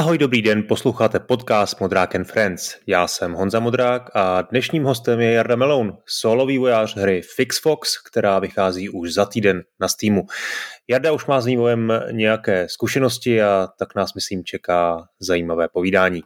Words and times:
Ahoj, 0.00 0.18
dobrý 0.18 0.42
den, 0.42 0.62
posloucháte 0.62 1.20
podcast 1.20 1.80
Modrák 1.80 2.14
and 2.14 2.24
Friends. 2.24 2.76
Já 2.86 3.06
jsem 3.06 3.32
Honza 3.32 3.60
Modrák 3.60 4.10
a 4.14 4.42
dnešním 4.42 4.84
hostem 4.84 5.20
je 5.20 5.32
Jarda 5.32 5.56
Meloun, 5.56 5.96
solový 6.06 6.58
vojář 6.58 6.96
hry 6.96 7.22
Fix 7.36 7.60
Fox, 7.60 8.02
která 8.02 8.38
vychází 8.38 8.88
už 8.88 9.12
za 9.12 9.26
týden 9.26 9.62
na 9.80 9.88
Steamu. 9.88 10.26
Jarda 10.88 11.12
už 11.12 11.26
má 11.26 11.40
s 11.40 11.46
vývojem 11.46 11.92
nějaké 12.10 12.66
zkušenosti 12.68 13.42
a 13.42 13.68
tak 13.78 13.94
nás, 13.94 14.14
myslím, 14.14 14.44
čeká 14.44 15.08
zajímavé 15.18 15.68
povídání. 15.68 16.22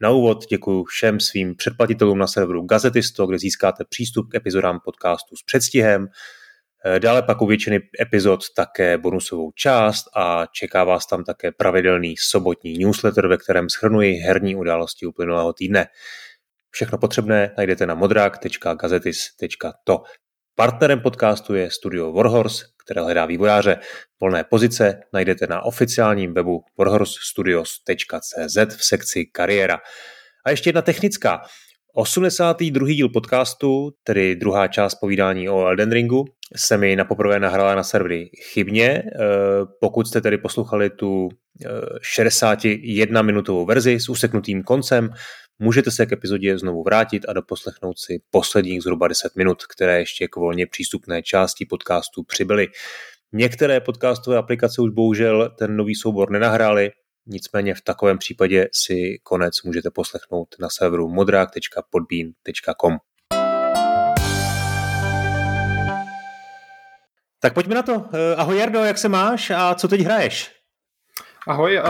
Na 0.00 0.10
úvod 0.10 0.46
děkuji 0.50 0.84
všem 0.84 1.20
svým 1.20 1.56
předplatitelům 1.56 2.18
na 2.18 2.26
serveru 2.26 2.62
Gazetisto, 2.62 3.26
kde 3.26 3.38
získáte 3.38 3.84
přístup 3.84 4.30
k 4.30 4.34
epizodám 4.34 4.80
podcastu 4.84 5.36
s 5.36 5.42
předstihem, 5.42 6.08
dále 6.98 7.22
pak 7.22 7.42
u 7.42 7.46
většiny 7.46 7.80
epizod 8.00 8.40
také 8.56 8.98
bonusovou 8.98 9.52
část 9.52 10.04
a 10.16 10.46
čeká 10.52 10.84
vás 10.84 11.06
tam 11.06 11.24
také 11.24 11.52
pravidelný 11.52 12.16
sobotní 12.16 12.78
newsletter, 12.78 13.26
ve 13.26 13.36
kterém 13.36 13.68
schrnuji 13.68 14.14
herní 14.14 14.56
události 14.56 15.06
uplynulého 15.06 15.52
týdne. 15.52 15.86
Všechno 16.70 16.98
potřebné 16.98 17.54
najdete 17.56 17.86
na 17.86 17.94
modrák.gazetis.to. 17.94 20.02
Partnerem 20.54 21.00
podcastu 21.00 21.54
je 21.54 21.70
studio 21.70 22.12
Warhorse, 22.12 22.64
které 22.84 23.02
hledá 23.02 23.26
vývojáře. 23.26 23.78
Volné 24.20 24.44
pozice 24.44 25.00
najdete 25.12 25.46
na 25.46 25.62
oficiálním 25.62 26.34
webu 26.34 26.64
warhorsestudios.cz 26.78 28.76
v 28.76 28.84
sekci 28.84 29.24
kariéra. 29.24 29.78
A 30.46 30.50
ještě 30.50 30.68
jedna 30.68 30.82
technická. 30.82 31.42
82. 31.94 32.88
díl 32.88 33.08
podcastu, 33.08 33.90
tedy 34.04 34.36
druhá 34.36 34.68
část 34.68 34.94
povídání 34.94 35.48
o 35.48 35.66
Elden 35.66 35.92
Ringu, 35.92 36.24
se 36.56 36.76
mi 36.76 36.96
na 36.96 37.04
poprvé 37.04 37.40
nahrála 37.40 37.74
na 37.74 37.82
servery 37.82 38.30
chybně. 38.52 38.88
Eh, 38.88 39.02
pokud 39.80 40.08
jste 40.08 40.20
tedy 40.20 40.38
poslouchali 40.38 40.90
tu 40.90 41.28
61-minutovou 42.16 43.62
eh, 43.62 43.66
verzi 43.66 44.00
s 44.00 44.08
useknutým 44.08 44.62
koncem, 44.62 45.10
můžete 45.58 45.90
se 45.90 46.06
k 46.06 46.12
epizodě 46.12 46.58
znovu 46.58 46.82
vrátit 46.82 47.26
a 47.28 47.32
doposlechnout 47.32 47.98
si 47.98 48.20
posledních 48.30 48.82
zhruba 48.82 49.08
10 49.08 49.36
minut, 49.36 49.62
které 49.66 49.98
ještě 49.98 50.28
k 50.28 50.36
volně 50.36 50.66
přístupné 50.66 51.22
části 51.22 51.66
podcastu 51.66 52.22
přibyly. 52.22 52.68
Některé 53.32 53.80
podcastové 53.80 54.36
aplikace 54.36 54.82
už 54.82 54.90
bohužel 54.90 55.50
ten 55.58 55.76
nový 55.76 55.94
soubor 55.94 56.30
nenahrály, 56.30 56.90
Nicméně 57.32 57.74
v 57.74 57.80
takovém 57.80 58.18
případě 58.18 58.68
si 58.72 59.20
konec 59.22 59.62
můžete 59.62 59.90
poslechnout 59.90 60.48
na 60.60 60.68
serveru 60.70 61.08
modrák.podbean.com. 61.08 62.96
Tak 67.40 67.54
pojďme 67.54 67.74
na 67.74 67.82
to. 67.82 68.04
Eh, 68.12 68.34
ahoj 68.36 68.58
Jardo, 68.58 68.78
jak 68.78 68.98
se 68.98 69.08
máš 69.08 69.50
a 69.50 69.74
co 69.74 69.88
teď 69.88 70.00
hraješ? 70.00 70.52
Ahoj, 71.48 71.78
eh, 71.78 71.82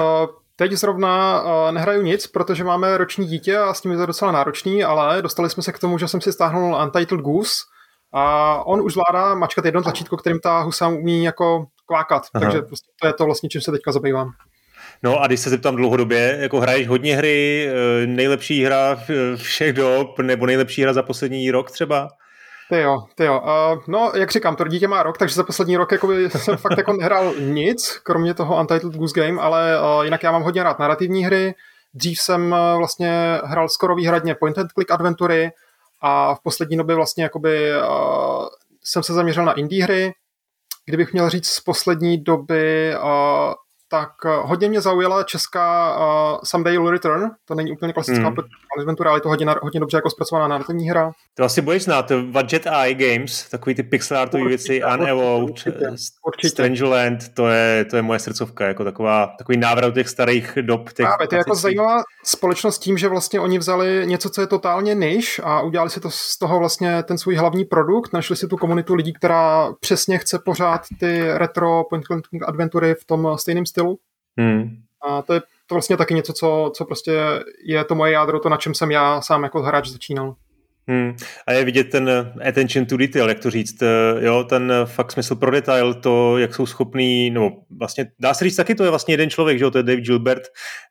teď 0.56 0.72
zrovna 0.72 1.42
eh, 1.44 1.72
nehraju 1.72 2.02
nic, 2.02 2.26
protože 2.26 2.64
máme 2.64 2.98
roční 2.98 3.26
dítě 3.26 3.58
a 3.58 3.74
s 3.74 3.80
tím 3.80 3.90
je 3.90 3.96
to 3.96 4.06
docela 4.06 4.32
náročný, 4.32 4.84
ale 4.84 5.22
dostali 5.22 5.50
jsme 5.50 5.62
se 5.62 5.72
k 5.72 5.78
tomu, 5.78 5.98
že 5.98 6.08
jsem 6.08 6.20
si 6.20 6.32
stáhnul 6.32 6.78
Untitled 6.84 7.20
Goose 7.20 7.54
a 8.12 8.54
on 8.64 8.80
už 8.80 8.92
zvládá 8.92 9.34
mačkat 9.34 9.64
jedno 9.64 9.82
tlačítko, 9.82 10.16
kterým 10.16 10.40
ta 10.40 10.60
husa 10.60 10.88
umí 10.88 11.24
jako 11.24 11.66
kvákat, 11.86 12.22
Aha. 12.34 12.44
takže 12.44 12.62
prostě 12.62 12.90
to 13.00 13.06
je 13.06 13.12
to 13.12 13.24
vlastně, 13.24 13.48
čím 13.48 13.60
se 13.60 13.72
teďka 13.72 13.92
zabývám. 13.92 14.32
No 15.02 15.20
a 15.22 15.26
když 15.26 15.40
se 15.40 15.50
zeptám 15.50 15.76
dlouhodobě, 15.76 16.38
jako 16.40 16.60
hraješ 16.60 16.88
hodně 16.88 17.16
hry, 17.16 17.68
eh, 17.68 18.06
nejlepší 18.06 18.64
hra 18.64 18.98
všech 19.36 19.72
dob, 19.72 20.18
nebo 20.18 20.46
nejlepší 20.46 20.82
hra 20.82 20.92
za 20.92 21.02
poslední 21.02 21.50
rok 21.50 21.70
třeba? 21.70 22.08
Ty 22.70 22.80
jo, 22.80 23.04
ty 23.14 23.24
jo. 23.24 23.40
Uh, 23.40 23.82
no, 23.88 24.12
jak 24.14 24.30
říkám, 24.30 24.56
to 24.56 24.68
dítě 24.68 24.88
má 24.88 25.02
rok, 25.02 25.18
takže 25.18 25.34
za 25.34 25.44
poslední 25.44 25.76
rok 25.76 25.92
jakoby, 25.92 26.30
jsem 26.30 26.56
fakt 26.56 26.78
jako 26.78 26.92
nehrál 26.92 27.34
nic, 27.34 28.00
kromě 28.02 28.34
toho 28.34 28.60
Untitled 28.60 28.94
Goose 28.94 29.20
Game, 29.20 29.40
ale 29.40 29.80
uh, 29.80 30.04
jinak 30.04 30.22
já 30.22 30.32
mám 30.32 30.42
hodně 30.42 30.62
rád 30.62 30.78
narrativní 30.78 31.24
hry. 31.24 31.54
Dřív 31.94 32.20
jsem 32.20 32.52
uh, 32.52 32.78
vlastně 32.78 33.40
hrál 33.44 33.68
skoro 33.68 33.94
výhradně 33.94 34.34
point 34.34 34.58
and 34.58 34.72
click 34.72 34.90
adventury 34.90 35.50
a 36.00 36.34
v 36.34 36.42
poslední 36.42 36.76
době 36.76 36.96
vlastně 36.96 37.22
jakoby 37.22 37.70
uh, 37.76 38.46
jsem 38.84 39.02
se 39.02 39.14
zaměřil 39.14 39.44
na 39.44 39.52
indie 39.52 39.84
hry. 39.84 40.12
Kdybych 40.86 41.12
měl 41.12 41.30
říct 41.30 41.48
z 41.48 41.60
poslední 41.60 42.18
doby, 42.18 42.94
uh, 43.02 43.52
tak 43.90 44.10
eh, 44.26 44.28
hodně 44.42 44.68
mě 44.68 44.80
zaujala 44.80 45.22
česká 45.22 45.96
uh, 45.98 46.38
Someday 46.44 46.74
You'll 46.74 46.90
Return. 46.90 47.30
To 47.44 47.54
není 47.54 47.72
úplně 47.72 47.92
klasická 47.92 48.28
hmm. 48.28 48.36
adventura, 48.78 49.10
ale 49.10 49.16
je 49.18 49.22
to 49.22 49.28
hodně, 49.28 49.46
hodně 49.62 49.80
dobře 49.80 49.96
jako 49.96 50.10
zpracovaná 50.10 50.48
narrativní 50.48 50.90
hra. 50.90 51.10
To 51.34 51.44
asi 51.44 51.60
budeš 51.60 51.84
znát, 51.84 52.12
Budget 52.12 52.66
Eye 52.66 52.94
Games, 52.94 53.48
takový 53.48 53.74
ty 53.74 53.82
pixel 53.82 54.18
artové 54.18 54.44
věci, 54.48 54.82
Unevoked, 54.94 55.74
Strangeland, 56.46 57.34
to 57.34 57.48
je, 57.48 57.84
to 57.84 57.96
je 57.96 58.02
moje 58.02 58.18
srdcovka, 58.18 58.66
jako 58.66 58.84
taková, 58.84 59.34
takový 59.38 59.58
návrat 59.58 59.94
těch 59.94 60.08
starých 60.08 60.58
dob. 60.60 60.92
Těch 60.92 61.06
Právě, 61.06 61.28
to 61.28 61.34
je 61.34 61.38
jako 61.38 61.54
zajímavá 61.54 62.02
společnost 62.24 62.78
tím, 62.78 62.98
že 62.98 63.08
vlastně 63.08 63.40
oni 63.40 63.58
vzali 63.58 64.02
něco, 64.04 64.30
co 64.30 64.40
je 64.40 64.46
totálně 64.46 64.94
niž 64.94 65.40
a 65.44 65.60
udělali 65.60 65.90
si 65.90 66.00
to 66.00 66.10
z 66.10 66.38
toho 66.38 66.58
vlastně 66.58 67.02
ten 67.02 67.18
svůj 67.18 67.34
hlavní 67.34 67.64
produkt, 67.64 68.12
našli 68.12 68.36
si 68.36 68.48
tu 68.48 68.56
komunitu 68.56 68.94
lidí, 68.94 69.12
která 69.12 69.72
přesně 69.80 70.18
chce 70.18 70.38
pořád 70.38 70.80
ty 71.00 71.22
retro 71.32 71.84
point 71.90 72.04
adventury 72.46 72.94
v 72.94 73.04
tom 73.04 73.38
stejném 73.38 73.66
stylu 73.66 73.79
stylu. 73.80 73.98
Hmm. 74.38 74.76
A 75.08 75.22
to 75.22 75.34
je 75.34 75.40
to 75.66 75.74
vlastně 75.74 75.96
taky 75.96 76.14
něco, 76.14 76.32
co, 76.32 76.72
co 76.74 76.84
prostě 76.84 77.20
je 77.64 77.84
to 77.84 77.94
moje 77.94 78.12
jádro, 78.12 78.40
to 78.40 78.48
na 78.48 78.56
čem 78.56 78.74
jsem 78.74 78.90
já 78.90 79.20
sám 79.20 79.42
jako 79.42 79.62
hráč 79.62 79.88
začínal. 79.88 80.34
Hmm. 80.88 81.16
A 81.46 81.52
je 81.52 81.64
vidět 81.64 81.90
ten 81.90 82.32
attention 82.48 82.86
to 82.86 82.96
detail, 82.96 83.28
jak 83.28 83.40
to 83.40 83.50
říct, 83.50 83.82
eh, 83.82 84.24
jo, 84.24 84.44
ten 84.44 84.72
fakt 84.84 85.12
smysl 85.12 85.34
pro 85.34 85.50
detail, 85.50 85.94
to, 85.94 86.38
jak 86.38 86.54
jsou 86.54 86.66
schopní, 86.66 87.30
no 87.30 87.52
vlastně 87.78 88.06
dá 88.18 88.34
se 88.34 88.44
říct 88.44 88.56
taky, 88.56 88.74
to 88.74 88.84
je 88.84 88.90
vlastně 88.90 89.14
jeden 89.14 89.30
člověk, 89.30 89.58
že 89.58 89.64
jo, 89.64 89.70
to 89.70 89.78
je 89.78 89.82
Dave 89.82 90.00
Gilbert, 90.00 90.42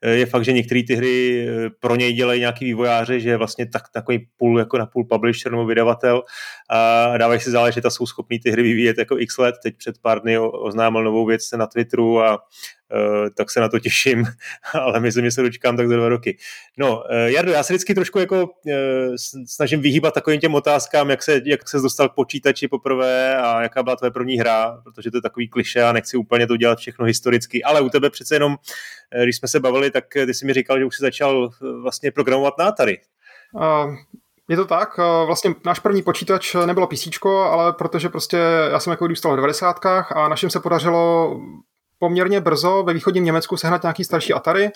eh, 0.02 0.12
je 0.12 0.26
fakt, 0.26 0.46
že 0.46 0.54
některé 0.54 0.82
ty 0.88 0.96
hry 0.96 1.48
eh, 1.50 1.70
pro 1.80 1.96
něj 1.96 2.14
dělají 2.14 2.40
nějaký 2.40 2.66
vývojáři, 2.66 3.22
že 3.22 3.30
je 3.30 3.38
vlastně 3.38 3.66
tak, 3.66 3.84
takový 3.94 4.28
půl, 4.38 4.60
jako 4.60 4.78
na 4.78 4.86
půl 4.86 5.06
publisher 5.06 5.52
nebo 5.52 5.66
vydavatel 5.66 6.24
a 6.70 7.18
dávají 7.18 7.40
si 7.40 7.52
záležet 7.52 7.86
a 7.86 7.90
jsou 7.90 8.06
schopní 8.06 8.40
ty 8.40 8.52
hry 8.52 8.64
vyvíjet 8.64 8.98
jako 8.98 9.20
x 9.20 9.38
let, 9.38 9.56
teď 9.64 9.78
před 9.78 9.96
pár 10.02 10.22
dny 10.22 10.40
oznámil 10.40 11.04
novou 11.04 11.26
věc 11.26 11.52
na 11.52 11.68
Twitteru 11.68 12.22
a 12.22 12.40
tak 13.36 13.52
se 13.52 13.60
na 13.60 13.70
to 13.70 13.80
těším, 13.80 14.26
ale 14.74 15.00
myslím, 15.00 15.26
že 15.26 15.32
se 15.32 15.42
dočkám 15.42 15.78
tak 15.78 15.88
za 15.88 15.96
dva 15.96 16.10
roky. 16.10 16.38
No, 16.78 17.04
eh, 17.10 17.32
Jardo, 17.32 17.52
já 17.52 17.64
se 17.64 17.74
vždycky 17.74 17.96
trošku 17.96 18.20
jako 18.20 18.50
eh, 18.68 19.10
snažím 19.46 19.82
vyhýbat 19.82 20.14
takovým 20.14 20.40
těm 20.40 20.56
otázkám, 20.56 21.10
jak 21.10 21.24
se, 21.24 21.42
jak 21.46 21.70
se 21.70 21.78
dostal 21.78 22.10
k 22.10 22.14
počítači 22.14 22.68
poprvé 22.68 23.38
a 23.38 23.62
jaká 23.62 23.84
byla 23.84 23.96
tvoje 23.96 24.12
první 24.12 24.38
hra, 24.38 24.82
protože 24.84 25.12
to 25.12 25.18
je 25.18 25.22
takový 25.22 25.48
kliše 25.48 25.84
a 25.84 25.92
nechci 25.92 26.18
úplně 26.18 26.48
to 26.48 26.58
dělat 26.58 26.80
všechno 26.80 27.06
historicky, 27.06 27.64
ale 27.64 27.82
u 27.82 27.90
tebe 27.90 28.10
přece 28.10 28.36
jenom, 28.36 28.58
když 29.24 29.38
jsme 29.38 29.48
se 29.48 29.60
bavili, 29.60 29.92
tak 29.92 30.06
ty 30.26 30.34
jsi 30.34 30.46
mi 30.46 30.54
říkal, 30.54 30.80
že 30.80 30.86
už 30.86 30.96
jsi 30.96 31.02
začal 31.02 31.50
vlastně 31.82 32.12
programovat 32.12 32.58
na 32.58 32.66
Atari. 32.66 32.98
Uh, 33.54 33.96
je 34.50 34.58
to 34.58 34.66
tak, 34.66 34.98
vlastně 35.26 35.56
náš 35.66 35.80
první 35.80 36.02
počítač 36.02 36.56
nebylo 36.66 36.88
PC, 36.88 37.08
ale 37.26 37.74
protože 37.74 38.10
prostě 38.10 38.38
já 38.72 38.80
jsem 38.80 38.92
jako 38.92 39.04
vyrůstal 39.04 39.34
v 39.34 39.36
90. 39.36 39.86
a 39.86 40.28
našim 40.30 40.50
se 40.50 40.60
podařilo 40.60 41.36
poměrně 42.00 42.42
brzo 42.42 42.84
ve 42.84 42.94
východním 42.94 43.26
Německu 43.26 43.58
sehnat 43.58 43.84
nějaký 43.84 44.04
starší 44.04 44.34
Atari 44.34 44.72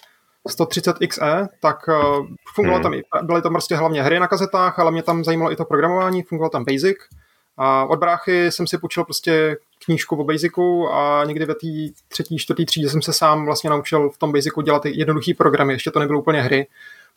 130 0.50 0.98
XE, 1.08 1.48
tak 1.62 1.88
uh, 1.88 2.28
fungovalo 2.56 2.84
hmm. 2.84 3.02
tam, 3.12 3.26
byly 3.26 3.42
tam 3.42 3.52
prostě 3.52 3.76
hlavně 3.76 4.04
hry 4.04 4.20
na 4.20 4.28
kazetách, 4.28 4.80
ale 4.80 4.92
mě 4.92 5.04
tam 5.04 5.24
zajímalo 5.24 5.52
i 5.52 5.56
to 5.56 5.66
programování, 5.66 6.24
fungovalo 6.24 6.50
tam 6.50 6.66
Basic. 6.66 6.98
A 7.58 7.86
od 7.86 8.00
bráchy 8.00 8.52
jsem 8.52 8.68
si 8.68 8.78
půjčil 8.78 9.04
prostě 9.04 9.58
knížku 9.86 10.16
o 10.16 10.24
Basicu 10.24 10.88
a 10.94 11.24
někdy 11.26 11.46
ve 11.46 11.56
té 11.56 11.68
třetí, 12.08 12.38
čtvrtý 12.38 12.66
třídě 12.66 12.90
jsem 12.90 13.02
se 13.02 13.14
sám 13.14 13.46
vlastně 13.46 13.70
naučil 13.70 14.10
v 14.10 14.18
tom 14.18 14.32
Basicu 14.32 14.62
dělat 14.62 14.86
jednoduché 14.86 15.34
programy, 15.38 15.74
ještě 15.74 15.92
to 15.92 16.00
nebyly 16.00 16.20
úplně 16.20 16.42
hry, 16.42 16.68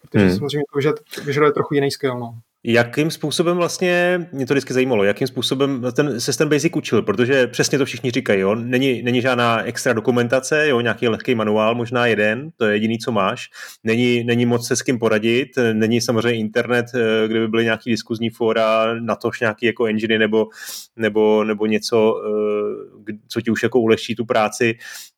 protože 0.03 0.27
hmm. 0.27 0.37
samozřejmě 0.37 0.65
to 0.72 1.21
vyžaduje 1.25 1.53
trochu 1.53 1.75
jiný 1.75 1.91
skill. 1.91 2.19
No. 2.19 2.34
Jakým 2.69 3.10
způsobem 3.10 3.56
vlastně, 3.56 4.21
mě 4.32 4.47
to 4.47 4.54
vždycky 4.54 4.75
zajímalo, 4.75 5.04
jakým 5.04 5.27
způsobem 5.27 5.83
ten, 5.92 6.18
ten 6.39 6.48
Basic 6.48 6.72
učil, 6.77 7.03
protože 7.03 7.47
přesně 7.47 7.78
to 7.78 7.84
všichni 7.84 8.10
říkají, 8.10 8.41
jo? 8.41 8.54
Není, 8.54 9.03
není 9.03 9.21
žádná 9.21 9.63
extra 9.63 9.92
dokumentace, 9.92 10.68
jo? 10.68 10.80
nějaký 10.80 11.09
lehký 11.09 11.34
manuál, 11.34 11.74
možná 11.74 12.07
jeden, 12.07 12.51
to 12.57 12.65
je 12.65 12.74
jediný, 12.74 12.98
co 12.98 13.13
máš, 13.13 13.51
není, 13.84 14.24
není 14.24 14.47
moc 14.47 14.66
se 14.66 14.77
s 14.77 14.83
kým 14.83 14.98
poradit, 14.98 15.48
není 15.72 16.01
samozřejmě 16.01 16.41
internet, 16.41 16.86
eh, 16.95 17.28
kde 17.28 17.41
by 17.41 17.48
byly 17.48 17.65
nějaký 17.65 17.91
diskuzní 17.91 18.30
fóra, 18.30 18.95
na 19.01 19.16
tož 19.16 19.41
nějaký 19.41 19.66
jako 19.66 19.84
engine 19.84 20.19
nebo, 20.19 20.47
nebo, 20.97 21.45
nebo 21.45 21.66
něco, 21.66 22.15
eh, 23.10 23.12
co 23.28 23.41
ti 23.41 23.51
už 23.51 23.62
jako 23.62 23.80
ulehčí 23.80 24.15
tu 24.15 24.24
práci, 24.24 24.74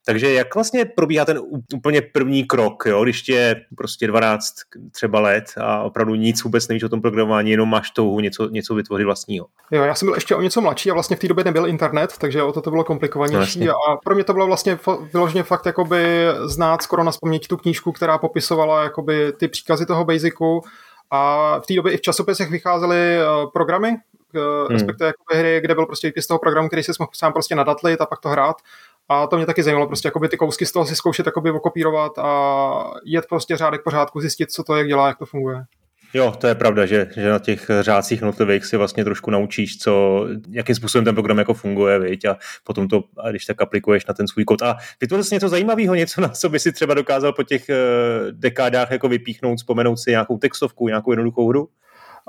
takže 0.08 0.32
jak 0.32 0.54
vlastně 0.54 0.84
probíhá 0.84 1.24
ten 1.24 1.40
úplně 1.74 2.02
první 2.02 2.44
krok, 2.44 2.82
jo? 2.86 3.04
když 3.04 3.22
tě 3.22 3.32
je 3.32 3.56
prostě 3.76 4.06
12 4.06 4.54
třeba 4.92 5.20
let 5.20 5.44
a 5.60 5.82
opravdu 5.82 6.14
nic 6.14 6.44
vůbec 6.44 6.68
nevíš 6.68 6.82
o 6.82 6.88
tom 6.88 7.00
programování, 7.00 7.50
jenom 7.50 7.70
máš 7.70 7.90
touhu 7.90 8.20
něco, 8.20 8.48
něco 8.48 8.74
vytvořit 8.74 9.04
vlastního? 9.04 9.46
Jo, 9.70 9.82
já 9.82 9.94
jsem 9.94 10.06
byl 10.06 10.14
ještě 10.14 10.34
o 10.34 10.42
něco 10.42 10.60
mladší 10.60 10.90
a 10.90 10.94
vlastně 10.94 11.16
v 11.16 11.18
té 11.18 11.28
době 11.28 11.44
nebyl 11.44 11.66
internet, 11.66 12.18
takže 12.18 12.42
o 12.42 12.52
to 12.52 12.60
to 12.60 12.70
bylo 12.70 12.84
komplikovanější 12.84 13.64
no, 13.64 13.72
a 13.72 13.96
pro 14.04 14.14
mě 14.14 14.24
to 14.24 14.32
bylo 14.32 14.46
vlastně 14.46 14.78
vyloženě 15.12 15.42
fakt 15.42 15.66
jakoby 15.66 16.26
znát 16.44 16.82
skoro 16.82 17.04
na 17.04 17.12
tu 17.48 17.56
knížku, 17.56 17.92
která 17.92 18.18
popisovala 18.18 18.82
jakoby 18.82 19.32
ty 19.32 19.48
příkazy 19.48 19.86
toho 19.86 20.04
basicu 20.04 20.60
a 21.10 21.54
v 21.60 21.66
té 21.66 21.74
době 21.74 21.92
i 21.92 21.96
v 21.96 22.00
časopisech 22.00 22.50
vycházely 22.50 22.96
eh, 22.96 23.26
programy, 23.52 23.88
eh, 23.88 24.40
hmm. 24.40 24.66
respektive 24.68 25.06
jakoby 25.06 25.38
hry, 25.38 25.60
kde 25.60 25.74
byl 25.74 25.86
prostě 25.86 26.06
výpis 26.06 26.26
toho 26.26 26.38
programu, 26.38 26.68
který 26.68 26.82
si 26.82 26.92
mohl 26.98 27.10
sám 27.14 27.32
prostě 27.32 27.54
nadatlit 27.54 28.00
a 28.00 28.06
pak 28.06 28.20
to 28.20 28.28
hrát 28.28 28.56
A 29.08 29.26
to 29.26 29.36
mě 29.36 29.46
taky 29.46 29.62
zajímalo, 29.62 29.86
prostě 29.86 30.08
jakoby 30.08 30.28
ty 30.28 30.36
kousky 30.36 30.66
z 30.66 30.72
toho 30.72 30.86
si 30.86 30.96
zkoušet 30.96 31.26
jakoby 31.26 31.50
okopírovat 31.50 32.18
a 32.18 32.90
jet 33.04 33.26
prostě 33.28 33.56
řádek 33.56 33.80
pořádku, 33.84 34.20
zjistit, 34.20 34.50
co 34.50 34.64
to 34.64 34.76
jak 34.76 34.86
dělá, 34.86 35.08
jak 35.08 35.18
to 35.18 35.26
funguje. 35.26 35.64
Jo, 36.14 36.34
to 36.38 36.46
je 36.46 36.54
pravda, 36.54 36.86
že, 36.86 37.10
že 37.16 37.30
na 37.30 37.38
těch 37.38 37.70
řádcích 37.80 38.22
notových 38.22 38.64
si 38.64 38.76
vlastně 38.76 39.04
trošku 39.04 39.30
naučíš, 39.30 39.78
co, 39.78 40.24
jakým 40.50 40.74
způsobem 40.74 41.04
ten 41.04 41.14
program 41.14 41.38
jako 41.38 41.54
funguje, 41.54 41.98
viď? 41.98 42.24
a 42.24 42.36
potom 42.64 42.88
to, 42.88 43.04
a 43.18 43.30
když 43.30 43.44
tak 43.44 43.62
aplikuješ 43.62 44.06
na 44.06 44.14
ten 44.14 44.28
svůj 44.28 44.44
kód. 44.44 44.62
A 44.62 44.76
vytvořil 45.00 45.24
jsi 45.24 45.34
něco 45.34 45.48
zajímavého, 45.48 45.94
něco, 45.94 46.20
na 46.20 46.28
co 46.28 46.48
by 46.48 46.58
si 46.58 46.72
třeba 46.72 46.94
dokázal 46.94 47.32
po 47.32 47.42
těch 47.42 47.64
uh, 47.68 47.76
dekádách 48.32 48.90
jako 48.90 49.08
vypíchnout, 49.08 49.58
vzpomenout 49.58 49.96
si 49.96 50.10
nějakou 50.10 50.38
textovku, 50.38 50.88
nějakou 50.88 51.12
jednoduchou 51.12 51.48
hru? 51.48 51.68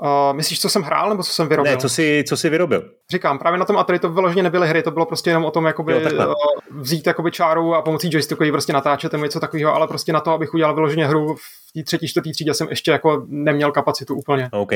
Uh, 0.02 0.36
myslíš, 0.36 0.60
co 0.60 0.68
jsem 0.68 0.82
hrál, 0.82 1.08
nebo 1.08 1.22
co 1.22 1.32
jsem 1.32 1.48
vyrobil? 1.48 1.72
Ne, 1.72 1.78
co 1.78 1.88
jsi, 1.88 2.24
co 2.28 2.36
jsi 2.36 2.48
vyrobil? 2.48 2.90
Říkám, 3.10 3.38
právě 3.38 3.58
na 3.58 3.64
tom 3.64 3.76
Atari 3.76 3.98
to 3.98 4.08
vyloženě 4.08 4.42
nebyly 4.42 4.68
hry, 4.68 4.82
to 4.82 4.90
bylo 4.90 5.06
prostě 5.06 5.30
jenom 5.30 5.44
o 5.44 5.50
tom, 5.50 5.66
jakoby, 5.66 5.92
jo, 5.92 6.26
uh, 6.26 6.34
vzít 6.70 7.06
jakoby 7.06 7.30
čáru 7.30 7.74
a 7.74 7.82
pomocí 7.82 8.10
joysticku 8.12 8.44
ji 8.44 8.52
prostě 8.52 8.72
natáčet 8.72 9.12
nebo 9.12 9.24
něco 9.24 9.40
takového, 9.40 9.74
ale 9.74 9.88
prostě 9.88 10.12
na 10.12 10.20
to, 10.20 10.30
abych 10.30 10.54
udělal 10.54 10.74
vyloženě 10.74 11.06
hru 11.06 11.34
v 11.34 11.72
té 11.74 11.82
třetí, 11.82 12.08
čtvrtý 12.08 12.32
třídě 12.32 12.54
jsem 12.54 12.68
ještě 12.70 12.90
jako 12.90 13.22
neměl 13.26 13.72
kapacitu 13.72 14.14
úplně. 14.14 14.48
OK. 14.52 14.72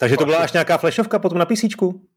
Takže 0.00 0.16
to 0.16 0.24
byla 0.24 0.38
až 0.38 0.52
nějaká 0.52 0.78
flashovka 0.78 1.18
potom 1.18 1.38
na 1.38 1.46
PC? 1.46 1.64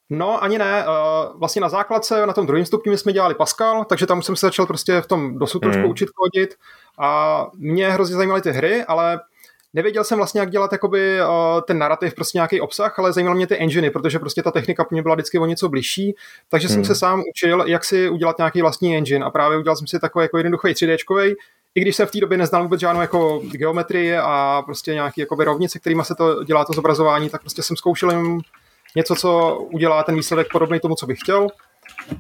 No, 0.10 0.44
ani 0.44 0.58
ne. 0.58 0.86
Uh, 0.88 1.40
vlastně 1.40 1.62
na 1.62 1.70
základce, 1.70 2.26
na 2.26 2.34
tom 2.34 2.46
druhém 2.46 2.66
stupni 2.66 2.98
jsme 2.98 3.14
dělali 3.14 3.36
Pascal, 3.36 3.86
takže 3.86 4.06
tam 4.06 4.22
jsem 4.22 4.36
se 4.36 4.46
začal 4.46 4.66
prostě 4.66 5.02
v 5.02 5.08
tom 5.08 5.40
dosud 5.40 5.64
hmm. 5.64 5.72
trošku 5.72 5.90
učit 5.90 6.10
kodit 6.10 6.56
a 7.00 7.46
mě 7.58 7.90
hrozně 7.92 8.16
zajímaly 8.16 8.42
ty 8.42 8.52
hry, 8.52 8.84
ale 8.84 9.20
nevěděl 9.74 10.04
jsem 10.04 10.18
vlastně, 10.18 10.40
jak 10.40 10.50
dělat 10.50 10.72
jakoby, 10.72 11.22
uh, 11.22 11.62
ten 11.62 11.78
narrativ, 11.78 12.16
prostě 12.16 12.38
nějaký 12.38 12.62
obsah, 12.62 13.00
ale 13.00 13.14
zajímalo 13.14 13.36
mě 13.36 13.48
ty 13.48 13.58
enginy, 13.58 13.90
protože 13.90 14.20
prostě 14.20 14.44
ta 14.44 14.52
technika 14.52 14.84
pro 14.84 14.96
mě 14.96 15.02
byla 15.02 15.16
vždycky 15.16 15.40
o 15.40 15.46
něco 15.46 15.70
blížší, 15.70 16.16
takže 16.50 16.68
hmm. 16.68 16.76
jsem 16.76 16.86
se 16.86 16.96
sám 16.96 17.24
učil, 17.30 17.64
jak 17.68 17.86
si 17.86 18.10
udělat 18.10 18.38
nějaký 18.38 18.62
vlastní 18.62 18.98
engine 18.98 19.26
a 19.26 19.30
právě 19.30 19.58
udělal 19.58 19.76
jsem 19.76 19.88
si 19.88 20.00
takový 20.00 20.24
jako 20.24 20.38
jednoduchý 20.38 20.68
3D, 20.68 21.36
i 21.76 21.82
když 21.82 21.96
jsem 21.96 22.08
v 22.08 22.12
té 22.12 22.20
době 22.20 22.38
neznal 22.38 22.64
vůbec 22.64 22.80
žádnou 22.80 23.02
jako 23.02 23.42
geometrii 23.52 24.18
a 24.18 24.62
prostě 24.66 24.94
nějaký 24.94 25.22
jakoby 25.22 25.44
rovnice, 25.44 25.80
kterými 25.80 26.06
se 26.06 26.16
to 26.16 26.44
dělá 26.44 26.66
to 26.66 26.74
zobrazování, 26.74 27.30
tak 27.30 27.42
prostě 27.42 27.64
jsem 27.64 27.78
zkoušel 27.78 28.12
jim 28.12 28.42
něco, 28.96 29.16
co 29.16 29.56
udělá 29.56 30.04
ten 30.04 30.16
výsledek 30.16 30.48
podobný 30.52 30.80
tomu, 30.80 30.96
co 30.96 31.06
bych 31.06 31.20
chtěl. 31.20 31.48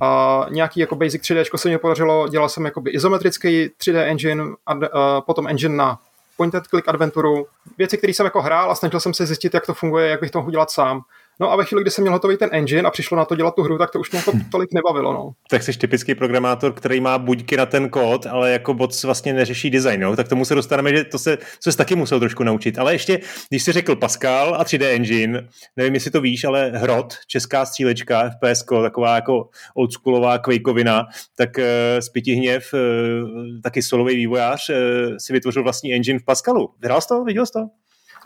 A 0.01 0.45
nějaký 0.49 0.79
jako 0.79 0.95
basic 0.95 1.21
3D 1.21 1.57
se 1.57 1.69
mi 1.69 1.77
podařilo, 1.77 2.27
dělal 2.27 2.49
jsem 2.49 2.65
jakoby 2.65 2.91
izometrický 2.91 3.67
3D 3.67 3.97
engine, 3.97 4.43
a, 4.65 4.73
a 4.93 5.21
potom 5.21 5.47
engine 5.47 5.75
na 5.75 5.99
point 6.37 6.55
click 6.69 6.87
adventuru, 6.87 7.47
věci, 7.77 7.97
které 7.97 8.13
jsem 8.13 8.25
jako 8.25 8.41
hrál 8.41 8.71
a 8.71 8.75
snažil 8.75 8.99
jsem 8.99 9.13
se 9.13 9.25
zjistit, 9.25 9.53
jak 9.53 9.65
to 9.65 9.73
funguje, 9.73 10.09
jak 10.09 10.21
bych 10.21 10.31
to 10.31 10.39
mohl 10.39 10.51
dělat 10.51 10.71
sám. 10.71 11.01
No 11.39 11.51
a 11.51 11.55
ve 11.55 11.65
chvíli, 11.65 11.81
kdy 11.81 11.91
jsem 11.91 12.01
měl 12.01 12.13
hotový 12.13 12.37
ten 12.37 12.49
engine 12.51 12.87
a 12.87 12.91
přišlo 12.91 13.17
na 13.17 13.25
to 13.25 13.35
dělat 13.35 13.55
tu 13.55 13.63
hru, 13.63 13.77
tak 13.77 13.91
to 13.91 13.99
už 13.99 14.11
mě 14.11 14.17
jako 14.17 14.31
tolik 14.51 14.69
nebavilo. 14.73 15.13
No. 15.13 15.31
Tak 15.49 15.63
jsi 15.63 15.77
typický 15.77 16.15
programátor, 16.15 16.73
který 16.73 17.01
má 17.01 17.17
buďky 17.17 17.57
na 17.57 17.65
ten 17.65 17.89
kód, 17.89 18.25
ale 18.25 18.51
jako 18.51 18.73
boc 18.73 19.03
vlastně 19.03 19.33
neřeší 19.33 19.69
design, 19.69 20.01
no? 20.01 20.15
tak 20.15 20.27
tomu 20.27 20.45
se 20.45 20.55
dostaneme, 20.55 20.95
že 20.95 21.03
to 21.03 21.19
se, 21.19 21.37
to 21.63 21.71
se 21.71 21.77
taky 21.77 21.95
musel 21.95 22.19
trošku 22.19 22.43
naučit. 22.43 22.79
Ale 22.79 22.93
ještě, 22.93 23.19
když 23.49 23.63
jsi 23.63 23.71
řekl 23.71 23.95
Pascal 23.95 24.55
a 24.55 24.63
3D 24.63 24.85
Engine, 24.85 25.47
nevím, 25.75 25.93
jestli 25.93 26.11
to 26.11 26.21
víš, 26.21 26.43
ale 26.43 26.71
Hrot, 26.75 27.13
česká 27.27 27.65
střílečka, 27.65 28.29
FPS, 28.29 28.65
taková 28.81 29.15
jako 29.15 29.49
oldschoolová 29.75 30.37
kvejkovina, 30.37 31.05
tak 31.35 31.49
uh, 31.57 31.63
Spiti 31.99 32.33
Hněv, 32.33 32.73
uh, 32.73 32.79
taky 33.63 33.81
solový 33.81 34.15
vývojář, 34.15 34.69
uh, 34.69 34.75
si 35.17 35.33
vytvořil 35.33 35.63
vlastní 35.63 35.93
engine 35.93 36.19
v 36.19 36.25
Pascalu. 36.25 36.69
Hrál 36.83 37.01
jsi 37.01 37.07
to? 37.07 37.23
Viděl 37.23 37.45
jsi 37.45 37.53
to? 37.53 37.59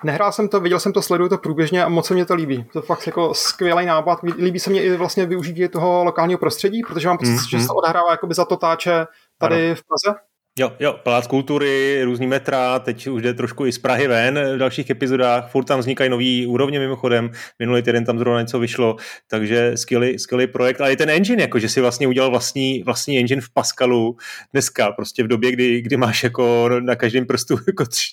Nehrál 0.03 0.31
jsem 0.31 0.49
to, 0.49 0.59
viděl 0.59 0.79
jsem 0.79 0.93
to, 0.93 1.01
sleduju 1.01 1.29
to 1.29 1.37
průběžně 1.37 1.83
a 1.83 1.89
moc 1.89 2.07
se 2.07 2.13
mě 2.13 2.25
to 2.25 2.35
líbí. 2.35 2.65
To 2.73 2.79
je 2.79 2.83
fakt 2.83 3.07
jako 3.07 3.33
skvělý 3.33 3.85
nápad. 3.85 4.19
Líbí 4.23 4.59
se 4.59 4.69
mě 4.69 4.83
i 4.83 4.97
vlastně 4.97 5.25
využití 5.25 5.67
toho 5.67 6.03
lokálního 6.03 6.37
prostředí, 6.37 6.81
protože 6.87 7.07
mám 7.07 7.17
pocit, 7.17 7.31
mm-hmm. 7.31 7.49
že 7.49 7.59
se 7.59 7.73
odehrává 7.73 8.11
jakoby 8.11 8.33
za 8.33 8.45
to 8.45 8.57
táče 8.57 9.07
tady 9.37 9.65
ano. 9.65 9.75
v 9.75 9.81
Praze. 9.83 10.19
Jo, 10.59 10.73
jo, 10.79 10.99
Palác 11.03 11.27
kultury, 11.27 12.03
různý 12.03 12.27
metra, 12.27 12.79
teď 12.79 13.07
už 13.07 13.21
jde 13.21 13.33
trošku 13.33 13.65
i 13.65 13.71
z 13.71 13.77
Prahy 13.77 14.07
ven 14.07 14.39
v 14.55 14.57
dalších 14.57 14.89
epizodách, 14.89 15.51
furt 15.51 15.63
tam 15.63 15.79
vznikají 15.79 16.09
nový 16.09 16.47
úrovně 16.47 16.79
mimochodem, 16.79 17.31
minulý 17.59 17.81
týden 17.81 18.05
tam 18.05 18.19
zrovna 18.19 18.41
něco 18.41 18.59
vyšlo, 18.59 18.95
takže 19.27 19.71
skvělý, 19.75 20.19
skvělý 20.19 20.47
projekt, 20.47 20.81
ale 20.81 20.93
i 20.93 20.95
ten 20.95 21.09
engine, 21.09 21.41
jako 21.41 21.59
že 21.59 21.69
si 21.69 21.81
vlastně 21.81 22.07
udělal 22.07 22.29
vlastní, 22.29 22.83
vlastní 22.83 23.19
engine 23.19 23.41
v 23.41 23.49
Pascalu. 23.53 24.17
Dneska, 24.53 24.91
prostě 24.91 25.23
v 25.23 25.27
době, 25.27 25.51
kdy, 25.51 25.81
kdy 25.81 25.97
máš 25.97 26.23
jako 26.23 26.69
na 26.79 26.95
každém 26.95 27.25
prstu 27.25 27.57
jako 27.67 27.85
tři, 27.85 28.03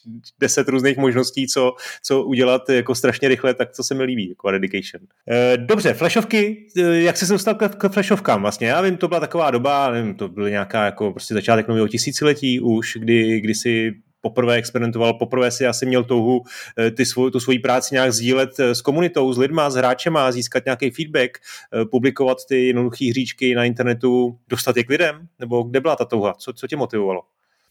deset 0.41 0.69
různých 0.69 0.97
možností, 0.97 1.49
co, 1.49 1.73
co 2.03 2.23
udělat 2.23 2.71
jako 2.71 2.95
strašně 2.95 3.29
rychle, 3.29 3.55
tak 3.55 3.77
to 3.77 3.83
se 3.83 3.95
mi 3.95 4.05
líbí, 4.05 4.29
jako 4.29 4.51
dedication. 4.51 5.03
E, 5.31 5.57
dobře, 5.57 5.95
flashovky, 5.95 6.67
eh, 6.79 6.83
jak 6.83 7.17
jsi 7.17 7.27
se 7.27 7.33
dostal 7.33 7.55
k, 7.55 7.69
k 7.69 7.93
flashovkám 7.93 8.43
vlastně? 8.43 8.69
Já 8.69 8.81
vím, 8.81 8.97
to 8.97 9.09
byla 9.09 9.21
taková 9.21 9.51
doba, 9.51 9.91
nevím, 9.91 10.15
to 10.15 10.29
byl 10.29 10.51
nějaká 10.51 10.85
jako 10.85 11.11
prostě 11.11 11.35
začátek 11.35 11.69
nového 11.69 11.89
tisíciletí, 11.89 12.28
desetiletí 12.29 12.61
už, 12.61 12.97
kdy, 13.01 13.41
kdy 13.41 13.55
si 13.55 13.95
poprvé 14.21 14.57
experimentoval, 14.57 15.15
poprvé 15.15 15.51
si 15.51 15.67
asi 15.67 15.87
měl 15.87 16.05
touhu 16.05 16.43
eh, 16.79 16.91
ty 16.91 17.07
svou, 17.07 17.31
tu 17.31 17.41
svoji 17.41 17.59
práci 17.59 17.95
nějak 17.95 18.13
sdílet 18.13 18.51
eh, 18.61 18.75
s 18.75 18.81
komunitou, 18.81 19.33
s 19.33 19.39
lidma, 19.39 19.71
s 19.71 19.75
hráčema, 19.75 20.33
získat 20.33 20.65
nějaký 20.65 20.91
feedback, 20.91 21.39
eh, 21.39 21.85
publikovat 21.85 22.39
ty 22.49 22.67
jednoduché 22.67 23.11
hříčky 23.11 23.55
na 23.55 23.65
internetu, 23.65 24.39
dostat 24.49 24.77
je 24.77 24.85
k 24.85 24.91
lidem? 24.91 25.29
Nebo 25.39 25.63
kde 25.63 25.81
byla 25.81 25.97
ta 25.97 26.05
touha? 26.05 26.35
Co, 26.35 26.53
co 26.53 26.67
tě 26.67 26.77
motivovalo? 26.77 27.23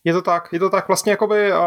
Je 0.04 0.14
to 0.14 0.22
tak, 0.22 0.50
je 0.54 0.60
to 0.60 0.70
tak 0.70 0.88
vlastně 0.88 1.12
jakoby, 1.12 1.52
uh, 1.52 1.60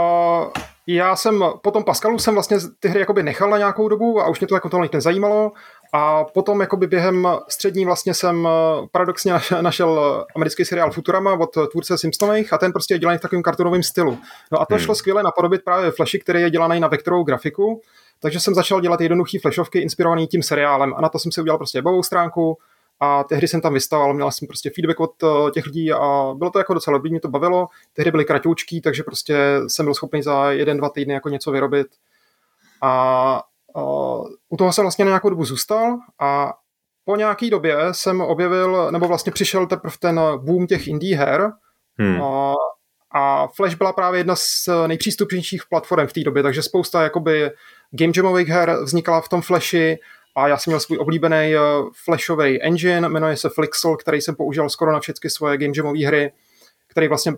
já 0.87 1.17
jsem 1.17 1.45
po 1.63 1.71
tom 1.71 1.85
Pascalu 1.85 2.19
jsem 2.19 2.35
vlastně 2.35 2.57
ty 2.81 2.89
hry 2.89 3.01
jakoby 3.01 3.23
nechal 3.23 3.51
na 3.51 3.59
nějakou 3.59 3.89
dobu 3.89 4.21
a 4.21 4.29
už 4.29 4.41
mě 4.41 4.47
to 4.47 4.55
jako 4.55 4.69
tolik 4.69 4.93
nezajímalo 4.93 5.53
a 5.93 6.25
potom 6.25 6.61
jakoby 6.61 6.87
během 6.87 7.29
střední 7.49 7.85
vlastně 7.85 8.15
jsem 8.15 8.49
eh, 8.49 8.87
paradoxně 8.93 9.33
našel 9.61 10.25
americký 10.37 10.65
seriál 10.65 10.91
Futurama 10.91 11.33
od 11.33 11.51
tvůrce 11.71 11.99
Simpsonových 11.99 12.53
a 12.53 12.59
ten 12.59 12.73
prostě 12.73 12.95
je 12.95 12.99
dělaný 12.99 13.19
v 13.19 13.21
takovém 13.21 13.43
kartonovém 13.43 13.83
stylu. 13.83 14.19
No 14.53 14.61
a 14.61 14.67
to 14.67 14.75
hmm. 14.75 14.85
šlo 14.85 14.95
skvěle 14.95 15.23
napodobit 15.23 15.65
právě 15.65 15.91
flashy, 15.91 16.19
který 16.19 16.41
je 16.41 16.51
dělaný 16.51 16.81
na 16.81 16.89
vektorovou 16.89 17.25
grafiku, 17.25 17.81
takže 18.21 18.41
jsem 18.41 18.55
začal 18.55 18.81
dělat 18.81 19.01
jednoduché 19.01 19.39
flashovky 19.43 19.79
inspirované 19.79 20.27
tím 20.27 20.43
seriálem 20.43 20.95
a 20.97 21.01
na 21.01 21.09
to 21.09 21.19
jsem 21.19 21.33
si 21.33 21.41
udělal 21.41 21.59
prostě 21.59 21.79
webovou 21.79 22.03
stránku 22.03 22.59
a 23.01 23.25
tehdy 23.25 23.49
jsem 23.49 23.61
tam 23.61 23.75
vystával, 23.75 24.15
měl 24.15 24.31
jsem 24.31 24.49
prostě 24.49 24.71
feedback 24.75 25.01
od 25.01 25.23
eh, 25.23 25.51
těch 25.51 25.67
lidí 25.67 25.93
a 25.93 26.35
bylo 26.35 26.51
to 26.51 26.59
jako 26.59 26.75
docela 26.75 26.97
dobrý, 26.97 27.11
mě 27.11 27.21
to 27.21 27.29
bavilo, 27.29 27.69
tehdy 27.93 28.11
byly 28.11 28.25
kratoučký, 28.25 28.81
takže 28.81 29.03
prostě 29.03 29.61
jsem 29.67 29.87
byl 29.87 29.95
schopný 29.95 30.23
za 30.23 30.51
jeden, 30.51 30.77
dva 30.77 30.89
týdny 30.89 31.15
jako 31.15 31.29
něco 31.29 31.51
vyrobit 31.51 31.87
a 32.83 33.43
u 34.49 34.57
toho 34.59 34.73
jsem 34.73 34.85
vlastně 34.85 35.05
na 35.05 35.09
nějakou 35.09 35.31
dobu 35.31 35.45
zůstal 35.45 35.99
a 36.21 36.53
po 37.05 37.17
nějaký 37.17 37.51
době 37.51 37.77
jsem 37.93 38.21
objevil, 38.21 38.91
nebo 38.91 39.09
vlastně 39.09 39.33
přišel 39.33 39.67
teprve 39.67 39.95
ten 40.01 40.21
boom 40.37 40.67
těch 40.67 40.89
indie 40.89 41.17
her 41.17 41.53
hmm. 41.99 42.23
a, 42.23 42.55
a 43.11 43.47
Flash 43.47 43.75
byla 43.75 43.93
právě 43.93 44.21
jedna 44.21 44.37
z 44.37 44.69
nejpřístupnějších 44.87 45.63
platform 45.71 46.07
v 46.07 46.13
té 46.13 46.21
době, 46.21 46.43
takže 46.43 46.63
spousta 46.63 47.03
jakoby 47.03 47.51
game 47.91 48.13
jamových 48.17 48.49
her 48.49 48.77
vznikala 48.83 49.21
v 49.21 49.29
tom 49.29 49.43
Flashi 49.43 49.99
a 50.37 50.49
já 50.49 50.57
jsem 50.57 50.71
měl 50.71 50.81
svůj 50.81 50.99
oblíbený 50.99 51.55
flashový 52.05 52.63
engine, 52.63 53.09
jmenuje 53.09 53.37
se 53.37 53.49
Flixel, 53.49 53.97
který 53.97 54.21
jsem 54.21 54.35
používal 54.35 54.71
skoro 54.71 54.93
na 54.93 55.01
všechny 55.01 55.31
svoje 55.31 55.59
game 55.59 55.73
jamové 55.77 56.07
hry, 56.07 56.33
který 56.89 57.09
vlastně 57.09 57.33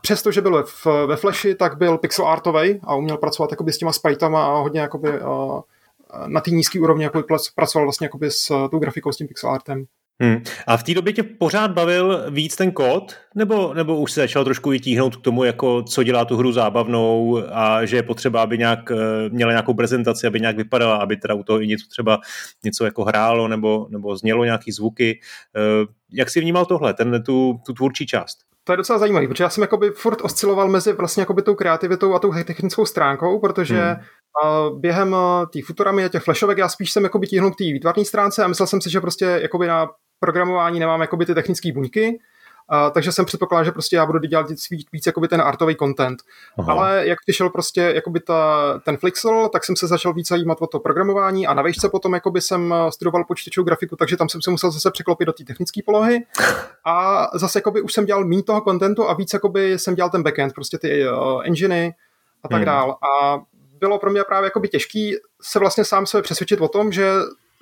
přestože 0.00 0.40
byl 0.40 0.64
v, 0.64 0.86
ve 1.06 1.16
Flashi, 1.16 1.54
tak 1.54 1.78
byl 1.78 1.98
pixel 1.98 2.26
artový 2.26 2.80
a 2.84 2.94
uměl 2.94 3.16
pracovat 3.16 3.50
jakoby 3.50 3.72
s 3.72 3.78
těma 3.78 3.92
spritama 3.92 4.46
a 4.46 4.58
hodně 4.58 4.80
jakoby, 4.80 5.20
uh, 5.20 5.60
na 6.26 6.40
té 6.40 6.50
nízké 6.50 6.80
úrovni 6.80 7.04
jako 7.04 7.22
pracoval 7.54 7.86
vlastně 7.86 8.04
jakoby 8.04 8.30
s 8.30 8.68
tou 8.70 8.78
grafikou, 8.78 9.12
s 9.12 9.16
tím 9.16 9.28
pixel 9.28 9.50
artem. 9.50 9.86
Hmm. 10.20 10.42
A 10.66 10.76
v 10.76 10.82
té 10.82 10.94
době 10.94 11.12
tě 11.12 11.22
pořád 11.22 11.70
bavil 11.70 12.24
víc 12.30 12.56
ten 12.56 12.72
kód, 12.72 13.14
nebo, 13.34 13.74
nebo 13.74 14.00
už 14.00 14.12
se 14.12 14.20
začal 14.20 14.44
trošku 14.44 14.70
vytíhnout 14.70 15.16
k 15.16 15.20
tomu, 15.20 15.44
jako 15.44 15.82
co 15.82 16.02
dělá 16.02 16.24
tu 16.24 16.36
hru 16.36 16.52
zábavnou 16.52 17.38
a 17.52 17.84
že 17.84 17.96
je 17.96 18.02
potřeba, 18.02 18.42
aby 18.42 18.58
nějak 18.58 18.90
eh, 18.90 18.96
měla 19.28 19.52
nějakou 19.52 19.74
prezentaci, 19.74 20.26
aby 20.26 20.40
nějak 20.40 20.56
vypadala, 20.56 20.96
aby 20.96 21.16
teda 21.16 21.34
u 21.34 21.42
toho 21.42 21.60
i 21.60 21.66
něco 21.66 21.86
třeba 21.90 22.20
něco 22.64 22.84
jako 22.84 23.04
hrálo 23.04 23.48
nebo, 23.48 23.86
nebo 23.90 24.16
znělo 24.16 24.44
nějaký 24.44 24.72
zvuky. 24.72 25.20
Eh, 25.56 25.86
jak 26.12 26.30
jsi 26.30 26.40
vnímal 26.40 26.66
tohle, 26.66 26.94
ten, 26.94 27.22
tu, 27.22 27.60
tu 27.66 27.72
tvůrčí 27.72 28.06
část? 28.06 28.38
To 28.66 28.72
je 28.72 28.76
docela 28.76 28.98
zajímavé, 28.98 29.28
protože 29.28 29.44
já 29.44 29.50
jsem 29.50 29.62
jakoby 29.62 29.90
furt 29.90 30.20
osciloval 30.22 30.68
mezi 30.68 30.92
vlastně 30.92 31.20
jakoby 31.20 31.42
tou 31.42 31.54
kreativitou 31.54 32.14
a 32.14 32.18
tou 32.18 32.32
technickou 32.44 32.86
stránkou, 32.86 33.38
protože 33.38 33.80
hmm. 33.80 34.80
během 34.80 35.16
té 35.52 35.58
futuramy 35.66 36.04
a 36.04 36.08
těch 36.08 36.22
flashovek 36.22 36.58
já 36.58 36.68
spíš 36.68 36.92
jsem 36.92 37.02
jakoby 37.02 37.26
tíhnul 37.26 37.50
k 37.50 37.56
té 37.56 37.64
výtvarné 37.64 38.04
stránce 38.04 38.44
a 38.44 38.48
myslel 38.48 38.66
jsem 38.66 38.80
si, 38.80 38.90
že 38.90 39.00
prostě 39.00 39.24
jakoby 39.24 39.66
na 39.66 39.88
programování 40.20 40.80
nemám 40.80 41.00
jakoby 41.00 41.26
ty 41.26 41.34
technické 41.34 41.72
buňky, 41.72 42.18
Uh, 42.72 42.90
takže 42.92 43.12
jsem 43.12 43.24
předpokládal, 43.24 43.64
že 43.64 43.72
prostě 43.72 43.96
já 43.96 44.06
budu 44.06 44.18
dělat 44.18 44.50
víc, 44.50 44.66
víc 44.92 45.06
jakoby 45.06 45.28
ten 45.28 45.40
artový 45.40 45.76
content. 45.76 46.22
Aha. 46.58 46.72
Ale 46.72 47.06
jak 47.06 47.18
přišel 47.26 47.50
prostě 47.50 47.80
jakoby 47.80 48.20
ta, 48.20 48.80
ten 48.84 48.96
Flixel, 48.96 49.48
tak 49.48 49.64
jsem 49.64 49.76
se 49.76 49.86
začal 49.86 50.12
víc 50.12 50.28
zajímat 50.28 50.58
o 50.60 50.66
to 50.66 50.80
programování 50.80 51.46
a 51.46 51.54
na 51.54 51.62
výšce 51.62 51.88
potom 51.88 52.14
jakoby 52.14 52.40
jsem 52.40 52.74
studoval 52.90 53.24
počítačovou 53.24 53.64
grafiku, 53.64 53.96
takže 53.96 54.16
tam 54.16 54.28
jsem 54.28 54.42
se 54.42 54.50
musel 54.50 54.70
zase 54.70 54.90
překlopit 54.90 55.26
do 55.26 55.32
té 55.32 55.44
technické 55.44 55.80
polohy 55.86 56.26
a 56.84 57.26
zase 57.34 57.58
jakoby 57.58 57.80
už 57.80 57.92
jsem 57.92 58.06
dělal 58.06 58.24
méně 58.24 58.42
toho 58.42 58.60
contentu 58.60 59.08
a 59.08 59.14
víc 59.14 59.32
jakoby 59.32 59.78
jsem 59.78 59.94
dělal 59.94 60.10
ten 60.10 60.22
backend, 60.22 60.54
prostě 60.54 60.78
ty 60.78 61.08
uh, 61.08 61.42
enginy 61.44 61.94
a 62.42 62.48
tak 62.48 62.56
hmm. 62.56 62.66
dál. 62.66 62.90
A 62.90 63.40
bylo 63.78 63.98
pro 63.98 64.10
mě 64.10 64.24
právě 64.24 64.46
jakoby 64.46 64.68
těžký 64.68 65.16
se 65.42 65.58
vlastně 65.58 65.84
sám 65.84 66.06
sebe 66.06 66.22
přesvědčit 66.22 66.60
o 66.60 66.68
tom, 66.68 66.92
že 66.92 67.10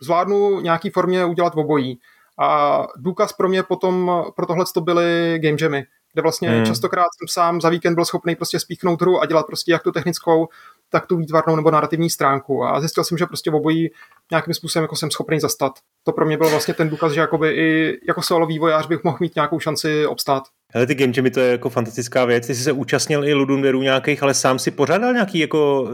zvládnu 0.02 0.60
nějaký 0.60 0.90
formě 0.90 1.24
udělat 1.24 1.52
obojí. 1.56 1.98
A 2.40 2.82
důkaz 2.96 3.32
pro 3.32 3.48
mě 3.48 3.62
potom 3.62 4.24
pro 4.36 4.46
tohle 4.46 4.64
to 4.74 4.80
byly 4.80 5.38
game 5.42 5.56
jamy, 5.60 5.84
kde 6.12 6.22
vlastně 6.22 6.50
hmm. 6.50 6.66
častokrát 6.66 7.06
jsem 7.18 7.28
sám 7.28 7.60
za 7.60 7.68
víkend 7.68 7.94
byl 7.94 8.04
schopný 8.04 8.36
prostě 8.36 8.60
spíchnout 8.60 9.02
hru 9.02 9.20
a 9.20 9.26
dělat 9.26 9.46
prostě 9.46 9.72
jak 9.72 9.82
tu 9.82 9.92
technickou, 9.92 10.48
tak 10.90 11.06
tu 11.06 11.16
výtvarnou 11.16 11.56
nebo 11.56 11.70
narrativní 11.70 12.10
stránku. 12.10 12.64
A 12.64 12.80
zjistil 12.80 13.04
jsem, 13.04 13.18
že 13.18 13.26
prostě 13.26 13.50
obojí 13.50 13.90
nějakým 14.30 14.54
způsobem 14.54 14.82
jako 14.84 14.96
jsem 14.96 15.10
schopný 15.10 15.40
zastat. 15.40 15.72
To 16.02 16.12
pro 16.12 16.26
mě 16.26 16.36
byl 16.36 16.50
vlastně 16.50 16.74
ten 16.74 16.88
důkaz, 16.88 17.12
že 17.12 17.20
jakoby 17.20 17.50
i 17.50 17.98
jako 18.08 18.22
solo 18.22 18.46
vývojář 18.46 18.86
bych 18.86 19.04
mohl 19.04 19.16
mít 19.20 19.34
nějakou 19.34 19.60
šanci 19.60 20.06
obstát. 20.06 20.42
Hele, 20.76 20.86
ty 20.86 20.94
game 20.94 21.12
jamy, 21.16 21.30
to 21.30 21.40
je 21.40 21.50
jako 21.50 21.70
fantastická 21.70 22.24
věc. 22.24 22.46
Ty 22.46 22.54
jsi 22.54 22.62
se 22.62 22.72
účastnil 22.72 23.24
i 23.24 23.34
Ludunderů 23.34 23.82
nějakých, 23.82 24.22
ale 24.22 24.34
sám 24.34 24.58
si 24.58 24.70
pořádal 24.70 25.12
nějaký 25.12 25.38
jako 25.38 25.82
uh, 25.82 25.90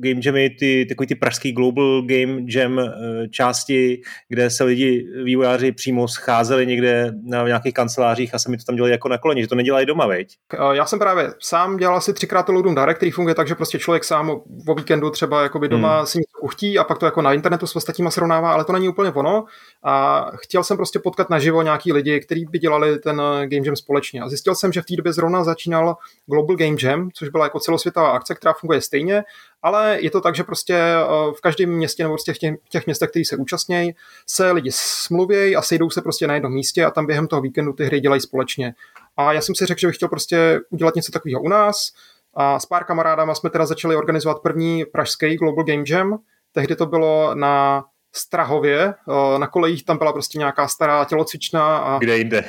game 0.00 0.20
jamy, 0.24 0.50
ty, 0.50 0.86
takový 0.88 1.06
ty 1.06 1.14
pražský 1.14 1.52
Global 1.52 2.02
Game 2.02 2.42
Jam 2.54 2.78
uh, 2.78 2.84
části, 3.30 4.00
kde 4.28 4.50
se 4.50 4.64
lidi, 4.64 5.06
vývojáři 5.24 5.72
přímo 5.72 6.08
scházeli 6.08 6.66
někde 6.66 7.12
na 7.30 7.46
nějakých 7.46 7.74
kancelářích 7.74 8.34
a 8.34 8.38
sami 8.38 8.56
to 8.56 8.64
tam 8.64 8.76
dělali 8.76 8.92
jako 8.92 9.08
na 9.08 9.18
koleně, 9.18 9.42
že 9.42 9.48
to 9.48 9.54
nedělají 9.54 9.86
doma, 9.86 10.06
veď? 10.06 10.36
Uh, 10.58 10.72
já 10.72 10.86
jsem 10.86 10.98
právě 10.98 11.30
sám 11.42 11.76
dělal 11.76 11.96
asi 11.96 12.12
třikrát 12.12 12.42
to 12.42 12.52
Ludum 12.52 12.74
Dare, 12.74 12.94
který 12.94 13.10
funguje 13.10 13.34
tak, 13.34 13.48
že 13.48 13.54
prostě 13.54 13.78
člověk 13.78 14.04
sám 14.04 14.30
o 14.68 14.74
víkendu 14.74 15.10
třeba 15.10 15.42
jakoby 15.42 15.68
doma 15.68 15.96
hmm. 15.96 16.06
si 16.06 16.18
něco 16.18 16.38
uchtí 16.42 16.78
a 16.78 16.84
pak 16.84 16.98
to 16.98 17.06
jako 17.06 17.22
na 17.22 17.32
internetu 17.32 17.66
s 17.66 17.76
ostatníma 17.76 18.10
srovnává, 18.10 18.52
ale 18.52 18.64
to 18.64 18.72
není 18.72 18.88
úplně 18.88 19.10
ono. 19.10 19.44
A 19.84 20.26
chtěl 20.36 20.64
jsem 20.64 20.76
prostě 20.76 20.98
potkat 20.98 21.30
naživo 21.30 21.62
nějaký 21.62 21.92
lidi, 21.92 22.20
kteří 22.20 22.46
by 22.50 22.58
dělali 22.58 22.98
ten 22.98 23.16
Game 23.16 23.66
Jam 23.66 23.76
společně. 23.76 24.23
A 24.24 24.28
zjistil 24.28 24.54
jsem, 24.54 24.72
že 24.72 24.82
v 24.82 24.86
té 24.86 24.96
době 24.96 25.12
zrovna 25.12 25.44
začínal 25.44 25.96
Global 26.26 26.56
Game 26.56 26.76
Jam, 26.82 27.10
což 27.14 27.28
byla 27.28 27.44
jako 27.44 27.60
celosvětová 27.60 28.10
akce, 28.10 28.34
která 28.34 28.52
funguje 28.52 28.80
stejně, 28.80 29.24
ale 29.62 29.98
je 30.00 30.10
to 30.10 30.20
tak, 30.20 30.36
že 30.36 30.44
prostě 30.44 30.74
eh, 30.74 31.06
v 31.36 31.40
každém 31.40 31.70
městě 31.70 32.02
nebo 32.02 32.14
prostě 32.14 32.34
v 32.34 32.38
těch, 32.38 32.54
těch 32.68 32.86
městech, 32.86 33.10
které 33.10 33.24
se 33.24 33.36
účastnějí, 33.36 33.94
se 34.26 34.52
lidi 34.52 34.70
smluvějí 34.72 35.56
a 35.56 35.62
sejdou 35.62 35.90
se 35.90 36.02
prostě 36.02 36.26
na 36.26 36.34
jednom 36.34 36.52
místě 36.52 36.84
a 36.84 36.90
tam 36.90 37.06
během 37.06 37.26
toho 37.26 37.42
víkendu 37.42 37.72
ty 37.72 37.84
hry 37.84 38.00
dělají 38.00 38.20
společně. 38.20 38.74
A 39.16 39.32
já 39.32 39.40
jsem 39.40 39.54
si 39.54 39.66
řekl, 39.66 39.80
že 39.80 39.86
bych 39.86 39.96
chtěl 39.96 40.08
prostě 40.08 40.60
udělat 40.70 40.94
něco 40.94 41.12
takového 41.12 41.42
u 41.42 41.48
nás. 41.48 41.92
A 42.34 42.60
s 42.60 42.66
pár 42.66 42.84
kamarádama 42.84 43.34
jsme 43.34 43.50
teda 43.50 43.66
začali 43.66 43.96
organizovat 43.96 44.42
první 44.42 44.84
pražský 44.84 45.36
Global 45.36 45.64
Game 45.64 45.84
Jam. 45.88 46.18
Tehdy 46.52 46.76
to 46.76 46.86
bylo 46.86 47.34
na 47.34 47.84
Strahově, 48.16 48.94
eh, 49.08 49.38
na 49.38 49.46
kolejích 49.46 49.84
tam 49.84 49.98
byla 49.98 50.12
prostě 50.12 50.38
nějaká 50.38 50.68
stará 50.68 51.04
tělocvična. 51.04 51.78
A 51.78 51.98
Kde 51.98 52.18
jinde. 52.18 52.44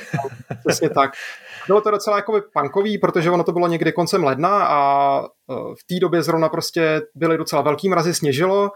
Přesně 0.66 0.90
tak. 0.90 1.10
Bylo 1.66 1.80
to 1.80 1.90
docela 1.90 2.16
jako 2.16 2.40
punkový, 2.52 2.98
protože 2.98 3.30
ono 3.30 3.44
to 3.44 3.52
bylo 3.52 3.68
někdy 3.68 3.92
koncem 3.92 4.24
ledna 4.24 4.66
a 4.66 5.20
e, 5.20 5.26
v 5.54 5.86
té 5.86 6.00
době 6.00 6.22
zrovna 6.22 6.48
prostě 6.48 7.02
byly 7.14 7.38
docela 7.38 7.62
velký 7.62 7.88
mrazy, 7.88 8.14
sněžilo 8.14 8.70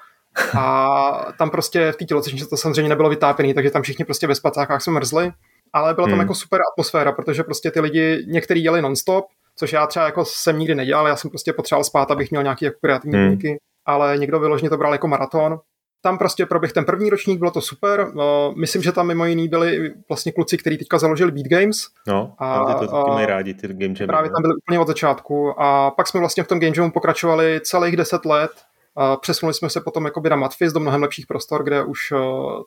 a 0.59 1.33
tam 1.39 1.51
prostě 1.51 1.93
v 1.93 1.97
té 1.97 2.05
tělocvičně 2.05 2.47
to 2.47 2.57
samozřejmě 2.57 2.89
nebylo 2.89 3.09
vytápěné, 3.09 3.55
takže 3.55 3.71
tam 3.71 3.83
všichni 3.83 4.05
prostě 4.05 4.27
ve 4.27 4.35
spacákách 4.35 4.83
jsme 4.83 4.93
mrzli, 4.93 5.33
ale 5.73 5.95
byla 5.95 6.07
tam 6.07 6.13
hmm. 6.13 6.21
jako 6.21 6.35
super 6.35 6.61
atmosféra, 6.73 7.13
protože 7.13 7.43
prostě 7.43 7.71
ty 7.71 7.81
lidi, 7.81 8.25
některý 8.27 8.65
jeli 8.65 8.83
nonstop, 8.83 9.25
což 9.57 9.73
já 9.73 9.87
třeba 9.87 10.05
jako 10.05 10.25
jsem 10.25 10.59
nikdy 10.59 10.75
nedělal, 10.75 11.07
já 11.07 11.17
jsem 11.17 11.31
prostě 11.31 11.53
potřeboval 11.53 11.85
spát, 11.85 12.11
abych 12.11 12.31
měl 12.31 12.43
nějaký 12.43 12.65
jako 12.65 12.79
kreativní 12.83 13.19
hmm. 13.19 13.57
ale 13.87 14.19
někdo 14.19 14.41
vyloženě 14.41 14.71
to 14.71 14.77
bral 14.77 14.93
jako 14.93 15.09
maraton 15.09 15.59
tam 16.03 16.19
prostě 16.19 16.47
proběh 16.47 16.73
ten 16.73 16.85
první 16.85 17.11
ročník, 17.11 17.39
bylo 17.39 17.51
to 17.51 17.61
super. 17.61 18.11
No, 18.15 18.55
myslím, 18.57 18.83
že 18.83 18.93
tam 18.93 19.07
mimo 19.07 19.25
jiný 19.25 19.49
byli 19.49 19.95
vlastně 20.09 20.33
kluci, 20.33 20.59
kteří 20.59 20.79
teďka 20.79 20.99
založili 20.99 21.33
Beat 21.33 21.47
Games. 21.47 21.77
No, 22.07 22.35
a, 22.39 22.65
ty 22.65 22.87
to 22.87 22.93
taky 22.93 23.11
mají 23.11 23.27
rádi, 23.27 23.55
ty 23.55 23.69
Game 23.69 23.95
Jam. 24.01 24.07
Právě 24.07 24.31
tam 24.31 24.43
byli 24.43 24.55
úplně 24.55 24.79
od 24.79 24.89
začátku 24.89 25.61
a 25.61 25.91
pak 25.91 26.07
jsme 26.07 26.21
vlastně 26.21 26.43
v 26.45 26.49
tom 26.49 26.61
Game 26.61 26.73
Jamu 26.77 26.91
pokračovali 26.91 27.61
celých 27.65 27.97
deset 27.97 28.25
let. 28.25 28.51
A 28.97 29.17
přesunuli 29.17 29.55
jsme 29.55 29.71
se 29.71 29.81
potom 29.81 30.05
jakoby 30.05 30.31
na 30.31 30.37
Matfis 30.37 30.73
do 30.73 30.81
mnohem 30.81 31.03
lepších 31.03 31.27
prostor, 31.27 31.65
kde 31.65 31.85
už 31.85 32.13
uh, 32.13 32.19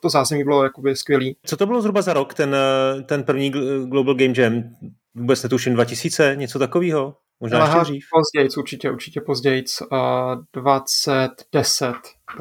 to 0.02 0.08
zázemí 0.08 0.44
bylo 0.44 0.64
jakoby 0.64 0.96
skvělý. 0.96 1.36
Co 1.46 1.56
to 1.56 1.66
bylo 1.66 1.80
zhruba 1.80 2.02
za 2.02 2.12
rok, 2.12 2.34
ten, 2.34 2.54
eh, 2.54 3.02
ten 3.02 3.22
první 3.22 3.50
Global 3.84 4.14
Game 4.14 4.34
Jam? 4.36 4.62
Vůbec 5.14 5.42
netuším 5.42 5.74
2000, 5.74 6.36
něco 6.36 6.58
takového? 6.58 7.14
Možná 7.44 7.62
Aha, 7.62 7.78
ještě 7.78 7.92
dřív. 7.92 8.04
Později, 8.12 8.48
určitě, 8.58 8.90
určitě 8.90 9.20
později, 9.20 9.64
uh, 9.92 9.98
2010. 10.52 11.94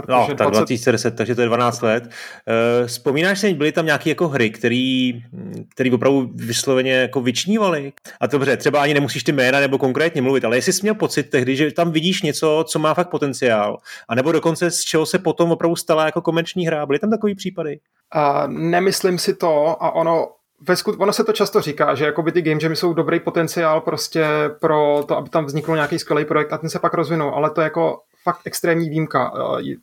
No, 0.10 0.28
tak 0.28 0.38
20... 0.38 0.58
2010, 0.58 1.16
takže 1.16 1.36
to 1.36 1.42
je 1.42 1.48
12 1.48 1.82
let. 1.82 2.04
Uh, 2.04 2.88
vzpomínáš 2.88 3.40
si, 3.40 3.54
byly 3.54 3.72
tam 3.72 3.86
nějaké 3.86 4.10
jako 4.10 4.28
hry, 4.28 4.50
který, 4.50 5.24
který 5.70 5.92
opravdu 5.92 6.32
vysloveně 6.36 6.94
jako 6.94 7.22
vyčnívaly? 7.22 7.94
A 8.20 8.28
dobře, 8.28 8.58
třeba 8.58 8.82
ani 8.82 8.94
nemusíš 8.94 9.24
ty 9.24 9.32
jména 9.32 9.60
nebo 9.60 9.78
konkrétně 9.78 10.22
mluvit, 10.22 10.46
ale 10.46 10.58
jestli 10.58 10.74
jsi 10.74 10.82
měl 10.82 10.96
pocit 10.96 11.24
tehdy, 11.24 11.56
že 11.56 11.72
tam 11.72 11.92
vidíš 11.92 12.22
něco, 12.22 12.66
co 12.68 12.80
má 12.80 12.94
fakt 12.94 13.10
potenciál, 13.10 13.78
a 14.10 14.16
nebo 14.16 14.32
dokonce 14.32 14.72
z 14.72 14.82
čeho 14.82 15.06
se 15.06 15.20
potom 15.20 15.52
opravdu 15.52 15.76
stala 15.76 16.06
jako 16.06 16.22
komerční 16.22 16.68
hra, 16.68 16.86
byly 16.86 17.00
tam 17.00 17.10
takové 17.10 17.36
případy? 17.36 17.80
Uh, 18.16 18.48
nemyslím 18.48 19.20
si 19.20 19.36
to 19.36 19.84
a 19.84 19.96
ono 19.96 20.28
ve 20.68 20.76
skut, 20.76 20.96
ono 21.00 21.14
se 21.14 21.24
to 21.24 21.34
často 21.34 21.62
říká, 21.62 21.96
že 21.96 22.06
jakoby 22.06 22.32
ty 22.32 22.42
game 22.42 22.60
jamy 22.64 22.76
jsou 22.76 22.94
dobrý 22.94 23.20
potenciál 23.20 23.82
prostě 23.82 24.26
pro 24.62 25.04
to, 25.08 25.18
aby 25.18 25.30
tam 25.30 25.46
vznikl 25.46 25.76
nějaký 25.76 26.00
skvělý 26.00 26.26
projekt 26.26 26.54
a 26.54 26.58
ten 26.58 26.70
se 26.70 26.80
pak 26.80 26.94
rozvinou, 26.94 27.34
ale 27.34 27.50
to 27.50 27.62
je 27.62 27.64
jako 27.64 28.00
fakt 28.24 28.40
extrémní 28.46 28.90
výjimka. 28.90 29.34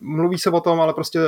Mluví 0.01 0.39
se 0.39 0.51
o 0.51 0.61
tom, 0.61 0.81
ale 0.81 0.95
prostě 0.95 1.19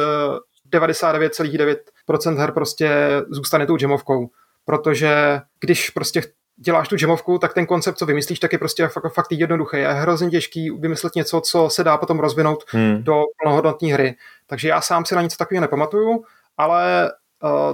99,9% 0.73 2.37
her 2.37 2.53
prostě 2.53 2.91
zůstane 3.31 3.67
tou 3.67 3.77
jamovkou, 3.81 4.31
protože 4.65 5.41
když 5.61 5.91
prostě 5.91 6.23
děláš 6.57 6.89
tu 6.89 6.97
jamovku, 7.01 7.39
tak 7.39 7.55
ten 7.55 7.67
koncept, 7.67 7.99
co 7.99 8.07
vymyslíš, 8.07 8.39
tak 8.39 8.53
je 8.53 8.59
prostě 8.59 8.89
fakt, 8.89 9.13
fakt 9.13 9.33
jednoduchý. 9.33 9.77
Je 9.77 9.89
hrozně 9.89 10.31
těžký 10.31 10.71
vymyslet 10.71 11.15
něco, 11.15 11.41
co 11.41 11.69
se 11.71 11.85
dá 11.85 11.97
potom 11.97 12.21
rozvinout 12.21 12.65
hmm. 12.69 13.03
do 13.03 13.23
plnohodnotné 13.43 13.93
hry. 13.93 14.15
Takže 14.47 14.69
já 14.69 14.81
sám 14.81 15.05
si 15.05 15.15
na 15.15 15.23
nic 15.23 15.37
takového 15.37 15.61
nepamatuju, 15.61 16.25
ale 16.59 17.09
Eh, 17.09 17.22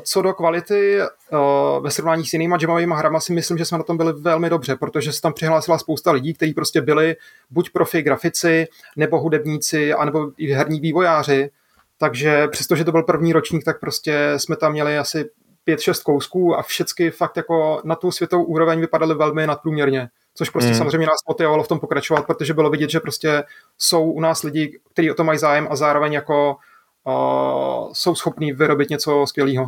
co 0.01 0.23
do 0.23 0.35
kvality, 0.35 1.01
eh, 1.01 1.07
ve 1.81 1.91
srovnání 1.91 2.25
s 2.25 2.33
jinýma 2.33 2.59
jamovými 2.61 2.95
hrama 2.97 3.21
si 3.21 3.33
myslím, 3.33 3.59
že 3.59 3.65
jsme 3.65 3.79
na 3.79 3.85
tom 3.85 3.97
byli 3.97 4.13
velmi 4.13 4.51
dobře, 4.51 4.77
protože 4.77 5.13
se 5.13 5.21
tam 5.21 5.33
přihlásila 5.33 5.79
spousta 5.79 6.11
lidí, 6.11 6.35
kteří 6.35 6.55
prostě 6.55 6.81
byli 6.81 7.17
buď 7.51 7.71
profi 7.71 8.03
grafici, 8.03 8.67
nebo 8.97 9.21
hudebníci, 9.21 9.95
anebo 9.95 10.31
i 10.37 10.53
herní 10.53 10.81
vývojáři. 10.81 11.51
Takže 11.99 12.49
přestože 12.49 12.85
to 12.85 12.93
byl 12.93 13.03
první 13.03 13.33
ročník, 13.33 13.65
tak 13.65 13.81
prostě 13.81 14.33
jsme 14.37 14.57
tam 14.57 14.73
měli 14.73 14.99
asi 14.99 15.31
pět, 15.65 15.81
šest 15.81 16.03
kousků 16.03 16.57
a 16.57 16.63
všechny 16.63 17.11
fakt 17.11 17.37
jako 17.37 17.81
na 17.85 17.95
tu 17.95 18.11
světovou 18.11 18.45
úroveň 18.45 18.81
vypadaly 18.81 19.15
velmi 19.15 19.47
nadprůměrně. 19.47 20.09
Což 20.35 20.51
prostě 20.51 20.71
mm. 20.71 20.77
samozřejmě 20.77 21.07
nás 21.07 21.19
motivovalo 21.29 21.63
v 21.63 21.69
tom 21.69 21.81
pokračovat, 21.81 22.27
protože 22.27 22.55
bylo 22.55 22.71
vidět, 22.71 22.91
že 22.91 23.01
prostě 23.01 23.45
jsou 23.79 24.11
u 24.11 24.21
nás 24.21 24.43
lidi, 24.43 24.81
kteří 24.93 25.11
o 25.11 25.15
to 25.15 25.25
mají 25.25 25.39
zájem 25.39 25.69
a 25.71 25.77
zároveň 25.77 26.13
jako 26.13 26.57
jsou 27.93 28.15
schopní 28.15 28.53
vyrobit 28.53 28.91
něco 28.91 29.27
skvělého. 29.27 29.67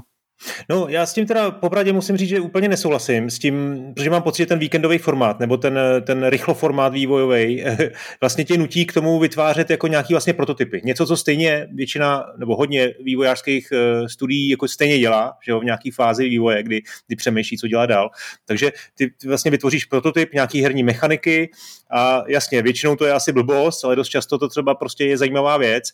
No, 0.69 0.87
já 0.89 1.07
s 1.07 1.15
tím 1.15 1.27
teda 1.27 1.51
popravdě 1.51 1.93
musím 1.93 2.17
říct, 2.17 2.29
že 2.29 2.41
úplně 2.41 2.69
nesouhlasím 2.69 3.31
s 3.31 3.39
tím, 3.39 3.85
protože 3.95 4.11
mám 4.11 4.23
pocit, 4.23 4.43
že 4.43 4.47
ten 4.47 4.59
víkendový 4.59 4.99
formát 4.99 5.41
nebo 5.41 5.57
ten, 5.57 5.79
ten 6.07 6.27
rychlo 6.27 6.55
formát 6.55 6.93
vývojový 6.93 7.65
vlastně 8.21 8.45
tě 8.45 8.59
nutí 8.59 8.87
k 8.87 8.93
tomu 8.93 9.19
vytvářet 9.19 9.71
jako 9.71 9.87
nějaký 9.87 10.15
vlastně 10.15 10.33
prototypy. 10.33 10.81
Něco, 10.85 11.07
co 11.07 11.17
stejně 11.17 11.69
většina 11.73 12.25
nebo 12.37 12.57
hodně 12.57 12.95
vývojářských 13.05 13.73
eh, 13.73 14.09
studií 14.09 14.49
jako 14.49 14.69
stejně 14.69 14.99
dělá, 14.99 15.33
že 15.45 15.53
jo, 15.53 15.61
v 15.61 15.65
nějaký 15.65 15.91
fázi 15.91 16.29
vývoje, 16.29 16.63
kdy, 16.63 16.83
kdy 17.07 17.17
přemýšlí, 17.17 17.59
co 17.59 17.69
dělá 17.69 17.87
dál. 17.87 18.11
Takže 18.47 18.73
ty 18.95 19.11
vlastně 19.27 19.51
vytvoříš 19.51 19.85
prototyp, 19.85 20.33
nějaký 20.35 20.63
herní 20.63 20.83
mechaniky 20.83 21.51
a 21.91 22.25
jasně, 22.29 22.63
většinou 22.63 22.97
to 22.97 23.05
je 23.05 23.13
asi 23.13 23.33
blbost, 23.33 23.85
ale 23.85 23.97
dost 23.97 24.09
často 24.09 24.39
to 24.39 24.49
třeba 24.49 24.75
prostě 24.75 25.05
je 25.05 25.19
zajímavá 25.19 25.57
věc. 25.57 25.85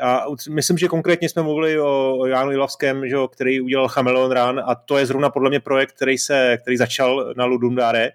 A 0.00 0.24
myslím, 0.50 0.78
že 0.78 0.88
konkrétně 0.88 1.28
jsme 1.28 1.42
mluvili 1.42 1.80
o 1.80 2.26
Jánu 2.26 2.50
Jilavském, 2.50 3.08
že 3.08 3.14
jo, 3.14 3.28
který 3.28 3.60
udělal 3.60 3.88
Chameleon 3.92 4.30
Run 4.30 4.62
a 4.66 4.74
to 4.74 4.98
je 4.98 5.06
zrovna 5.06 5.30
podle 5.30 5.50
mě 5.50 5.60
projekt, 5.60 5.92
který, 5.92 6.18
se, 6.18 6.58
který 6.62 6.76
začal 6.76 7.34
na 7.36 7.44
Ludum 7.44 7.74
Dare 7.74 8.12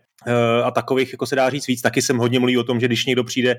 a 0.63 0.71
takových, 0.71 1.11
jako 1.11 1.25
se 1.25 1.35
dá 1.35 1.49
říct 1.49 1.67
víc. 1.67 1.81
Taky 1.81 2.01
jsem 2.01 2.17
hodně 2.17 2.39
mluví 2.39 2.57
o 2.57 2.63
tom, 2.63 2.79
že 2.79 2.87
když 2.87 3.05
někdo 3.05 3.23
přijde 3.23 3.57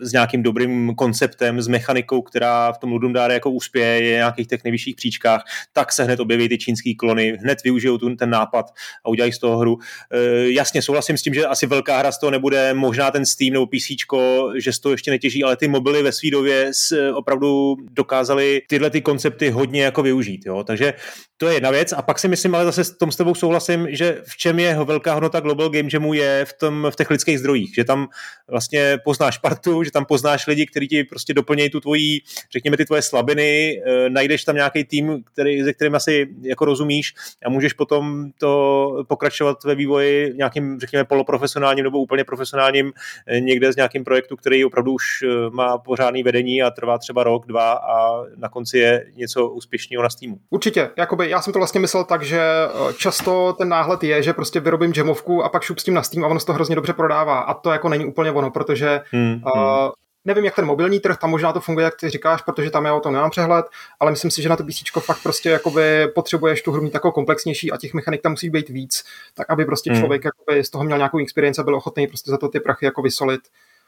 s 0.00 0.12
nějakým 0.12 0.42
dobrým 0.42 0.94
konceptem, 0.94 1.62
s 1.62 1.68
mechanikou, 1.68 2.22
která 2.22 2.72
v 2.72 2.78
tom 2.78 2.92
Ludum 2.92 3.12
Dare 3.12 3.34
jako 3.34 3.50
uspěje, 3.50 4.02
je 4.02 4.16
nějakých 4.16 4.46
těch 4.46 4.64
nejvyšších 4.64 4.96
příčkách, 4.96 5.44
tak 5.72 5.92
se 5.92 6.04
hned 6.04 6.20
objeví 6.20 6.48
ty 6.48 6.58
čínský 6.58 6.94
klony, 6.94 7.38
hned 7.40 7.58
využijou 7.64 7.98
tu, 7.98 8.16
ten 8.16 8.30
nápad 8.30 8.66
a 9.04 9.08
udělají 9.08 9.32
z 9.32 9.38
toho 9.38 9.58
hru. 9.58 9.78
E, 10.12 10.50
jasně, 10.50 10.82
souhlasím 10.82 11.18
s 11.18 11.22
tím, 11.22 11.34
že 11.34 11.46
asi 11.46 11.66
velká 11.66 11.98
hra 11.98 12.12
z 12.12 12.20
toho 12.20 12.30
nebude, 12.30 12.74
možná 12.74 13.10
ten 13.10 13.26
Steam 13.26 13.52
nebo 13.52 13.66
PC, 13.66 13.90
že 14.58 14.72
z 14.72 14.78
toho 14.78 14.92
ještě 14.92 15.10
netěží, 15.10 15.44
ale 15.44 15.56
ty 15.56 15.68
mobily 15.68 16.02
ve 16.02 16.12
své 16.12 16.30
době 16.30 16.70
opravdu 17.14 17.76
dokázali 17.90 18.62
tyhle 18.68 18.90
ty 18.90 19.00
koncepty 19.00 19.50
hodně 19.50 19.82
jako 19.82 20.02
využít. 20.02 20.46
Jo? 20.46 20.64
Takže 20.64 20.94
to 21.36 21.48
je 21.48 21.54
jedna 21.54 21.70
věc. 21.70 21.92
A 21.92 22.02
pak 22.02 22.18
si 22.18 22.28
myslím, 22.28 22.54
ale 22.54 22.64
zase 22.64 22.84
s 22.84 22.96
tom 22.96 23.12
s 23.12 23.16
tebou 23.16 23.34
souhlasím, 23.34 23.86
že 23.90 24.22
v 24.24 24.36
čem 24.36 24.58
je 24.58 24.78
velká 24.84 25.14
hodnota 25.14 25.40
Global 25.40 25.68
Game 25.68 25.79
Jamu 25.92 26.14
je 26.14 26.44
v, 26.44 26.52
tom, 26.52 26.86
v 26.90 26.96
těch 26.96 27.10
lidských 27.10 27.38
zdrojích, 27.38 27.74
že 27.74 27.84
tam 27.84 28.08
vlastně 28.48 28.98
poznáš 29.04 29.38
partu, 29.38 29.84
že 29.84 29.90
tam 29.90 30.04
poznáš 30.04 30.46
lidi, 30.46 30.66
kteří 30.66 30.88
ti 30.88 31.04
prostě 31.04 31.34
doplnějí 31.34 31.70
tu 31.70 31.80
tvojí, 31.80 32.22
řekněme, 32.52 32.76
ty 32.76 32.84
tvoje 32.84 33.02
slabiny, 33.02 33.82
eh, 33.86 34.10
najdeš 34.10 34.44
tam 34.44 34.56
nějaký 34.56 34.84
tým, 34.84 35.24
který, 35.32 35.62
ze 35.62 35.72
kterým 35.72 35.94
asi 35.94 36.28
jako 36.42 36.64
rozumíš 36.64 37.14
a 37.46 37.50
můžeš 37.50 37.72
potom 37.72 38.30
to 38.38 39.04
pokračovat 39.08 39.64
ve 39.64 39.74
vývoji 39.74 40.34
nějakým, 40.36 40.80
řekněme, 40.80 41.04
poloprofesionálním 41.04 41.84
nebo 41.84 41.98
úplně 41.98 42.24
profesionálním 42.24 42.92
eh, 43.26 43.40
někde 43.40 43.72
z 43.72 43.76
nějakým 43.76 44.04
projektu, 44.04 44.36
který 44.36 44.64
opravdu 44.64 44.92
už 44.92 45.24
má 45.50 45.78
pořádný 45.78 46.22
vedení 46.22 46.62
a 46.62 46.70
trvá 46.70 46.98
třeba 46.98 47.24
rok, 47.24 47.46
dva 47.46 47.72
a 47.72 48.24
na 48.36 48.48
konci 48.48 48.78
je 48.78 49.06
něco 49.16 49.48
úspěšného 49.48 50.02
na 50.02 50.10
Steamu. 50.10 50.38
Určitě, 50.50 50.90
jakoby 50.96 51.30
já 51.30 51.42
jsem 51.42 51.52
to 51.52 51.58
vlastně 51.58 51.80
myslel 51.80 52.04
tak, 52.04 52.22
že 52.22 52.40
často 52.96 53.52
ten 53.52 53.68
náhled 53.68 54.04
je, 54.04 54.22
že 54.22 54.32
prostě 54.32 54.60
vyrobím 54.60 54.92
jamovku 54.96 55.44
a 55.44 55.48
pak 55.48 55.62
šup 55.70 55.78
s 55.78 55.84
tím 55.84 55.94
na 55.94 56.02
Steam 56.02 56.24
a 56.24 56.28
ono 56.28 56.40
se 56.40 56.46
to 56.46 56.52
hrozně 56.52 56.74
dobře 56.74 56.92
prodává 56.92 57.38
a 57.38 57.54
to 57.54 57.70
jako 57.70 57.88
není 57.88 58.04
úplně 58.04 58.30
ono, 58.30 58.50
protože 58.50 59.00
hmm, 59.10 59.42
uh, 59.56 59.90
nevím, 60.24 60.44
jak 60.44 60.56
ten 60.56 60.66
mobilní 60.66 61.00
trh, 61.00 61.16
tam 61.18 61.30
možná 61.30 61.52
to 61.52 61.60
funguje, 61.60 61.84
jak 61.84 61.96
ty 62.00 62.10
říkáš, 62.10 62.42
protože 62.42 62.70
tam 62.70 62.84
já 62.84 62.94
o 62.94 63.00
tom 63.00 63.12
nemám 63.12 63.30
přehled, 63.30 63.66
ale 64.00 64.10
myslím 64.10 64.30
si, 64.30 64.42
že 64.42 64.48
na 64.48 64.56
to 64.56 64.64
PC 64.64 64.90
fakt 65.00 65.22
prostě 65.22 65.50
jakoby 65.50 66.08
potřebuješ 66.14 66.62
tu 66.62 66.72
hru 66.72 66.82
mít 66.82 66.92
takovou 66.92 67.12
komplexnější 67.12 67.72
a 67.72 67.76
těch 67.76 67.94
mechanik 67.94 68.22
tam 68.22 68.32
musí 68.32 68.50
být 68.50 68.68
víc, 68.68 69.04
tak 69.34 69.50
aby 69.50 69.64
prostě 69.64 69.92
hmm. 69.92 70.00
člověk 70.00 70.24
jakoby 70.24 70.64
z 70.64 70.70
toho 70.70 70.84
měl 70.84 70.98
nějakou 70.98 71.18
experience 71.18 71.60
a 71.60 71.64
byl 71.64 71.76
ochotný 71.76 72.06
prostě 72.06 72.30
za 72.30 72.38
to 72.38 72.48
ty 72.48 72.60
prachy 72.60 72.84
jako 72.84 73.02
vysolit. 73.02 73.40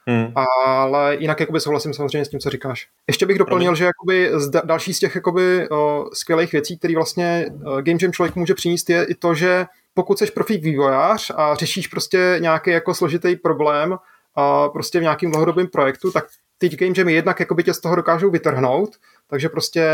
Hmm. 0.07 0.33
Ale 0.37 1.17
jinak 1.17 1.41
jakoby 1.41 1.61
souhlasím 1.61 1.95
samozřejmě 1.95 2.25
s 2.25 2.29
tím, 2.29 2.41
co 2.41 2.51
říkáš. 2.51 2.89
Ještě 3.07 3.27
bych 3.27 3.39
doplnil, 3.39 3.75
že 3.75 3.85
jakoby 3.85 4.31
z 4.35 4.51
další 4.65 4.95
z 4.95 4.99
těch 4.99 5.15
jakoby, 5.15 5.69
o, 5.69 6.07
skvělých 6.13 6.53
věcí, 6.53 6.79
které 6.79 6.95
vlastně 6.95 7.47
Game 7.81 7.99
Jam 8.03 8.13
člověk 8.13 8.37
může 8.37 8.55
přinést, 8.55 8.91
je 8.91 9.05
i 9.05 9.15
to, 9.15 9.35
že 9.35 9.67
pokud 9.95 10.19
jsi 10.19 10.27
profík 10.27 10.63
vývojář 10.63 11.31
a 11.37 11.55
řešíš 11.55 11.87
prostě 11.87 12.37
nějaký 12.41 12.71
jako 12.71 12.95
složitý 12.95 13.37
problém 13.37 13.97
a 14.35 14.69
prostě 14.69 14.99
v 14.99 15.03
nějakým 15.03 15.31
dlouhodobém 15.31 15.67
projektu, 15.67 16.13
tak 16.13 16.25
ty 16.59 16.69
game 16.69 16.95
jamy 16.97 17.13
jednak 17.13 17.41
jakoby 17.41 17.63
tě 17.63 17.75
z 17.75 17.81
toho 17.81 17.97
dokážou 17.97 18.31
vytrhnout, 18.31 18.91
takže 19.31 19.49
prostě 19.49 19.89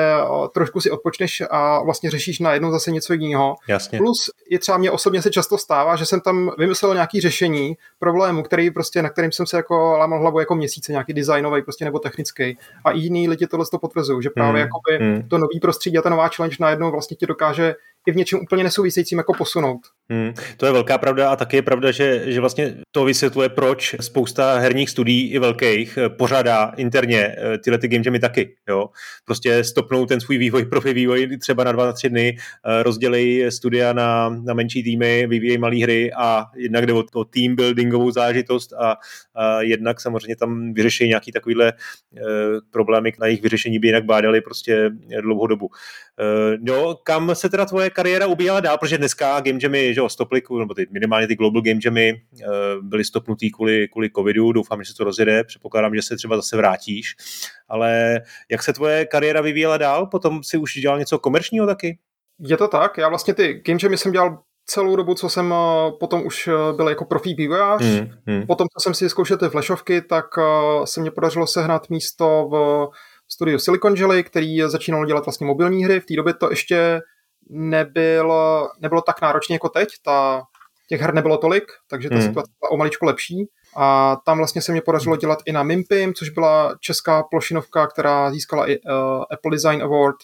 trošku 0.55 0.81
si 0.81 0.91
odpočneš 0.91 1.43
a 1.51 1.83
vlastně 1.83 2.11
řešíš 2.11 2.39
na 2.39 2.53
jednou 2.53 2.71
zase 2.71 2.91
něco 2.91 3.13
jiného. 3.13 3.55
Jasně. 3.69 3.99
Plus 3.99 4.31
i 4.51 4.59
třeba 4.59 4.79
mě 4.79 4.91
osobně 4.91 5.23
se 5.23 5.31
často 5.31 5.59
stává, 5.59 5.97
že 5.97 6.07
jsem 6.07 6.21
tam 6.21 6.53
vymyslel 6.59 6.95
nějaký 6.95 7.21
řešení 7.21 7.77
problému, 7.99 8.43
který 8.43 8.71
prostě, 8.71 9.03
na 9.03 9.09
kterým 9.09 9.33
jsem 9.33 9.47
se 9.47 9.57
jako 9.57 9.97
lámal 9.99 10.21
hlavu 10.21 10.41
jako 10.41 10.55
měsíce, 10.55 10.93
nějaký 10.93 11.13
designový 11.13 11.63
prostě 11.63 11.85
nebo 11.85 11.99
technický. 11.99 12.59
A 12.85 12.91
i 12.91 12.99
jiní 12.99 13.29
lidi 13.29 13.47
tohle 13.47 13.67
to 13.71 13.79
potvrzují, 13.79 14.23
že 14.23 14.31
právě 14.31 14.63
hmm. 14.63 14.71
jakoby 14.71 15.05
hmm. 15.05 15.29
to 15.29 15.39
nový 15.39 15.61
prostředí 15.61 15.99
a 15.99 16.03
ta 16.03 16.11
nová 16.11 16.29
challenge 16.29 16.57
najednou 16.61 16.91
vlastně 16.91 17.17
ti 17.17 17.27
dokáže 17.27 17.75
i 18.09 18.13
v 18.13 18.17
něčem 18.17 18.41
úplně 18.41 18.65
nesouvisejícím 18.65 19.19
jako 19.19 19.35
posunout. 19.35 19.81
Hmm, 20.11 20.33
to 20.57 20.67
je 20.67 20.73
velká 20.73 20.99
pravda 20.99 21.31
a 21.31 21.37
taky 21.37 21.57
je 21.57 21.63
pravda, 21.63 21.91
že, 21.91 22.33
že 22.33 22.41
vlastně 22.41 22.75
to 22.91 23.05
vysvětluje, 23.05 23.49
proč 23.49 23.95
spousta 24.01 24.59
herních 24.59 24.91
studií 24.91 25.31
i 25.31 25.39
velkých 25.39 25.99
pořádá 26.09 26.73
interně 26.77 27.37
eh, 27.39 27.59
tyhle 27.59 27.79
ty 27.79 27.89
game 27.89 28.03
jamy 28.07 28.19
taky. 28.19 28.57
Jo? 28.69 28.89
Prostě 29.25 29.65
stopnou 29.65 30.07
ten 30.07 30.21
svůj 30.21 30.39
vývoj, 30.39 30.65
profi 30.71 30.93
vývoj 30.93 31.39
třeba 31.39 31.65
na 31.65 31.73
dva, 31.73 31.87
na 31.87 31.93
tři 31.93 32.09
dny, 32.09 32.37
eh, 32.39 32.83
rozdělej 32.83 33.47
studia 33.51 33.93
na, 33.93 34.29
na 34.29 34.55
menší 34.55 34.83
týmy, 34.83 35.27
vyvíjejí 35.27 35.59
malé 35.59 35.77
hry 35.77 36.13
a 36.13 36.47
jednak 36.57 36.87
jde 36.87 36.93
o, 36.93 37.05
o 37.15 37.25
team 37.25 37.57
buildingovou 37.57 38.11
zážitost 38.11 38.73
a, 38.73 38.97
a 39.35 39.63
jednak 39.63 40.01
samozřejmě 40.01 40.37
tam 40.37 40.73
vyřeší 40.75 41.09
nějaký 41.09 41.33
takovýhle 41.33 41.69
e, 41.69 41.73
problémy, 42.71 43.13
na 43.21 43.27
jejich 43.27 43.43
vyřešení 43.43 43.79
by 43.79 43.89
jinak 43.89 44.05
bádali 44.05 44.41
prostě 44.41 44.91
dlouhou 45.21 45.47
dobu. 45.47 45.69
E, 46.21 46.59
no, 46.61 46.95
kam 46.95 47.35
se 47.35 47.49
teda 47.49 47.65
tvoje 47.65 47.91
kariéra 47.91 48.27
ubíhala 48.27 48.61
dál, 48.61 48.79
protože 48.79 48.99
dneska 48.99 49.41
game 49.41 49.59
jamy, 49.63 49.95
že 49.99 50.01
jo, 50.01 50.09
stopliku, 50.09 50.59
nebo 50.59 50.75
ty, 50.75 50.87
minimálně 50.91 51.27
ty 51.27 51.35
global 51.35 51.63
game 51.63 51.81
jamy 51.85 52.09
e, 52.09 52.17
byly 52.83 53.05
stopnutý 53.05 53.51
kvůli, 53.51 53.89
kvůli 53.89 54.11
covidu, 54.11 54.53
doufám, 54.53 54.83
že 54.83 54.91
se 54.91 54.97
to 54.97 55.05
rozjede, 55.05 55.45
předpokládám, 55.45 55.95
že 55.95 56.03
se 56.03 56.17
třeba 56.17 56.37
zase 56.37 56.57
vrátíš, 56.57 57.17
ale 57.69 58.21
jak 58.51 58.63
se 58.63 58.73
tvoje 58.73 59.07
kariéra 59.07 59.41
vyvíjela 59.41 59.77
dál? 59.77 60.07
Potom 60.07 60.43
si 60.43 60.59
už 60.59 60.75
dělal 60.75 60.99
něco 60.99 61.19
komerčního 61.19 61.67
taky? 61.67 61.99
Je 62.41 62.57
to 62.57 62.69
tak, 62.69 62.99
já 62.99 63.09
vlastně 63.09 63.35
ty 63.35 63.63
game 63.67 63.79
jamy 63.83 63.99
jsem 63.99 64.13
dělal 64.13 64.39
celou 64.67 64.97
dobu, 64.97 65.15
co 65.15 65.29
jsem 65.29 65.55
eh, 65.55 65.93
potom 66.01 66.27
už 66.27 66.49
eh, 66.49 66.53
byl 66.77 66.89
jako 66.89 67.05
profí 67.05 67.35
vývojář. 67.35 67.83
Hmm, 67.83 68.09
hmm. 68.27 68.47
Potom, 68.47 68.67
co 68.77 68.83
jsem 68.83 68.95
si 68.95 69.09
zkoušel 69.09 69.37
ty 69.37 69.49
flashovky, 69.49 70.03
tak 70.03 70.27
eh, 70.39 70.43
se 70.87 71.01
mě 71.01 71.11
podařilo 71.11 71.47
sehnat 71.47 71.91
místo 71.91 72.49
v 72.53 72.89
studiu 73.29 73.59
Silicon 73.59 73.95
Jelly, 73.95 74.25
který 74.25 74.61
začínal 74.61 75.07
dělat 75.07 75.25
vlastně 75.25 75.47
mobilní 75.47 75.85
hry. 75.85 76.01
V 76.01 76.07
té 76.07 76.15
době 76.17 76.35
to 76.35 76.51
ještě 76.51 77.01
nebylo, 77.49 78.69
nebylo 78.81 79.03
tak 79.03 79.23
náročné 79.23 79.55
jako 79.55 79.69
teď. 79.69 79.89
Ta, 80.05 80.43
těch 80.89 81.01
her 81.01 81.15
nebylo 81.15 81.37
tolik, 81.37 81.65
takže 81.91 82.09
ta 82.09 82.15
hmm. 82.15 82.25
situace 82.25 82.53
byla 82.61 82.71
o 82.71 82.77
maličko 82.77 83.07
lepší. 83.07 83.49
A 83.77 84.17
tam 84.27 84.39
vlastně 84.39 84.63
se 84.63 84.73
mě 84.73 84.81
podařilo 84.81 85.17
dělat 85.17 85.39
i 85.47 85.53
na 85.53 85.63
Mimpim, 85.63 86.15
což 86.15 86.29
byla 86.29 86.75
česká 86.81 87.23
plošinovka, 87.23 87.87
která 87.87 88.31
získala 88.31 88.71
i 88.71 88.79
uh, 88.79 89.25
Apple 89.31 89.51
Design 89.51 89.83
Award. 89.83 90.17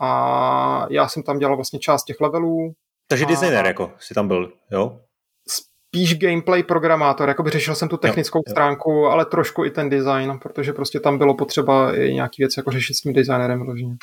A 0.00 0.86
já 0.90 1.08
jsem 1.08 1.22
tam 1.22 1.38
dělal 1.38 1.56
vlastně 1.56 1.78
část 1.78 2.04
těch 2.04 2.20
levelů. 2.20 2.72
Takže 3.08 3.24
a... 3.24 3.28
designer 3.28 3.66
jako 3.66 3.92
si 3.98 4.14
tam 4.14 4.28
byl, 4.28 4.52
jo? 4.70 5.00
Spíš 5.48 6.18
gameplay 6.18 6.62
programátor, 6.62 7.28
jako 7.28 7.42
by 7.42 7.50
řešil 7.50 7.74
jsem 7.74 7.88
tu 7.88 7.96
technickou 7.96 8.38
jo, 8.38 8.50
stránku, 8.50 8.90
jo. 8.90 9.04
ale 9.04 9.24
trošku 9.24 9.64
i 9.64 9.70
ten 9.70 9.88
design, 9.88 10.38
protože 10.42 10.72
prostě 10.72 11.00
tam 11.00 11.18
bylo 11.18 11.34
potřeba 11.34 11.96
i 11.96 12.14
nějaký 12.14 12.42
věc 12.42 12.56
jako 12.56 12.70
řešit 12.70 12.94
s 12.94 13.00
tím 13.00 13.12
designerem 13.12 13.64
vloženě. 13.64 13.96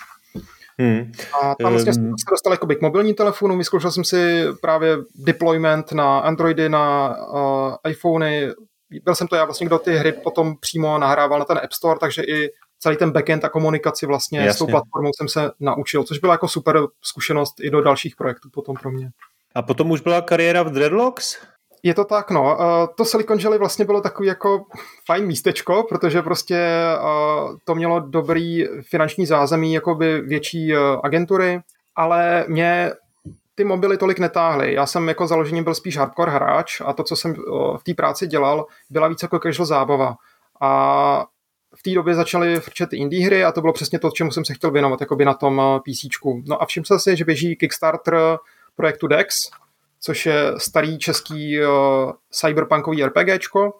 Hmm. 0.81 1.11
A 1.41 1.55
tam 1.55 1.71
vlastně 1.71 1.91
um... 1.91 2.17
se 2.17 2.25
dostal 2.31 2.53
jako 2.53 2.67
k 2.67 2.81
mobilní 2.81 3.13
telefonu, 3.13 3.57
vyzkoušel 3.57 3.91
jsem 3.91 4.03
si 4.03 4.45
právě 4.61 4.97
deployment 5.15 5.91
na 5.91 6.19
Androidy, 6.19 6.69
na 6.69 7.15
uh, 7.33 7.91
iPhony, 7.91 8.51
byl 9.03 9.15
jsem 9.15 9.27
to 9.27 9.35
já 9.35 9.45
vlastně, 9.45 9.67
kdo 9.67 9.79
ty 9.79 9.95
hry 9.95 10.11
potom 10.11 10.55
přímo 10.59 10.97
nahrával 10.97 11.39
na 11.39 11.45
ten 11.45 11.57
App 11.57 11.73
Store, 11.73 11.99
takže 11.99 12.23
i 12.23 12.49
celý 12.79 12.97
ten 12.97 13.11
backend 13.11 13.45
a 13.45 13.49
komunikaci 13.49 14.05
vlastně 14.05 14.39
Jasně. 14.39 14.53
s 14.53 14.57
tou 14.57 14.67
platformou 14.67 15.09
jsem 15.17 15.27
se 15.27 15.51
naučil, 15.59 16.03
což 16.03 16.19
byla 16.19 16.33
jako 16.33 16.47
super 16.47 16.79
zkušenost 17.01 17.53
i 17.61 17.69
do 17.69 17.81
dalších 17.81 18.15
projektů 18.15 18.49
potom 18.53 18.75
pro 18.75 18.91
mě. 18.91 19.09
A 19.55 19.61
potom 19.61 19.91
už 19.91 20.01
byla 20.01 20.21
kariéra 20.21 20.63
v 20.63 20.69
Dreadlocks? 20.69 21.37
Je 21.85 21.93
to 21.93 22.05
tak, 22.05 22.31
no. 22.31 22.57
To 22.95 23.05
Silicon 23.05 23.39
Jelly 23.39 23.57
vlastně 23.57 23.85
bylo 23.85 24.01
takový 24.01 24.27
jako 24.27 24.65
fajn 25.05 25.25
místečko, 25.25 25.85
protože 25.89 26.21
prostě 26.21 26.69
to 27.63 27.75
mělo 27.75 27.99
dobrý 27.99 28.65
finanční 28.81 29.25
zázemí, 29.25 29.73
jako 29.73 29.95
by 29.95 30.21
větší 30.21 30.75
agentury, 31.03 31.61
ale 31.95 32.45
mě 32.47 32.91
ty 33.55 33.63
mobily 33.63 33.97
tolik 33.97 34.19
netáhly. 34.19 34.73
Já 34.73 34.85
jsem 34.85 35.07
jako 35.07 35.27
založením 35.27 35.63
byl 35.63 35.75
spíš 35.75 35.97
hardcore 35.97 36.31
hráč 36.31 36.81
a 36.85 36.93
to, 36.93 37.03
co 37.03 37.15
jsem 37.15 37.33
v 37.77 37.83
té 37.83 37.93
práci 37.93 38.27
dělal, 38.27 38.65
byla 38.89 39.07
víc 39.07 39.21
jako 39.21 39.39
casual 39.39 39.65
zábava. 39.65 40.15
A 40.61 41.25
v 41.75 41.83
té 41.83 41.91
době 41.91 42.15
začaly 42.15 42.59
frčet 42.59 42.93
indie 42.93 43.25
hry 43.25 43.43
a 43.43 43.51
to 43.51 43.61
bylo 43.61 43.73
přesně 43.73 43.99
to, 43.99 44.11
čemu 44.11 44.31
jsem 44.31 44.45
se 44.45 44.53
chtěl 44.53 44.71
věnovat 44.71 45.01
jakoby 45.01 45.25
na 45.25 45.33
tom 45.33 45.61
PC. 45.89 46.25
No 46.47 46.61
a 46.61 46.65
všiml 46.65 46.85
jsem 46.85 46.99
si, 46.99 47.15
že 47.15 47.25
běží 47.25 47.55
Kickstarter 47.55 48.37
projektu 48.75 49.07
DEX, 49.07 49.49
což 50.05 50.25
je 50.25 50.53
starý 50.57 50.97
český 50.97 51.59
uh, 51.61 52.11
cyberpunkový 52.31 53.03
RPGčko 53.03 53.73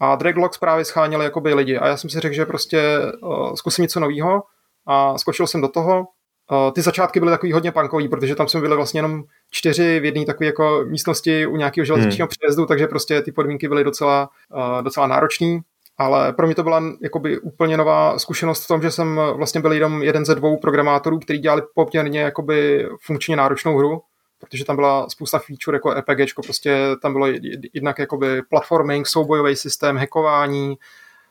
a 0.00 0.16
Draglocks 0.16 0.58
právě 0.58 0.84
scháněli 0.84 1.24
jakoby 1.24 1.54
lidi 1.54 1.78
a 1.78 1.86
já 1.86 1.96
jsem 1.96 2.10
si 2.10 2.20
řekl, 2.20 2.34
že 2.34 2.46
prostě 2.46 2.98
uh, 3.22 3.54
zkusím 3.54 3.82
něco 3.82 4.00
nového 4.00 4.42
a 4.86 5.18
skočil 5.18 5.46
jsem 5.46 5.60
do 5.60 5.68
toho 5.68 6.06
Uh, 6.50 6.72
ty 6.72 6.82
začátky 6.82 7.20
byly 7.20 7.32
takový 7.32 7.52
hodně 7.52 7.72
punkový, 7.72 8.08
protože 8.08 8.34
tam 8.34 8.48
jsme 8.48 8.60
byli 8.60 8.76
vlastně 8.76 8.98
jenom 8.98 9.24
čtyři 9.50 10.00
v 10.00 10.04
jedné 10.04 10.24
takové 10.24 10.46
jako 10.46 10.84
místnosti 10.88 11.46
u 11.46 11.56
nějakého 11.56 11.84
železničního 11.84 12.26
hmm. 12.26 12.28
přejezdu, 12.28 12.66
takže 12.66 12.86
prostě 12.86 13.22
ty 13.22 13.32
podmínky 13.32 13.68
byly 13.68 13.84
docela, 13.84 14.28
uh, 14.54 14.82
docela 14.82 15.06
náročné. 15.06 15.60
Ale 15.98 16.32
pro 16.32 16.46
mě 16.46 16.54
to 16.54 16.62
byla 16.62 16.82
jakoby 17.02 17.38
úplně 17.38 17.76
nová 17.76 18.18
zkušenost 18.18 18.64
v 18.64 18.68
tom, 18.68 18.82
že 18.82 18.90
jsem 18.90 19.20
vlastně 19.36 19.60
byl 19.60 19.72
jenom 19.72 20.02
jeden 20.02 20.24
ze 20.24 20.34
dvou 20.34 20.56
programátorů, 20.56 21.18
kteří 21.18 21.38
dělali 21.38 21.62
poměrně 21.74 22.20
jakoby 22.20 22.88
funkčně 23.00 23.36
náročnou 23.36 23.76
hru, 23.76 24.02
protože 24.46 24.64
tam 24.64 24.76
byla 24.76 25.08
spousta 25.08 25.38
feature 25.38 25.76
jako 25.76 25.94
RPGčko, 25.94 26.42
prostě 26.42 26.76
tam 27.02 27.12
bylo 27.12 27.26
jednak 27.72 27.98
jakoby 27.98 28.42
platforming, 28.42 29.06
soubojový 29.06 29.56
systém, 29.56 29.96
hackování, 29.96 30.78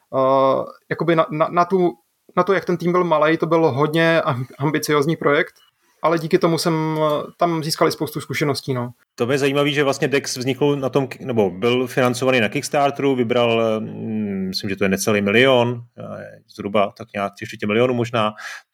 uh, 0.10 0.66
jakoby 0.90 1.16
na, 1.16 1.26
na, 1.30 1.48
na 1.48 1.66
tu 1.66 1.98
na 2.38 2.44
to, 2.44 2.54
jak 2.54 2.66
ten 2.66 2.78
tým 2.78 2.92
byl 2.92 3.04
malý, 3.04 3.38
to 3.38 3.46
byl 3.46 3.72
hodně 3.72 4.22
ambiciozní 4.60 5.16
projekt, 5.16 5.54
ale 6.02 6.20
díky 6.20 6.38
tomu 6.38 6.58
jsem 6.58 7.00
tam 7.38 7.64
získali 7.64 7.92
spoustu 7.92 8.22
zkušeností. 8.22 8.74
No. 8.74 8.92
To 9.16 9.32
je 9.32 9.38
zajímavé, 9.38 9.70
že 9.70 9.84
vlastně 9.84 10.08
Dex 10.08 10.38
vznikl 10.38 10.76
na 10.76 10.90
tom, 10.90 11.08
nebo 11.20 11.50
byl 11.50 11.88
financovaný 11.88 12.40
na 12.40 12.50
Kickstarteru, 12.50 13.16
vybral, 13.16 13.80
mm, 13.80 14.48
myslím, 14.48 14.70
že 14.70 14.76
to 14.76 14.84
je 14.86 14.90
necelý 14.90 15.22
milion, 15.22 15.84
zhruba 16.56 16.92
tak 16.98 17.08
nějak 17.14 17.34
tři 17.34 17.68
milionů 17.68 17.94
možná. 17.94 18.34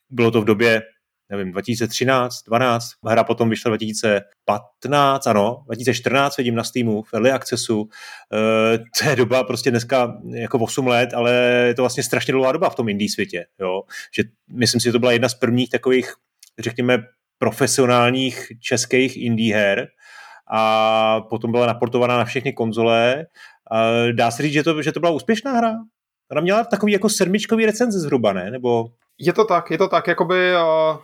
Bylo 0.10 0.32
to 0.32 0.42
v 0.42 0.46
době 0.46 0.82
nevím, 1.30 1.52
2013, 1.52 2.44
12, 2.48 2.86
hra 3.06 3.24
potom 3.24 3.50
vyšla 3.50 3.70
2015, 3.70 5.28
ano, 5.28 5.64
2014 5.66 6.38
vidím 6.38 6.56
na 6.56 6.64
Steamu, 6.64 7.04
v 7.04 7.14
Early 7.14 7.32
Accessu, 7.32 7.90
e, 8.34 8.78
to 8.78 9.10
je 9.10 9.16
doba 9.16 9.44
prostě 9.44 9.72
dneska 9.72 10.18
jako 10.34 10.60
8 10.60 10.88
let, 10.88 11.14
ale 11.14 11.32
je 11.68 11.74
to 11.74 11.82
vlastně 11.82 12.04
strašně 12.04 12.32
dlouhá 12.32 12.52
doba 12.52 12.70
v 12.70 12.76
tom 12.76 12.90
indie 12.90 13.10
světě, 13.10 13.46
jo, 13.60 13.82
že 14.16 14.24
myslím 14.54 14.82
si, 14.82 14.86
že 14.86 14.92
to 14.92 15.00
byla 15.00 15.12
jedna 15.12 15.30
z 15.30 15.36
prvních 15.36 15.70
takových, 15.70 16.14
řekněme, 16.60 16.98
profesionálních 17.40 18.52
českých 18.62 19.18
indie 19.18 19.56
her 19.56 19.88
a 20.52 21.22
potom 21.22 21.52
byla 21.52 21.66
naportovaná 21.66 22.18
na 22.18 22.26
všechny 22.26 22.54
konzole. 22.54 23.16
E, 23.20 24.14
dá 24.14 24.32
se 24.32 24.44
říct, 24.44 24.54
že 24.54 24.64
to, 24.64 24.82
že 24.82 24.92
to 24.92 25.00
byla 25.00 25.12
úspěšná 25.12 25.52
hra? 25.52 25.74
Ona 26.32 26.42
měla 26.42 26.64
takový 26.64 26.92
jako 26.92 27.10
sedmičkový 27.10 27.66
recenze 27.66 28.00
zhruba, 28.00 28.34
ne? 28.34 28.52
Nebo... 28.52 28.86
Je 29.20 29.34
to 29.34 29.46
tak, 29.46 29.72
je 29.72 29.78
to 29.78 29.88
tak, 29.88 30.08
jakoby 30.08 30.54
uh, 30.56 30.98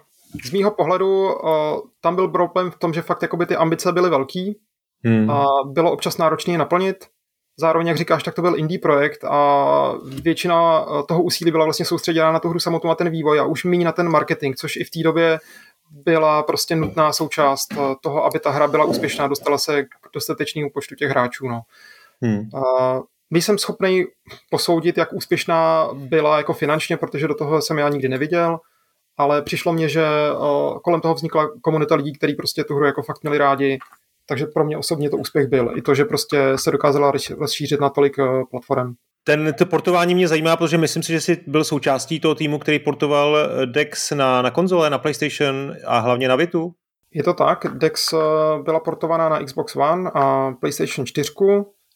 z 0.45 0.51
mýho 0.51 0.71
pohledu 0.71 1.33
uh, 1.33 1.39
tam 2.01 2.15
byl 2.15 2.27
problém 2.27 2.71
v 2.71 2.77
tom, 2.77 2.93
že 2.93 3.01
fakt 3.01 3.21
jakoby 3.21 3.45
ty 3.45 3.55
ambice 3.55 3.91
byly 3.91 4.09
velký 4.09 4.59
hmm. 5.05 5.29
a 5.29 5.45
bylo 5.65 5.91
občas 5.91 6.17
náročné 6.17 6.53
je 6.53 6.57
naplnit. 6.57 7.05
Zároveň, 7.59 7.87
jak 7.87 7.97
říkáš, 7.97 8.23
tak 8.23 8.35
to 8.35 8.41
byl 8.41 8.59
indie 8.59 8.79
projekt 8.79 9.23
a 9.23 9.93
většina 10.21 10.85
toho 11.07 11.23
úsilí 11.23 11.51
byla 11.51 11.65
vlastně 11.65 11.85
soustředěna 11.85 12.31
na 12.31 12.39
tu 12.39 12.49
hru 12.49 12.59
samotnou 12.59 12.91
a 12.91 12.95
ten 12.95 13.09
vývoj 13.09 13.39
a 13.39 13.45
už 13.45 13.63
méně 13.63 13.85
na 13.85 13.91
ten 13.91 14.09
marketing, 14.09 14.55
což 14.55 14.75
i 14.75 14.83
v 14.83 14.89
té 14.89 14.99
době 15.03 15.39
byla 15.91 16.43
prostě 16.43 16.75
nutná 16.75 17.13
součást 17.13 17.67
toho, 18.01 18.25
aby 18.25 18.39
ta 18.39 18.49
hra 18.49 18.67
byla 18.67 18.85
úspěšná, 18.85 19.27
dostala 19.27 19.57
se 19.57 19.83
k 19.83 19.87
dostatečnému 20.13 20.69
počtu 20.73 20.95
těch 20.95 21.09
hráčů. 21.09 21.47
No. 21.47 21.61
Hmm. 22.21 22.49
A 22.55 23.01
nejsem 23.31 23.57
schopný 23.57 24.05
posoudit, 24.49 24.97
jak 24.97 25.13
úspěšná 25.13 25.89
byla 25.93 26.37
jako 26.37 26.53
finančně, 26.53 26.97
protože 26.97 27.27
do 27.27 27.35
toho 27.35 27.61
jsem 27.61 27.77
já 27.77 27.89
nikdy 27.89 28.09
neviděl, 28.09 28.59
ale 29.17 29.41
přišlo 29.41 29.73
mně, 29.73 29.89
že 29.89 30.05
kolem 30.83 31.01
toho 31.01 31.13
vznikla 31.13 31.49
komunita 31.61 31.95
lidí, 31.95 32.13
kteří 32.13 32.35
prostě 32.35 32.63
tu 32.63 32.75
hru 32.75 32.85
jako 32.85 33.03
fakt 33.03 33.23
měli 33.23 33.37
rádi, 33.37 33.79
takže 34.25 34.45
pro 34.45 34.65
mě 34.65 34.77
osobně 34.77 35.09
to 35.09 35.17
úspěch 35.17 35.47
byl. 35.47 35.71
I 35.75 35.81
to, 35.81 35.95
že 35.95 36.05
prostě 36.05 36.37
se 36.55 36.71
dokázala 36.71 37.11
rozšířit 37.37 37.81
na 37.81 37.89
tolik 37.89 38.15
platform. 38.51 38.93
Ten, 39.23 39.53
to 39.57 39.65
portování 39.65 40.15
mě 40.15 40.27
zajímá, 40.27 40.55
protože 40.55 40.77
myslím 40.77 41.03
si, 41.03 41.11
že 41.11 41.21
jsi 41.21 41.43
byl 41.47 41.63
součástí 41.63 42.19
toho 42.19 42.35
týmu, 42.35 42.59
který 42.59 42.79
portoval 42.79 43.37
Dex 43.65 44.11
na, 44.11 44.41
na 44.41 44.51
konzole, 44.51 44.89
na 44.89 44.97
PlayStation 44.97 45.73
a 45.85 45.99
hlavně 45.99 46.27
na 46.27 46.35
Vitu. 46.35 46.73
Je 47.13 47.23
to 47.23 47.33
tak, 47.33 47.65
Dex 47.73 48.13
byla 48.63 48.79
portovaná 48.79 49.29
na 49.29 49.43
Xbox 49.43 49.75
One 49.75 50.11
a 50.13 50.51
PlayStation 50.59 51.05
4. 51.05 51.31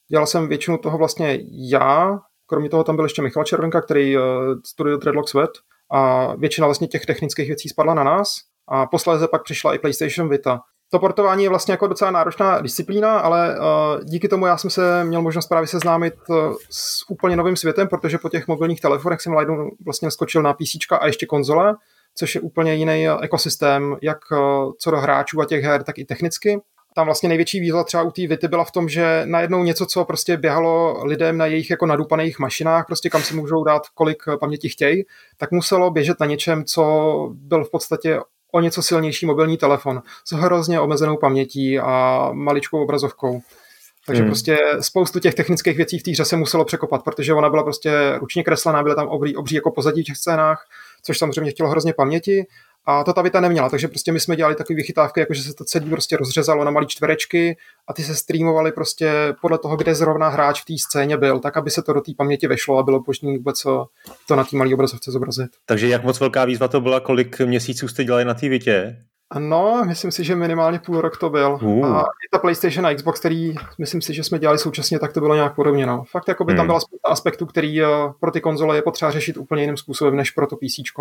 Dělal 0.10 0.28
jsem 0.28 0.48
většinu 0.48 0.78
toho 0.78 0.98
vlastně 0.98 1.40
já, 1.72 2.20
kromě 2.46 2.70
toho 2.70 2.84
tam 2.84 2.96
byl 2.96 3.06
ještě 3.06 3.22
Michal 3.22 3.44
Červenka, 3.44 3.82
který 3.82 4.18
uh, 4.18 4.24
studuje 4.66 4.98
Dreadlock 4.98 5.30
Sweat 5.30 5.50
a 5.92 6.34
většina 6.36 6.68
vlastně 6.68 6.88
těch 6.88 7.06
technických 7.06 7.48
věcí 7.48 7.70
spadla 7.70 7.94
na 7.94 8.04
nás 8.04 8.30
a 8.68 8.86
posléze 8.86 9.28
pak 9.28 9.44
přišla 9.44 9.74
i 9.74 9.80
PlayStation 9.80 10.30
Vita. 10.30 10.60
To 10.92 11.00
portování 11.00 11.44
je 11.44 11.50
vlastně 11.50 11.72
jako 11.72 11.88
docela 11.88 12.12
náročná 12.12 12.62
disciplína, 12.62 13.20
ale 13.20 13.60
uh, 13.60 13.66
díky 14.04 14.28
tomu 14.28 14.46
já 14.46 14.58
jsem 14.58 14.70
se 14.70 15.04
měl 15.04 15.22
možnost 15.22 15.48
právě 15.48 15.68
seznámit 15.68 16.14
uh, 16.30 16.36
s 16.70 17.10
úplně 17.10 17.36
novým 17.36 17.56
světem, 17.56 17.88
protože 17.88 18.18
po 18.18 18.30
těch 18.30 18.48
mobilních 18.48 18.82
telefonech 18.82 19.22
jsem 19.22 19.34
najednou 19.34 19.70
vlastně 19.86 20.12
skočil 20.12 20.42
na 20.42 20.54
PC 20.54 20.76
a 21.00 21.08
ještě 21.08 21.26
konzole, 21.26 21.76
což 22.16 22.36
je 22.36 22.42
úplně 22.42 22.74
jiný 22.76 23.08
ekosystém, 23.22 23.98
jak 24.02 24.18
co 24.80 24.92
do 24.92 24.98
hráčů 24.98 25.42
a 25.42 25.46
těch 25.46 25.64
her, 25.64 25.84
tak 25.84 25.98
i 25.98 26.06
technicky 26.06 26.62
tam 26.98 27.06
vlastně 27.06 27.30
největší 27.30 27.60
výzva 27.60 27.84
třeba 27.84 28.04
u 28.04 28.12
té 28.12 28.28
Vity 28.28 28.48
byla 28.48 28.64
v 28.64 28.72
tom, 28.72 28.90
že 28.90 29.22
najednou 29.26 29.64
něco, 29.64 29.86
co 29.86 30.06
prostě 30.06 30.38
běhalo 30.38 31.06
lidem 31.06 31.38
na 31.38 31.46
jejich 31.46 31.70
jako 31.70 31.86
nadupaných 31.86 32.40
mašinách, 32.40 32.86
prostě 32.86 33.10
kam 33.10 33.22
si 33.22 33.36
můžou 33.36 33.64
dát, 33.64 33.82
kolik 33.94 34.24
paměti 34.40 34.70
chtějí, 34.70 35.06
tak 35.38 35.52
muselo 35.52 35.92
běžet 35.92 36.20
na 36.20 36.26
něčem, 36.26 36.66
co 36.66 36.84
byl 37.34 37.64
v 37.64 37.72
podstatě 37.72 38.20
o 38.52 38.60
něco 38.60 38.82
silnější 38.82 39.26
mobilní 39.26 39.58
telefon 39.58 40.02
s 40.26 40.32
hrozně 40.32 40.80
omezenou 40.80 41.18
pamětí 41.18 41.80
a 41.80 42.30
maličkou 42.34 42.84
obrazovkou. 42.84 43.42
Takže 44.06 44.22
hmm. 44.22 44.30
prostě 44.30 44.58
spoustu 44.82 45.20
těch 45.20 45.36
technických 45.36 45.78
věcí 45.78 46.00
v 46.00 46.04
té 46.04 46.12
hře 46.12 46.26
se 46.26 46.38
muselo 46.38 46.66
překopat, 46.66 47.04
protože 47.04 47.34
ona 47.34 47.50
byla 47.50 47.64
prostě 47.64 47.92
ručně 48.20 48.44
kreslená, 48.44 48.84
byly 48.84 48.96
tam 48.96 49.08
obří, 49.08 49.36
obří 49.36 49.56
jako 49.56 49.72
pozadí 49.72 50.02
v 50.02 50.06
těch 50.06 50.18
scénách, 50.18 50.68
což 51.04 51.18
samozřejmě 51.18 51.52
chtělo 51.52 51.70
hrozně 51.70 51.94
paměti 51.94 52.46
a 52.88 53.04
to 53.04 53.14
ta 53.14 53.22
Vita 53.22 53.40
neměla, 53.40 53.70
takže 53.70 53.88
prostě 53.88 54.12
my 54.12 54.20
jsme 54.20 54.36
dělali 54.36 54.56
takové 54.56 54.76
vychytávky, 54.76 55.20
jako 55.20 55.34
že 55.34 55.44
se 55.44 55.54
to 55.54 55.64
celý 55.64 55.90
prostě 55.90 56.18
rozřezalo 56.18 56.64
na 56.64 56.72
malé 56.72 56.86
čtverečky 56.86 57.58
a 57.88 57.94
ty 57.94 58.04
se 58.04 58.16
streamovaly 58.16 58.72
prostě 58.72 59.36
podle 59.42 59.58
toho, 59.58 59.78
kde 59.78 59.96
zrovna 59.96 60.30
hráč 60.30 60.62
v 60.62 60.66
té 60.66 60.74
scéně 60.78 61.18
byl, 61.18 61.40
tak 61.40 61.58
aby 61.58 61.70
se 61.70 61.82
to 61.82 61.94
do 61.94 62.02
té 62.02 62.12
paměti 62.18 62.48
vešlo 62.48 62.78
a 62.78 62.84
bylo 62.84 63.04
možné 63.08 63.38
vůbec 63.38 63.64
to 64.28 64.36
na 64.36 64.44
té 64.44 64.58
malé 64.58 64.74
obrazovce 64.74 65.12
zobrazit. 65.12 65.50
Takže 65.66 65.88
jak 65.88 66.04
moc 66.04 66.20
velká 66.20 66.46
výzva 66.46 66.68
to 66.68 66.82
byla, 66.82 67.00
kolik 67.00 67.40
měsíců 67.40 67.88
jste 67.88 68.04
dělali 68.04 68.26
na 68.26 68.34
té 68.34 68.50
Vitě? 68.50 68.98
No, 69.40 69.84
myslím 69.86 70.12
si, 70.12 70.24
že 70.24 70.36
minimálně 70.36 70.80
půl 70.80 71.02
rok 71.02 71.18
to 71.18 71.30
byl. 71.30 71.60
Uh. 71.62 71.86
A 71.86 72.02
i 72.02 72.30
ta 72.32 72.40
PlayStation 72.40 72.86
a 72.86 72.96
Xbox, 72.96 73.20
který 73.20 73.56
myslím 73.78 74.02
si, 74.02 74.14
že 74.14 74.24
jsme 74.24 74.40
dělali 74.40 74.60
současně, 74.60 75.00
tak 75.00 75.14
to 75.14 75.20
bylo 75.20 75.36
nějak 75.36 75.56
podobně. 75.56 75.86
No. 75.86 76.04
Fakt 76.12 76.28
jako 76.28 76.46
by 76.46 76.52
hmm. 76.52 76.58
tam 76.58 76.68
byla 76.68 76.80
spousta 76.80 77.10
aspektů, 77.10 77.46
který 77.46 77.82
eh, 77.84 77.88
pro 78.20 78.32
ty 78.32 78.42
konzole 78.42 78.76
je 78.76 78.82
potřeba 78.82 79.12
řešit 79.12 79.38
úplně 79.38 79.64
jiným 79.64 79.78
způsobem 79.78 80.16
než 80.16 80.32
pro 80.32 80.48
to 80.48 80.56
PC 80.56 80.92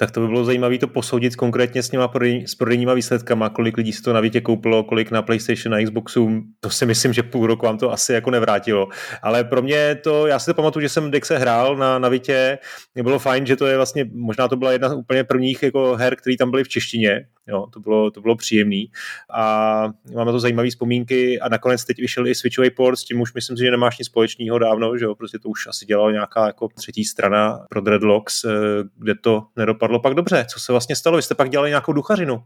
tak 0.00 0.10
to 0.10 0.20
by 0.20 0.26
bylo 0.26 0.44
zajímavé 0.44 0.78
to 0.78 0.88
posoudit 0.88 1.36
konkrétně 1.36 1.82
s, 1.82 1.88
těma 1.88 2.08
prodej, 2.08 2.46
s 2.46 2.54
prodejníma 2.54 2.94
výsledkama, 2.94 3.48
kolik 3.48 3.76
lidí 3.76 3.92
si 3.92 4.02
to 4.02 4.12
na 4.12 4.20
Vítě 4.20 4.40
koupilo, 4.40 4.84
kolik 4.84 5.10
na 5.10 5.22
PlayStation, 5.22 5.72
na 5.72 5.84
Xboxu, 5.84 6.42
to 6.60 6.70
si 6.70 6.86
myslím, 6.86 7.12
že 7.12 7.22
půl 7.22 7.46
roku 7.46 7.66
vám 7.66 7.78
to 7.78 7.92
asi 7.92 8.12
jako 8.12 8.30
nevrátilo. 8.30 8.88
Ale 9.22 9.44
pro 9.44 9.62
mě 9.62 9.94
to, 9.94 10.26
já 10.26 10.38
si 10.38 10.46
to 10.46 10.54
pamatuju, 10.54 10.82
že 10.82 10.88
jsem 10.88 11.10
Dexe 11.10 11.38
hrál 11.38 11.76
na, 11.76 11.98
na 11.98 12.08
Vítě, 12.08 12.58
bylo 13.02 13.18
fajn, 13.18 13.46
že 13.46 13.56
to 13.56 13.66
je 13.66 13.76
vlastně, 13.76 14.04
možná 14.12 14.48
to 14.48 14.56
byla 14.56 14.72
jedna 14.72 14.88
z 14.88 14.94
úplně 14.94 15.24
prvních 15.24 15.62
jako 15.62 15.96
her, 15.96 16.16
které 16.16 16.36
tam 16.36 16.50
byly 16.50 16.64
v 16.64 16.68
češtině, 16.68 17.26
jo, 17.48 17.66
to 17.72 17.80
bylo, 17.80 18.10
to 18.10 18.20
bylo 18.20 18.36
příjemný 18.36 18.90
a 19.34 19.84
máme 20.14 20.32
to 20.32 20.40
zajímavé 20.40 20.70
vzpomínky 20.70 21.40
a 21.40 21.48
nakonec 21.48 21.84
teď 21.84 21.96
vyšel 22.00 22.26
i 22.26 22.34
switchový 22.34 22.70
port, 22.70 22.98
s 22.98 23.04
tím 23.04 23.20
už 23.20 23.34
myslím 23.34 23.56
si, 23.56 23.64
že 23.64 23.70
nemáš 23.70 23.98
nic 23.98 24.06
společného 24.06 24.58
dávno, 24.58 24.98
že 24.98 25.04
jo, 25.04 25.14
prostě 25.14 25.38
to 25.38 25.48
už 25.48 25.66
asi 25.66 25.86
dělala 25.86 26.12
nějaká 26.12 26.46
jako 26.46 26.68
třetí 26.68 27.04
strana 27.04 27.66
pro 27.70 27.80
Dreadlocks, 27.80 28.44
eh, 28.44 28.48
kde 28.96 29.14
to 29.14 29.42
nedopadlo 29.56 29.88
dopadlo 29.88 30.00
pak 30.00 30.14
dobře. 30.14 30.46
Co 30.48 30.60
se 30.60 30.72
vlastně 30.72 30.96
stalo? 30.96 31.16
Vy 31.16 31.22
jste 31.22 31.34
pak 31.34 31.50
dělali 31.50 31.68
nějakou 31.70 31.92
duchařinu. 31.92 32.42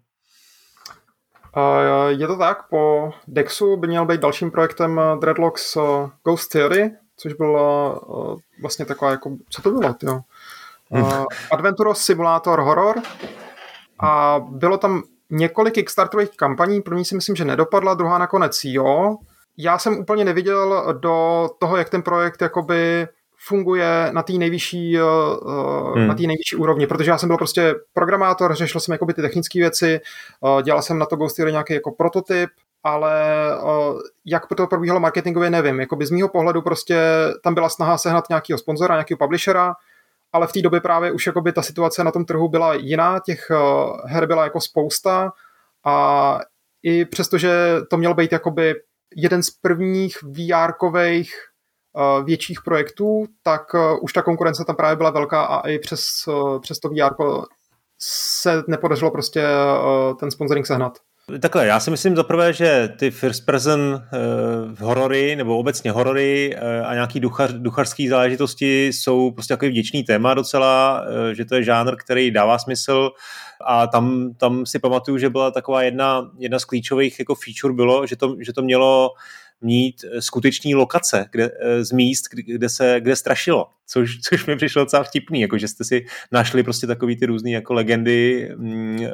Je 2.09 2.27
to 2.27 2.37
tak, 2.37 2.69
po 2.69 3.12
Dexu 3.29 3.77
by 3.77 3.87
měl 3.87 4.07
být 4.07 4.21
dalším 4.21 4.51
projektem 4.51 4.99
eh, 5.01 5.17
Dreadlocks 5.21 5.77
eh, 5.77 5.81
Ghost 6.25 6.53
Theory, 6.53 6.91
což 7.17 7.33
bylo 7.33 7.95
eh, 7.95 8.61
vlastně 8.62 8.85
taková 8.85 9.11
jako, 9.11 9.37
co 9.51 9.62
to 9.62 9.71
bylo, 9.71 9.95
jo? 10.03 10.21
Hmm. 10.95 11.25
Adventure 11.53 11.95
Simulator 11.95 12.61
Horror 12.61 13.03
a 14.03 14.41
bylo 14.51 14.79
tam 14.79 15.03
několik 15.31 15.75
Kickstarterových 15.75 16.37
kampaní, 16.37 16.83
první 16.83 17.05
si 17.05 17.15
myslím, 17.15 17.37
že 17.37 17.45
nedopadla, 17.45 17.95
druhá 17.95 18.19
nakonec 18.19 18.61
jo. 18.65 19.17
Já 19.59 19.79
jsem 19.79 19.99
úplně 19.99 20.25
neviděl 20.25 20.95
do 21.01 21.49
toho, 21.59 21.77
jak 21.77 21.91
ten 21.91 22.03
projekt 22.03 22.43
jakoby 22.43 23.09
funguje 23.47 24.09
na 24.12 24.23
té 24.23 24.33
nejvyšší, 24.33 24.99
uh, 25.01 25.97
hmm. 25.97 26.07
na 26.07 26.15
té 26.15 26.23
nejvyšší 26.23 26.57
úrovni, 26.57 26.87
protože 26.87 27.11
já 27.11 27.19
jsem 27.19 27.29
byl 27.29 27.37
prostě 27.37 27.75
programátor, 27.93 28.55
řešil 28.55 28.81
jsem 28.81 28.93
jakoby 28.93 29.15
ty 29.15 29.23
technické 29.23 29.59
věci, 29.59 30.01
uh, 30.41 30.62
dělal 30.62 30.83
jsem 30.83 30.99
na 30.99 31.07
to 31.07 31.17
Ghost 31.17 31.38
nějaký 31.38 31.75
jako 31.75 31.91
prototyp, 31.91 32.51
ale 32.85 33.12
jak 34.27 34.47
to 34.57 34.67
probíhalo 34.67 35.01
marketingově, 35.01 35.51
nevím. 35.51 35.81
Jakoby 35.81 36.07
z 36.07 36.11
mýho 36.11 36.29
pohledu 36.29 36.62
prostě 36.62 37.01
tam 37.43 37.55
byla 37.55 37.69
snaha 37.69 37.99
sehnat 37.99 38.29
nějakého 38.29 38.59
sponzora, 38.59 38.95
nějakého 38.95 39.19
publishera, 39.19 39.75
ale 40.33 40.47
v 40.47 40.53
té 40.53 40.62
době 40.62 40.81
právě 40.81 41.12
už 41.12 41.27
jakoby 41.27 41.53
ta 41.53 41.62
situace 41.62 42.05
na 42.05 42.12
tom 42.12 42.25
trhu 42.25 42.49
byla 42.49 42.75
jiná, 42.75 43.18
těch 43.27 43.47
uh, 43.51 44.11
her 44.11 44.27
byla 44.27 44.45
jako 44.45 44.61
spousta 44.61 45.33
a 45.87 46.38
i 46.83 47.05
přestože 47.05 47.77
to 47.90 47.97
měl 47.97 48.14
být 48.14 48.33
jakoby 48.33 48.75
jeden 49.16 49.42
z 49.42 49.51
prvních 49.51 50.16
VR-kových 50.23 51.31
Eh, 51.97 52.25
větších 52.25 52.62
projektů, 52.64 53.25
tak 53.42 53.62
eh, 53.75 53.99
už 54.03 54.12
ta 54.12 54.23
konkurence 54.23 54.64
tam 54.64 54.77
právě 54.77 54.97
byla 54.97 55.11
velká 55.11 55.45
a 55.45 55.68
i 55.68 55.79
přes, 55.79 56.05
eh, 56.29 56.59
přes 56.61 56.79
to 56.79 56.88
VR 56.88 57.14
se 57.99 58.62
nepodařilo 58.68 59.11
prostě 59.11 59.47
ten 60.21 60.31
sponsoring 60.31 60.66
sehnat. 60.66 60.99
Takhle, 61.41 61.67
já 61.67 61.81
si 61.81 61.91
myslím 61.91 62.17
zaprvé, 62.17 62.53
že 62.53 62.93
ty 62.99 63.11
first 63.11 63.47
person 63.47 63.81
uh, 63.81 64.79
horory, 64.79 65.37
nebo 65.37 65.59
obecně 65.59 65.91
horory 65.91 66.57
uh, 66.57 66.87
a 66.87 66.95
nějaký 66.95 67.21
duchař, 67.21 67.53
duchařský 67.53 68.09
záležitosti 68.09 68.87
jsou 68.87 69.31
prostě 69.31 69.55
takový 69.55 69.71
vděčný 69.71 70.05
téma 70.05 70.35
docela, 70.35 71.03
uh, 71.03 71.33
že 71.33 71.45
to 71.45 71.55
je 71.55 71.63
žánr, 71.65 71.97
který 71.97 72.31
dává 72.31 72.59
smysl. 72.59 73.11
A 73.67 73.87
tam, 73.87 74.35
tam 74.37 74.67
si 74.67 74.79
pamatuju, 74.79 75.19
že 75.19 75.31
byla 75.31 75.51
taková 75.51 75.83
jedna, 75.83 76.31
jedna 76.39 76.59
z 76.59 76.65
klíčových 76.65 77.19
jako 77.19 77.35
feature 77.35 77.75
bylo, 77.75 78.07
že 78.07 78.17
to, 78.17 78.37
že 78.41 78.53
to 78.53 78.63
mělo 78.63 79.11
mít 79.62 80.05
eh, 80.05 80.22
skutečný 80.22 80.75
lokace 80.75 81.27
kde, 81.33 81.51
eh, 81.61 81.85
z 81.85 81.92
míst, 81.92 82.25
kde 82.33 82.68
se 82.68 82.96
kde 83.01 83.16
strašilo, 83.16 83.66
což, 83.87 84.18
což 84.29 84.46
mi 84.46 84.57
přišlo 84.57 84.83
docela 84.83 85.03
vtipný, 85.03 85.40
jako 85.40 85.59
že 85.59 85.68
jste 85.68 85.85
si 85.85 86.07
našli 86.33 86.62
prostě 86.62 86.87
takový 86.87 87.16
ty 87.16 87.27
různé 87.27 87.51
jako 87.51 87.75
legendy, 87.75 88.53
mm, 88.57 88.98
eh, 89.03 89.09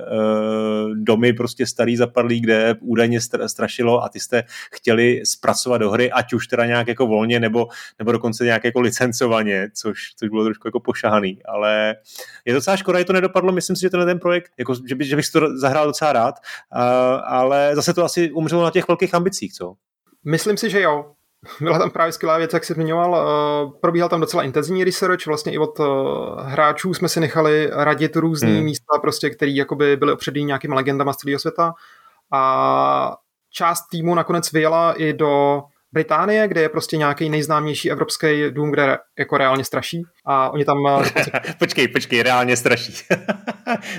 domy 0.95 1.33
prostě 1.33 1.67
starý 1.67 1.97
zapadlý, 1.97 2.41
kde 2.41 2.75
údajně 2.81 3.19
strašilo 3.47 4.05
a 4.05 4.09
ty 4.09 4.21
jste 4.21 4.45
chtěli 4.73 5.23
zpracovat 5.25 5.79
do 5.79 5.91
hry, 5.91 6.13
ať 6.13 6.33
už 6.33 6.47
teda 6.47 6.67
nějak 6.67 6.89
jako 6.89 7.07
volně, 7.07 7.41
nebo, 7.41 7.69
nebo 7.99 8.13
dokonce 8.13 8.45
nějak 8.45 8.65
jako 8.65 8.81
licencovaně, 8.81 9.69
což, 9.75 9.99
což 10.17 10.29
bylo 10.29 10.45
trošku 10.45 10.69
jako 10.69 10.81
pošahaný, 10.81 11.39
ale 11.45 11.97
je 12.45 12.55
docela 12.55 12.77
škoda, 12.77 12.99
že 12.99 13.05
to 13.05 13.13
nedopadlo, 13.13 13.53
myslím 13.53 13.77
si, 13.77 13.83
že 13.83 13.91
tenhle 13.91 14.07
ten 14.07 14.19
projekt, 14.19 14.53
jako, 14.59 14.75
že, 14.89 14.95
by, 14.95 15.05
že 15.05 15.17
bych 15.17 15.27
si 15.27 15.33
to 15.33 15.59
zahrál 15.59 15.87
docela 15.87 16.13
rád, 16.13 16.35
ale 17.25 17.71
zase 17.75 17.95
to 17.95 18.05
asi 18.05 18.31
umřelo 18.31 18.63
na 18.63 18.71
těch 18.71 18.89
velkých 18.89 19.15
ambicích, 19.15 19.53
co? 19.53 19.75
Myslím 20.29 20.57
si, 20.57 20.71
že 20.71 20.81
jo. 20.81 21.13
Byla 21.61 21.79
tam 21.79 21.91
právě 21.91 22.13
skvělá 22.13 22.39
věc, 22.39 22.53
jak 22.53 22.65
jsi 22.65 22.75
zmiňoval. 22.75 23.11
Uh, 23.11 23.73
probíhal 23.81 24.09
tam 24.09 24.21
docela 24.21 24.43
intenzivní 24.43 24.85
research, 24.85 25.27
vlastně 25.27 25.53
i 25.53 25.59
od 25.59 25.81
uh, 25.81 25.87
hráčů 26.41 26.95
jsme 26.95 27.09
si 27.09 27.21
nechali 27.21 27.71
radit 27.73 28.17
různý 28.17 28.55
hmm. 28.55 28.65
místa, 28.65 28.99
prostě, 29.01 29.31
které 29.31 29.51
jakoby 29.51 29.97
byly 29.97 30.13
opřední 30.13 30.45
nějakými 30.45 30.75
legendama 30.75 31.13
z 31.13 31.17
celého 31.17 31.39
světa. 31.39 31.75
A 32.33 33.17
část 33.51 33.89
týmu 33.89 34.15
nakonec 34.15 34.53
vyjela 34.53 34.93
i 34.93 35.13
do 35.13 35.63
Británie, 35.93 36.49
kde 36.49 36.61
je 36.61 36.69
prostě 36.69 36.97
nějaký 36.97 37.31
nejznámější 37.31 37.91
evropský 37.91 38.51
dům, 38.51 38.71
kde 38.71 38.99
jako 39.19 39.37
reálně 39.37 39.65
straší 39.65 40.03
a 40.27 40.51
oni 40.51 40.65
tam... 40.65 40.77
počkej, 41.59 41.89
počkej, 41.89 42.23
reálně 42.23 42.57
straší. 42.57 42.93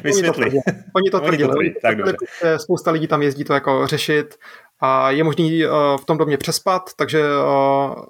Vysvětli. 0.04 0.52
Oni 0.96 1.10
to 1.12 1.20
tvrdili. 1.20 1.58
Oni 1.58 1.72
to 1.72 1.80
tvrdili. 1.80 2.13
Tak 2.42 2.62
Spousta 2.62 2.92
lidí 2.92 3.08
tam 3.08 3.22
jezdí 3.22 3.44
to 3.44 3.54
jako 3.54 3.88
řešit 3.88 4.36
a 4.80 5.12
je 5.12 5.24
možný 5.24 5.65
uh, 5.65 5.72
v 6.02 6.06
tom 6.06 6.18
domě 6.18 6.38
přespat, 6.38 6.89
takže 6.96 7.24
uh, 7.24 8.04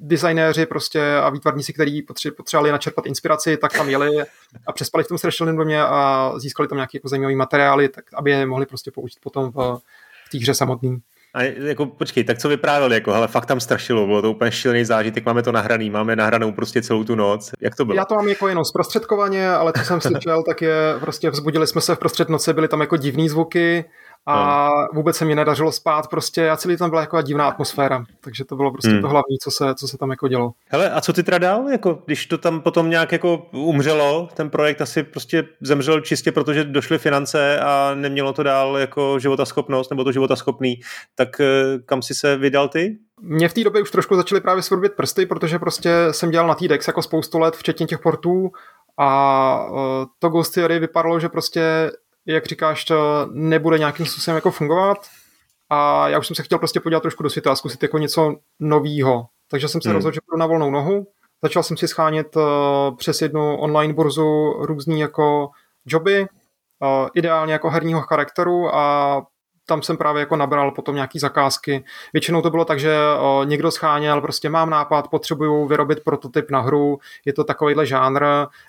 designéři 0.00 0.66
prostě 0.66 1.16
a 1.16 1.30
výtvarníci, 1.30 1.72
kteří 1.72 2.02
potřebovali 2.36 2.72
načerpat 2.72 3.06
inspiraci, 3.06 3.56
tak 3.56 3.72
tam 3.72 3.88
jeli 3.88 4.10
a 4.66 4.72
přespali 4.72 5.04
v 5.04 5.08
tom 5.08 5.18
strašilném 5.18 5.56
domě 5.56 5.82
a 5.82 6.32
získali 6.36 6.68
tam 6.68 6.76
nějaké 6.76 6.96
jako 6.96 7.08
zajímavé 7.08 7.34
materiály, 7.34 7.88
tak 7.88 8.04
aby 8.14 8.30
je 8.30 8.46
mohli 8.46 8.66
prostě 8.66 8.90
použít 8.90 9.18
potom 9.22 9.50
v, 9.50 9.80
v 10.26 10.30
té 10.32 10.38
hře 10.38 10.54
samotný. 10.54 10.98
A 11.34 11.42
jako, 11.42 11.86
počkej, 11.86 12.24
tak 12.24 12.38
co 12.38 12.48
vyprávěli, 12.48 12.94
jako, 12.94 13.12
hele, 13.12 13.28
fakt 13.28 13.46
tam 13.46 13.60
strašilo, 13.60 14.06
bylo 14.06 14.22
to 14.22 14.30
úplně 14.30 14.52
šílený 14.52 14.84
zážitek, 14.84 15.26
máme 15.26 15.42
to 15.42 15.52
nahraný, 15.52 15.90
máme 15.90 16.16
nahranou 16.16 16.52
prostě 16.52 16.82
celou 16.82 17.04
tu 17.04 17.14
noc, 17.14 17.50
jak 17.60 17.76
to 17.76 17.84
bylo? 17.84 17.96
Já 17.96 18.04
to 18.04 18.14
mám 18.14 18.28
jako 18.28 18.48
jenom 18.48 18.64
zprostředkovaně, 18.64 19.50
ale 19.50 19.72
co 19.72 19.84
jsem 19.84 20.00
slyšel, 20.00 20.42
tak 20.42 20.62
je, 20.62 20.74
prostě 21.00 21.30
vzbudili 21.30 21.66
jsme 21.66 21.80
se 21.80 21.94
v 21.94 21.98
prostřed 21.98 22.28
noci, 22.28 22.52
byly 22.52 22.68
tam 22.68 22.80
jako 22.80 22.96
divný 22.96 23.28
zvuky, 23.28 23.84
a 24.26 24.68
vůbec 24.94 25.16
se 25.16 25.24
mi 25.24 25.34
nedařilo 25.34 25.72
spát 25.72 26.08
prostě 26.08 26.50
a 26.50 26.56
celý 26.56 26.76
tam 26.76 26.90
byla 26.90 27.00
jako 27.00 27.22
divná 27.22 27.48
atmosféra, 27.48 28.04
takže 28.20 28.44
to 28.44 28.56
bylo 28.56 28.72
prostě 28.72 28.90
hmm. 28.90 29.00
to 29.00 29.08
hlavní, 29.08 29.38
co 29.42 29.50
se, 29.50 29.74
co 29.74 29.88
se 29.88 29.98
tam 29.98 30.10
jako 30.10 30.28
dělo. 30.28 30.52
Hele, 30.68 30.90
a 30.90 31.00
co 31.00 31.12
ty 31.12 31.22
teda 31.22 31.38
dál, 31.38 31.68
jako, 31.68 32.02
když 32.06 32.26
to 32.26 32.38
tam 32.38 32.60
potom 32.60 32.90
nějak 32.90 33.12
jako 33.12 33.46
umřelo, 33.52 34.28
ten 34.34 34.50
projekt 34.50 34.80
asi 34.80 35.02
prostě 35.02 35.44
zemřel 35.60 36.00
čistě, 36.00 36.32
protože 36.32 36.64
došly 36.64 36.98
finance 36.98 37.60
a 37.60 37.94
nemělo 37.94 38.32
to 38.32 38.42
dál 38.42 38.78
jako 38.78 39.18
životaschopnost, 39.18 39.90
nebo 39.90 40.04
to 40.04 40.12
životaschopný, 40.12 40.80
tak 41.14 41.40
eh, 41.40 41.78
kam 41.86 42.02
si 42.02 42.14
se 42.14 42.36
vydal 42.36 42.68
ty? 42.68 42.98
Mě 43.22 43.48
v 43.48 43.54
té 43.54 43.64
době 43.64 43.82
už 43.82 43.90
trošku 43.90 44.16
začaly 44.16 44.40
právě 44.40 44.62
svrbit 44.62 44.92
prsty, 44.92 45.26
protože 45.26 45.58
prostě 45.58 45.90
jsem 46.10 46.30
dělal 46.30 46.48
na 46.48 46.54
TEDx 46.54 46.86
jako 46.86 47.02
spoustu 47.02 47.38
let, 47.38 47.56
včetně 47.56 47.86
těch 47.86 47.98
portů 47.98 48.50
a 48.98 49.66
eh, 49.68 50.06
to 50.18 50.28
Ghost 50.28 50.54
Theory 50.54 50.78
vypadalo, 50.78 51.20
že 51.20 51.28
prostě 51.28 51.90
jak 52.26 52.46
říkáš, 52.46 52.84
to 52.84 53.28
nebude 53.32 53.78
nějakým 53.78 54.06
způsobem 54.06 54.34
jako 54.34 54.50
fungovat 54.50 54.98
a 55.70 56.08
já 56.08 56.18
už 56.18 56.26
jsem 56.26 56.36
se 56.36 56.42
chtěl 56.42 56.58
prostě 56.58 56.80
podívat 56.80 57.00
trošku 57.00 57.22
do 57.22 57.30
světa 57.30 57.52
a 57.52 57.56
zkusit 57.56 57.82
jako 57.82 57.98
něco 57.98 58.36
novýho. 58.60 59.26
Takže 59.50 59.68
jsem 59.68 59.82
se 59.82 59.88
hmm. 59.88 59.94
rozhodl, 59.94 60.14
že 60.14 60.20
půjdu 60.26 60.38
na 60.40 60.46
volnou 60.46 60.70
nohu. 60.70 61.06
Začal 61.42 61.62
jsem 61.62 61.76
si 61.76 61.88
schánět 61.88 62.36
uh, 62.36 62.42
přes 62.96 63.22
jednu 63.22 63.56
online 63.56 63.94
burzu 63.94 64.52
různý 64.58 65.00
jako 65.00 65.50
joby, 65.86 66.20
uh, 66.20 67.08
ideálně 67.14 67.52
jako 67.52 67.70
herního 67.70 68.00
charakteru 68.00 68.74
a 68.74 69.26
tam 69.70 69.82
jsem 69.82 69.96
právě 69.96 70.20
jako 70.20 70.36
nabral 70.36 70.70
potom 70.70 70.94
nějaký 70.94 71.18
zakázky. 71.18 71.84
Většinou 72.12 72.42
to 72.42 72.50
bylo 72.50 72.64
tak, 72.64 72.80
že 72.80 72.96
někdo 73.44 73.70
scháněl, 73.70 74.20
prostě 74.20 74.48
mám 74.48 74.70
nápad, 74.70 75.08
potřebuju 75.08 75.66
vyrobit 75.66 76.00
prototyp 76.04 76.50
na 76.50 76.60
hru, 76.60 76.98
je 77.24 77.32
to 77.32 77.44
takovýhle 77.44 77.86
žánr, 77.86 78.24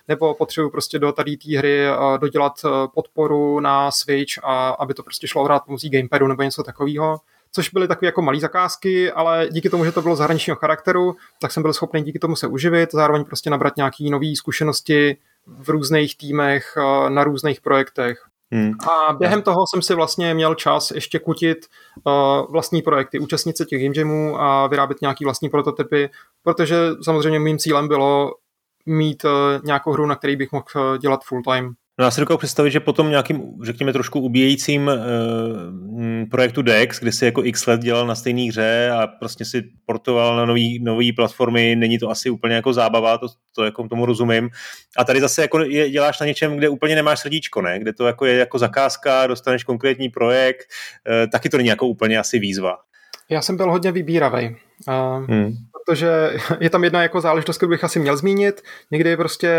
nebo 0.08 0.34
potřebuju 0.34 0.70
prostě 0.70 1.00
do 1.00 1.12
tady 1.12 1.38
té 1.38 1.58
hry 1.58 1.86
dodělat 2.18 2.54
podporu 2.94 3.60
na 3.60 3.92
Switch, 3.92 4.34
a 4.44 4.70
aby 4.70 4.94
to 4.94 5.04
prostě 5.04 5.28
šlo 5.28 5.44
hrát 5.44 5.66
pomocí 5.66 5.90
gamepadu 5.90 6.28
nebo 6.28 6.44
něco 6.44 6.64
takového 6.64 7.20
což 7.54 7.70
byly 7.70 7.88
takové 7.88 8.08
jako 8.08 8.22
malé 8.22 8.40
zakázky, 8.40 9.12
ale 9.12 9.48
díky 9.52 9.70
tomu, 9.70 9.86
že 9.86 9.92
to 9.92 10.02
bylo 10.02 10.16
zahraničního 10.16 10.56
charakteru, 10.56 11.16
tak 11.42 11.52
jsem 11.52 11.64
byl 11.64 11.74
schopný 11.74 12.04
díky 12.04 12.20
tomu 12.20 12.36
se 12.36 12.48
uživit, 12.48 12.90
zároveň 12.94 13.26
prostě 13.26 13.50
nabrat 13.50 13.78
nějaké 13.78 14.04
nové 14.10 14.36
zkušenosti 14.36 15.18
v 15.48 15.70
různých 15.70 16.18
týmech, 16.18 16.78
na 17.10 17.24
různých 17.24 17.62
projektech. 17.62 18.26
Hmm. 18.54 18.72
A 18.90 19.14
během 19.14 19.42
toho 19.42 19.64
jsem 19.68 19.82
si 19.82 19.94
vlastně 19.96 20.34
měl 20.34 20.56
čas 20.56 20.92
ještě 20.92 21.20
kutit 21.20 21.58
uh, 22.04 22.52
vlastní 22.52 22.82
projekty, 22.82 23.20
účastnit 23.20 23.58
se 23.58 23.66
těch 23.66 23.84
game 23.84 23.94
jamů 23.98 24.42
a 24.42 24.68
vyrábět 24.68 25.02
nějaký 25.02 25.26
vlastní 25.26 25.50
prototypy, 25.50 26.10
protože 26.44 26.78
samozřejmě 27.04 27.40
mým 27.40 27.58
cílem 27.58 27.88
bylo 27.88 28.34
mít 28.86 29.26
uh, 29.26 29.32
nějakou 29.64 29.92
hru, 29.92 30.06
na 30.06 30.16
který 30.16 30.36
bych 30.36 30.52
mohl 30.52 30.66
uh, 30.76 30.98
dělat 30.98 31.24
full 31.24 31.44
time. 31.44 31.74
No 32.00 32.06
já 32.06 32.12
si 32.12 32.22
dokážu 32.22 32.38
představit, 32.38 32.72
že 32.72 32.80
potom 32.80 33.10
nějakým, 33.10 33.42
řekněme, 33.64 33.94
trošku 33.94 34.20
ubíjejícím 34.20 34.90
e, 34.90 34.96
projektu 36.32 36.62
DEX, 36.62 37.00
kde 37.00 37.12
si 37.12 37.26
jako 37.26 37.46
x 37.46 37.68
let 37.68 37.82
dělal 37.82 38.08
na 38.08 38.16
stejné 38.16 38.42
hře 38.42 38.92
a 38.92 39.08
prostě 39.08 39.46
si 39.46 39.64
portoval 39.86 40.36
na 40.36 40.46
nové 40.82 41.14
platformy, 41.16 41.76
není 41.76 42.00
to 42.00 42.10
asi 42.10 42.30
úplně 42.30 42.56
jako 42.56 42.74
zábava, 42.74 43.18
to, 43.18 43.28
to 43.56 43.64
jako 43.64 43.88
tomu 43.88 44.06
rozumím. 44.06 44.50
A 44.98 45.04
tady 45.04 45.22
zase 45.22 45.42
jako 45.42 45.60
je, 45.60 45.90
děláš 45.90 46.20
na 46.20 46.26
něčem, 46.26 46.58
kde 46.58 46.70
úplně 46.70 46.96
nemáš 46.96 47.20
srdíčko, 47.20 47.62
ne? 47.62 47.80
Kde 47.80 47.94
to 47.94 48.08
jako 48.08 48.26
je 48.26 48.38
jako 48.38 48.60
zakázka, 48.60 49.28
dostaneš 49.28 49.64
konkrétní 49.64 50.10
projekt, 50.10 50.68
e, 51.10 51.28
taky 51.28 51.50
to 51.50 51.58
není 51.58 51.70
jako 51.70 51.88
úplně 51.88 52.20
asi 52.20 52.40
výzva. 52.40 52.78
Já 53.30 53.42
jsem 53.42 53.58
byl 53.58 53.72
hodně 53.72 53.92
vybíravý, 53.92 54.56
hmm. 55.28 55.54
protože 55.72 56.30
je 56.60 56.70
tam 56.70 56.84
jedna 56.84 57.02
jako 57.02 57.22
záležitost, 57.22 57.58
kterou 57.58 57.70
bych 57.70 57.84
asi 57.84 58.00
měl 58.00 58.18
zmínit. 58.18 58.62
Někdy 58.92 59.18
prostě, 59.18 59.58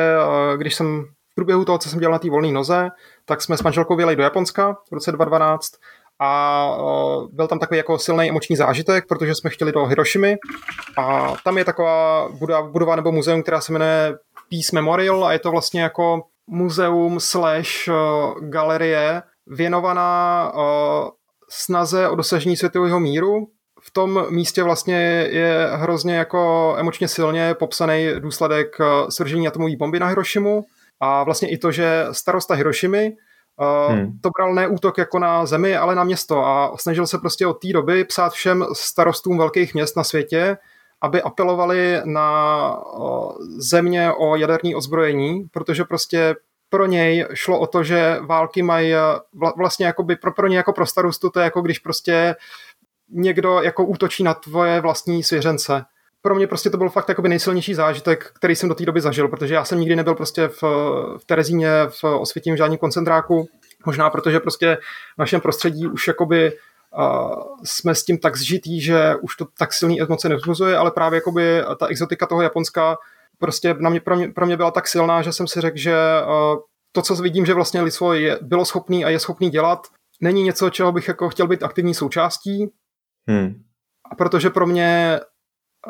když 0.56 0.74
jsem 0.74 1.04
v 1.32 1.34
průběhu 1.34 1.64
toho, 1.64 1.78
co 1.78 1.88
jsem 1.88 2.00
dělal 2.00 2.12
na 2.12 2.18
té 2.18 2.30
volné 2.30 2.52
noze, 2.52 2.88
tak 3.24 3.42
jsme 3.42 3.56
s 3.56 3.62
manželkou 3.62 3.96
vyjeli 3.96 4.16
do 4.16 4.22
Japonska 4.22 4.76
v 4.90 4.94
roce 4.94 5.12
2012 5.12 5.72
a 6.20 6.76
byl 7.32 7.48
tam 7.48 7.58
takový 7.58 7.78
jako 7.78 7.98
silný 7.98 8.28
emoční 8.28 8.56
zážitek, 8.56 9.04
protože 9.08 9.34
jsme 9.34 9.50
chtěli 9.50 9.72
do 9.72 9.86
Hirošimy 9.86 10.36
a 10.98 11.34
tam 11.44 11.58
je 11.58 11.64
taková 11.64 12.28
budova, 12.28 12.62
budova 12.62 12.96
nebo 12.96 13.12
muzeum, 13.12 13.42
která 13.42 13.60
se 13.60 13.72
jmenuje 13.72 14.14
Peace 14.50 14.70
Memorial 14.72 15.24
a 15.24 15.32
je 15.32 15.38
to 15.38 15.50
vlastně 15.50 15.82
jako 15.82 16.22
muzeum 16.46 17.20
slash 17.20 17.88
galerie 18.40 19.22
věnovaná 19.46 20.52
snaze 21.50 22.08
o 22.08 22.16
dosažení 22.16 22.56
světového 22.56 23.00
míru. 23.00 23.48
V 23.80 23.90
tom 23.90 24.26
místě 24.30 24.62
vlastně 24.62 25.28
je 25.30 25.68
hrozně 25.72 26.16
jako 26.16 26.74
emočně 26.78 27.08
silně 27.08 27.54
popsaný 27.54 28.08
důsledek 28.18 28.76
svržení 29.08 29.48
atomové 29.48 29.76
bomby 29.76 30.00
na 30.00 30.06
Hirošimu 30.06 30.64
a 31.04 31.24
vlastně 31.24 31.50
i 31.50 31.58
to, 31.58 31.72
že 31.72 32.06
starosta 32.12 32.54
Hirošimy 32.54 33.12
uh, 33.60 33.94
hmm. 33.94 34.18
to 34.20 34.30
bral 34.38 34.54
ne 34.54 34.68
útok 34.68 34.98
jako 34.98 35.18
na 35.18 35.46
zemi, 35.46 35.76
ale 35.76 35.94
na 35.94 36.04
město 36.04 36.46
a 36.46 36.76
snažil 36.76 37.06
se 37.06 37.18
prostě 37.18 37.46
od 37.46 37.54
té 37.54 37.72
doby 37.72 38.04
psát 38.04 38.32
všem 38.32 38.64
starostům 38.72 39.38
velkých 39.38 39.74
měst 39.74 39.96
na 39.96 40.04
světě, 40.04 40.56
aby 41.00 41.22
apelovali 41.22 42.00
na 42.04 42.76
uh, 42.76 43.32
země 43.58 44.12
o 44.12 44.36
jaderní 44.36 44.74
ozbrojení, 44.74 45.44
protože 45.52 45.84
prostě 45.84 46.34
pro 46.68 46.86
něj 46.86 47.26
šlo 47.34 47.58
o 47.58 47.66
to, 47.66 47.84
že 47.84 48.18
války 48.20 48.62
mají 48.62 48.94
vlastně 49.56 49.86
jakoby 49.86 50.16
pro, 50.16 50.32
pro 50.32 50.46
něj 50.46 50.56
jako 50.56 50.72
pro 50.72 50.86
starostu 50.86 51.30
to 51.30 51.40
je 51.40 51.44
jako 51.44 51.60
když 51.60 51.78
prostě 51.78 52.36
někdo 53.10 53.62
jako 53.62 53.84
útočí 53.84 54.22
na 54.22 54.34
tvoje 54.34 54.80
vlastní 54.80 55.22
svěřence 55.22 55.84
pro 56.22 56.34
mě 56.34 56.46
prostě 56.46 56.70
to 56.70 56.76
byl 56.76 56.88
fakt 56.88 57.08
jakoby 57.08 57.28
nejsilnější 57.28 57.74
zážitek, 57.74 58.30
který 58.34 58.56
jsem 58.56 58.68
do 58.68 58.74
té 58.74 58.84
doby 58.84 59.00
zažil, 59.00 59.28
protože 59.28 59.54
já 59.54 59.64
jsem 59.64 59.80
nikdy 59.80 59.96
nebyl 59.96 60.14
prostě 60.14 60.48
v, 60.48 60.62
v 61.18 61.24
Terezíně, 61.26 61.68
v 61.88 62.04
Osvětím, 62.04 62.54
v 62.54 62.58
žádném 62.58 62.78
koncentráku, 62.78 63.48
možná 63.86 64.10
protože 64.10 64.40
prostě 64.40 64.78
v 65.16 65.18
našem 65.18 65.40
prostředí 65.40 65.86
už 65.86 66.08
jakoby 66.08 66.52
uh, 66.98 67.44
jsme 67.64 67.94
s 67.94 68.04
tím 68.04 68.18
tak 68.18 68.36
zžitý, 68.36 68.80
že 68.80 69.14
už 69.22 69.36
to 69.36 69.46
tak 69.58 69.72
silný 69.72 70.02
emoce 70.02 70.28
nevzbuzuje, 70.28 70.76
ale 70.76 70.90
právě 70.90 71.16
jakoby 71.16 71.62
ta 71.78 71.86
exotika 71.86 72.26
toho 72.26 72.42
Japonska 72.42 72.96
prostě 73.38 73.74
na 73.78 73.90
mě, 73.90 74.00
pro, 74.00 74.16
mě, 74.16 74.28
pro 74.28 74.46
mě 74.46 74.56
byla 74.56 74.70
tak 74.70 74.88
silná, 74.88 75.22
že 75.22 75.32
jsem 75.32 75.46
si 75.46 75.60
řekl, 75.60 75.78
že 75.78 75.96
uh, 76.26 76.60
to, 76.92 77.02
co 77.02 77.14
vidím, 77.14 77.46
že 77.46 77.54
vlastně 77.54 77.82
lidstvo 77.82 78.12
je, 78.12 78.38
bylo 78.42 78.64
schopný 78.64 79.04
a 79.04 79.08
je 79.08 79.18
schopný 79.18 79.50
dělat, 79.50 79.86
není 80.20 80.42
něco, 80.42 80.70
čeho 80.70 80.92
bych 80.92 81.08
jako 81.08 81.28
chtěl 81.28 81.46
být 81.46 81.62
aktivní 81.62 81.94
součástí. 81.94 82.72
Hmm. 83.28 83.62
A 84.10 84.14
protože 84.14 84.50
pro 84.50 84.66
mě 84.66 85.20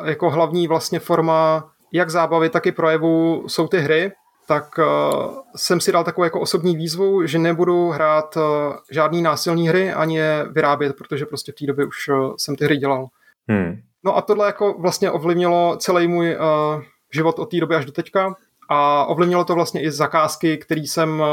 jako 0.05 0.29
hlavní 0.29 0.67
vlastně 0.67 0.99
forma 0.99 1.69
jak 1.93 2.09
zábavy, 2.09 2.49
tak 2.49 2.65
i 2.65 2.71
projevu 2.71 3.43
jsou 3.47 3.67
ty 3.67 3.79
hry, 3.79 4.11
tak 4.47 4.77
uh, 4.77 5.35
jsem 5.55 5.81
si 5.81 5.91
dal 5.91 6.03
takovou 6.03 6.23
jako 6.23 6.39
osobní 6.39 6.75
výzvu, 6.75 7.25
že 7.25 7.39
nebudu 7.39 7.89
hrát 7.89 8.37
uh, 8.37 8.43
žádný 8.91 9.21
násilný 9.21 9.67
hry 9.67 9.93
ani 9.93 10.17
je 10.17 10.45
vyrábět, 10.51 10.97
protože 10.97 11.25
prostě 11.25 11.51
v 11.51 11.55
té 11.55 11.65
době 11.65 11.85
už 11.85 12.07
uh, 12.07 12.33
jsem 12.37 12.55
ty 12.55 12.65
hry 12.65 12.77
dělal. 12.77 13.07
Hmm. 13.47 13.81
No 14.03 14.17
a 14.17 14.21
tohle 14.21 14.45
jako 14.45 14.75
vlastně 14.79 15.11
ovlivnilo 15.11 15.77
celý 15.79 16.07
můj 16.07 16.35
uh, 16.35 16.83
život 17.13 17.39
od 17.39 17.51
té 17.51 17.59
doby 17.59 17.75
až 17.75 17.85
do 17.85 17.91
teďka 17.91 18.35
a 18.69 19.05
ovlivnilo 19.05 19.45
to 19.45 19.55
vlastně 19.55 19.81
i 19.81 19.91
zakázky, 19.91 20.57
které 20.57 20.81
jsem 20.81 21.19
uh, 21.19 21.27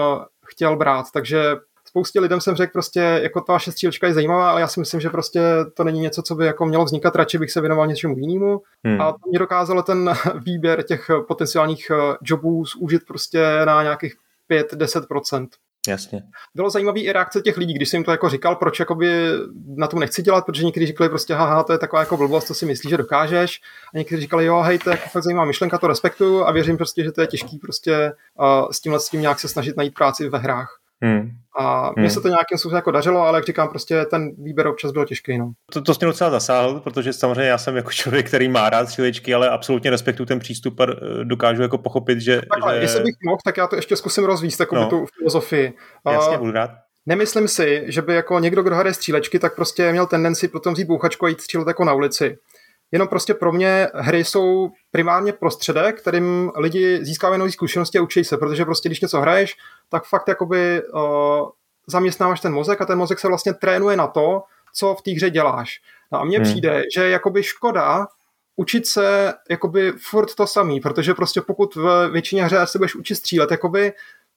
chtěl 0.46 0.76
brát, 0.76 1.06
takže 1.12 1.56
spoustě 1.90 2.20
lidem 2.20 2.40
jsem 2.40 2.56
řekl 2.56 2.72
prostě, 2.72 3.00
jako 3.00 3.40
ta 3.40 3.52
vaše 3.52 3.72
střílečka 3.72 4.06
je 4.06 4.14
zajímavá, 4.14 4.50
ale 4.50 4.60
já 4.60 4.68
si 4.68 4.80
myslím, 4.80 5.00
že 5.00 5.10
prostě 5.10 5.40
to 5.74 5.84
není 5.84 6.00
něco, 6.00 6.22
co 6.22 6.34
by 6.34 6.46
jako 6.46 6.66
mělo 6.66 6.84
vznikat, 6.84 7.16
radši 7.16 7.38
bych 7.38 7.50
se 7.50 7.60
věnoval 7.60 7.86
něčemu 7.86 8.18
jinému. 8.18 8.62
Hmm. 8.84 9.00
A 9.00 9.12
to 9.12 9.18
mě 9.30 9.38
dokázalo 9.38 9.82
ten 9.82 10.14
výběr 10.44 10.82
těch 10.82 11.10
potenciálních 11.28 11.90
eh, 11.90 12.16
jobů 12.22 12.64
zúžit 12.64 13.02
prostě 13.06 13.46
na 13.64 13.82
nějakých 13.82 14.14
5-10%. 14.50 15.48
Jasně. 15.88 16.22
Bylo 16.54 16.70
zajímavé 16.70 17.00
i 17.00 17.12
reakce 17.12 17.40
těch 17.40 17.56
lidí, 17.56 17.74
když 17.74 17.88
jsem 17.88 17.98
jim 17.98 18.04
to 18.04 18.10
jako 18.10 18.28
říkal, 18.28 18.56
proč 18.56 18.80
jakoby 18.80 19.08
na 19.76 19.86
tom 19.86 20.00
nechci 20.00 20.22
dělat, 20.22 20.46
protože 20.46 20.64
někteří 20.64 20.86
říkali 20.86 21.10
prostě, 21.10 21.34
haha, 21.34 21.62
to 21.62 21.72
je 21.72 21.78
taková 21.78 22.00
jako 22.00 22.16
blbost, 22.16 22.48
to 22.48 22.54
si 22.54 22.66
myslíš, 22.66 22.90
že 22.90 22.96
dokážeš. 22.96 23.60
A 23.94 23.98
někteří 23.98 24.22
říkali, 24.22 24.44
jo, 24.44 24.60
hej, 24.60 24.78
to 24.78 24.90
je 24.90 24.96
jako 24.96 25.08
fakt 25.08 25.22
zajímavá 25.22 25.46
myšlenka, 25.46 25.78
to 25.78 25.86
respektuju 25.86 26.44
a 26.44 26.52
věřím 26.52 26.76
prostě, 26.76 27.04
že 27.04 27.12
to 27.12 27.20
je 27.20 27.26
těžký 27.26 27.58
prostě 27.58 28.12
uh, 28.38 28.70
s 28.70 28.80
tímhle 28.80 29.00
s 29.00 29.08
tím 29.08 29.20
nějak 29.20 29.40
se 29.40 29.48
snažit 29.48 29.76
najít 29.76 29.94
práci 29.94 30.28
ve 30.28 30.38
hrách. 30.38 30.79
Hmm. 31.02 31.30
A 31.58 31.92
mně 31.96 32.02
hmm. 32.02 32.10
se 32.10 32.20
to 32.20 32.28
nějakým 32.28 32.58
způsobem 32.58 32.76
jako 32.76 32.90
dařilo, 32.90 33.22
ale 33.22 33.38
jak 33.38 33.46
říkám, 33.46 33.68
prostě 33.68 34.04
ten 34.04 34.30
výběr 34.38 34.66
občas 34.66 34.92
byl 34.92 35.04
těžký. 35.04 35.38
No. 35.38 35.52
To, 35.72 35.82
to 35.82 35.94
jsi 35.94 35.98
mě 36.00 36.06
docela 36.06 36.30
zasáhl, 36.30 36.80
protože 36.80 37.12
samozřejmě 37.12 37.50
já 37.50 37.58
jsem 37.58 37.76
jako 37.76 37.90
člověk, 37.90 38.26
který 38.26 38.48
má 38.48 38.70
rád 38.70 38.86
střílečky, 38.86 39.34
ale 39.34 39.50
absolutně 39.50 39.90
respektuju 39.90 40.26
ten 40.26 40.38
přístup 40.38 40.80
a 40.80 40.84
eh, 40.84 41.24
dokážu 41.24 41.62
jako 41.62 41.78
pochopit, 41.78 42.20
že... 42.20 42.42
Takhle, 42.54 42.74
že... 42.74 42.80
jestli 42.80 43.02
bych 43.02 43.14
mohl, 43.24 43.38
tak 43.44 43.56
já 43.56 43.66
to 43.66 43.76
ještě 43.76 43.96
zkusím 43.96 44.24
rozvíct, 44.24 44.58
takovou 44.58 44.80
no. 44.80 44.88
tu 44.88 45.06
filozofii. 45.18 45.72
Jasně, 46.12 46.38
budu 46.38 46.52
rád. 46.52 46.70
Nemyslím 47.06 47.48
si, 47.48 47.84
že 47.86 48.02
by 48.02 48.14
jako 48.14 48.38
někdo, 48.38 48.62
kdo 48.62 48.76
hraje 48.76 48.94
střílečky, 48.94 49.38
tak 49.38 49.56
prostě 49.56 49.92
měl 49.92 50.06
tendenci 50.06 50.48
potom 50.48 50.74
vzít 50.74 50.86
bouchačku 50.86 51.26
a 51.26 51.28
jít 51.28 51.40
střílet 51.40 51.68
jako 51.68 51.84
na 51.84 51.92
ulici. 51.92 52.36
Jenom 52.92 53.08
prostě 53.08 53.34
pro 53.34 53.52
mě 53.52 53.88
hry 53.94 54.24
jsou 54.24 54.70
primárně 54.90 55.32
prostředek, 55.32 56.00
kterým 56.00 56.50
lidi 56.56 57.04
získávají 57.04 57.38
nové 57.38 57.50
zkušenosti 57.50 57.98
a 57.98 58.02
učí 58.02 58.24
se, 58.24 58.36
protože 58.36 58.64
prostě 58.64 58.88
když 58.88 59.00
něco 59.00 59.20
hraješ, 59.20 59.56
tak 59.90 60.04
fakt 60.04 60.28
jakoby 60.28 60.82
uh, 60.92 61.48
zaměstnáváš 61.86 62.40
ten 62.40 62.52
mozek 62.52 62.80
a 62.80 62.86
ten 62.86 62.98
mozek 62.98 63.18
se 63.18 63.28
vlastně 63.28 63.54
trénuje 63.54 63.96
na 63.96 64.06
to, 64.06 64.42
co 64.74 64.94
v 64.94 65.02
té 65.02 65.10
hře 65.10 65.30
děláš. 65.30 65.80
No 66.12 66.20
a 66.20 66.24
mně 66.24 66.38
hmm. 66.38 66.44
přijde, 66.44 66.82
že 66.94 67.04
je 67.04 67.10
jakoby 67.10 67.42
škoda 67.42 68.06
učit 68.56 68.86
se 68.86 69.32
jakoby 69.50 69.92
furt 69.92 70.34
to 70.34 70.46
samý, 70.46 70.80
protože 70.80 71.14
prostě 71.14 71.40
pokud 71.40 71.74
v 71.74 72.08
většině 72.12 72.44
hře 72.44 72.66
se 72.66 72.78
budeš 72.78 72.94
učit 72.94 73.14
střílet, 73.14 73.50
jakoby, 73.50 73.92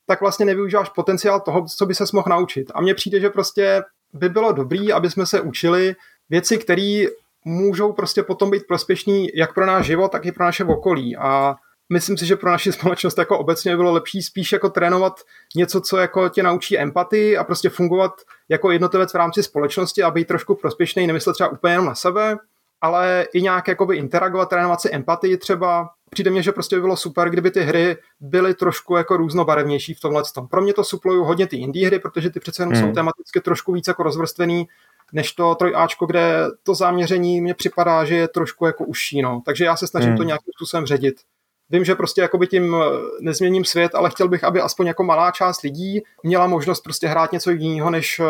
tak 0.06 0.22
vlastně 0.22 0.46
nevyužíváš 0.46 0.90
potenciál 0.90 1.40
toho, 1.40 1.66
co 1.78 1.86
by 1.86 1.96
se 1.96 2.04
mohl 2.14 2.30
naučit. 2.30 2.72
A 2.76 2.82
mně 2.82 2.94
přijde, 2.94 3.20
že 3.20 3.30
prostě 3.30 3.84
by 4.14 4.30
bylo 4.30 4.52
dobrý, 4.52 4.94
aby 4.94 5.10
jsme 5.10 5.26
se 5.26 5.42
učili 5.42 5.96
věci, 6.30 6.58
které 6.58 7.06
můžou 7.46 7.94
prostě 7.94 8.24
potom 8.24 8.52
být 8.52 8.68
prospěšní 8.68 9.30
jak 9.36 9.54
pro 9.54 9.66
náš 9.66 9.86
život, 9.86 10.12
tak 10.12 10.26
i 10.26 10.32
pro 10.32 10.46
naše 10.46 10.64
okolí. 10.64 11.18
A 11.18 11.56
myslím 11.94 12.18
si, 12.18 12.26
že 12.26 12.36
pro 12.36 12.52
naši 12.52 12.72
společnost 12.72 13.18
jako 13.18 13.40
obecně 13.40 13.72
by 13.72 13.78
bylo 13.78 13.92
lepší 13.92 14.22
spíš 14.22 14.52
jako 14.52 14.70
trénovat 14.70 15.14
něco, 15.56 15.82
co 15.82 15.98
jako 15.98 16.30
tě 16.30 16.44
naučí 16.44 16.80
empatii 16.80 17.38
a 17.38 17.44
prostě 17.44 17.70
fungovat 17.70 18.12
jako 18.50 18.72
jednotlivec 18.72 19.14
v 19.14 19.18
rámci 19.18 19.44
společnosti 19.44 20.04
a 20.04 20.12
být 20.12 20.28
trošku 20.28 20.56
prospěšný, 20.56 21.08
nemyslet 21.08 21.34
třeba 21.34 21.50
úplně 21.50 21.74
jenom 21.74 21.86
na 21.86 21.96
sebe, 21.96 22.38
ale 22.82 23.28
i 23.34 23.42
nějak 23.42 23.68
jakoby 23.68 23.98
interagovat, 23.98 24.50
trénovat 24.50 24.82
si 24.82 24.92
empatii 24.92 25.38
třeba. 25.38 25.90
Přijde 26.10 26.32
mně, 26.32 26.44
že 26.44 26.52
prostě 26.52 26.76
by 26.76 26.82
bylo 26.82 26.98
super, 26.98 27.30
kdyby 27.30 27.52
ty 27.52 27.62
hry 27.62 27.98
byly 28.20 28.54
trošku 28.54 28.96
jako 28.96 29.18
různobarevnější 29.18 29.94
v 29.94 30.00
tomhle 30.00 30.24
tom. 30.36 30.48
Pro 30.48 30.62
mě 30.62 30.74
to 30.74 30.84
suplují 30.84 31.26
hodně 31.26 31.48
ty 31.48 31.58
indie 31.58 31.88
hry, 31.88 32.00
protože 32.00 32.30
ty 32.30 32.40
přece 32.40 32.62
jenom 32.62 32.74
hmm. 32.74 32.84
jsou 32.84 32.94
tematicky 32.94 33.42
trošku 33.42 33.74
víc 33.74 33.88
jako 33.88 34.04
rozvrstvený, 34.04 34.68
než 35.14 35.34
to 35.34 35.56
trojáčko, 35.56 36.06
kde 36.06 36.46
to 36.64 36.76
záměření 36.76 37.42
mně 37.42 37.54
připadá, 37.54 38.06
že 38.06 38.16
je 38.16 38.28
trošku 38.28 38.66
jako 38.66 38.86
užší, 38.86 39.22
no. 39.22 39.42
Takže 39.46 39.66
já 39.66 39.76
se 39.76 39.88
snažím 39.88 40.10
hmm. 40.10 40.18
to 40.18 40.24
nějakým 40.24 40.52
způsobem 40.58 40.86
ředit. 40.86 41.16
Vím, 41.70 41.86
že 41.86 41.96
prostě 41.96 42.22
jakoby 42.22 42.48
tím 42.48 42.76
eh, 42.76 42.86
nezměním 43.22 43.66
svět, 43.66 43.96
ale 43.96 44.10
chtěl 44.10 44.28
bych, 44.28 44.44
aby 44.44 44.62
aspoň 44.62 44.88
jako 44.88 45.04
malá 45.04 45.32
část 45.32 45.62
lidí 45.62 46.02
měla 46.24 46.48
možnost 46.48 46.82
prostě 46.82 47.08
hrát 47.08 47.32
něco 47.32 47.52
jiného, 47.52 47.90
než 47.90 48.20
eh, 48.20 48.24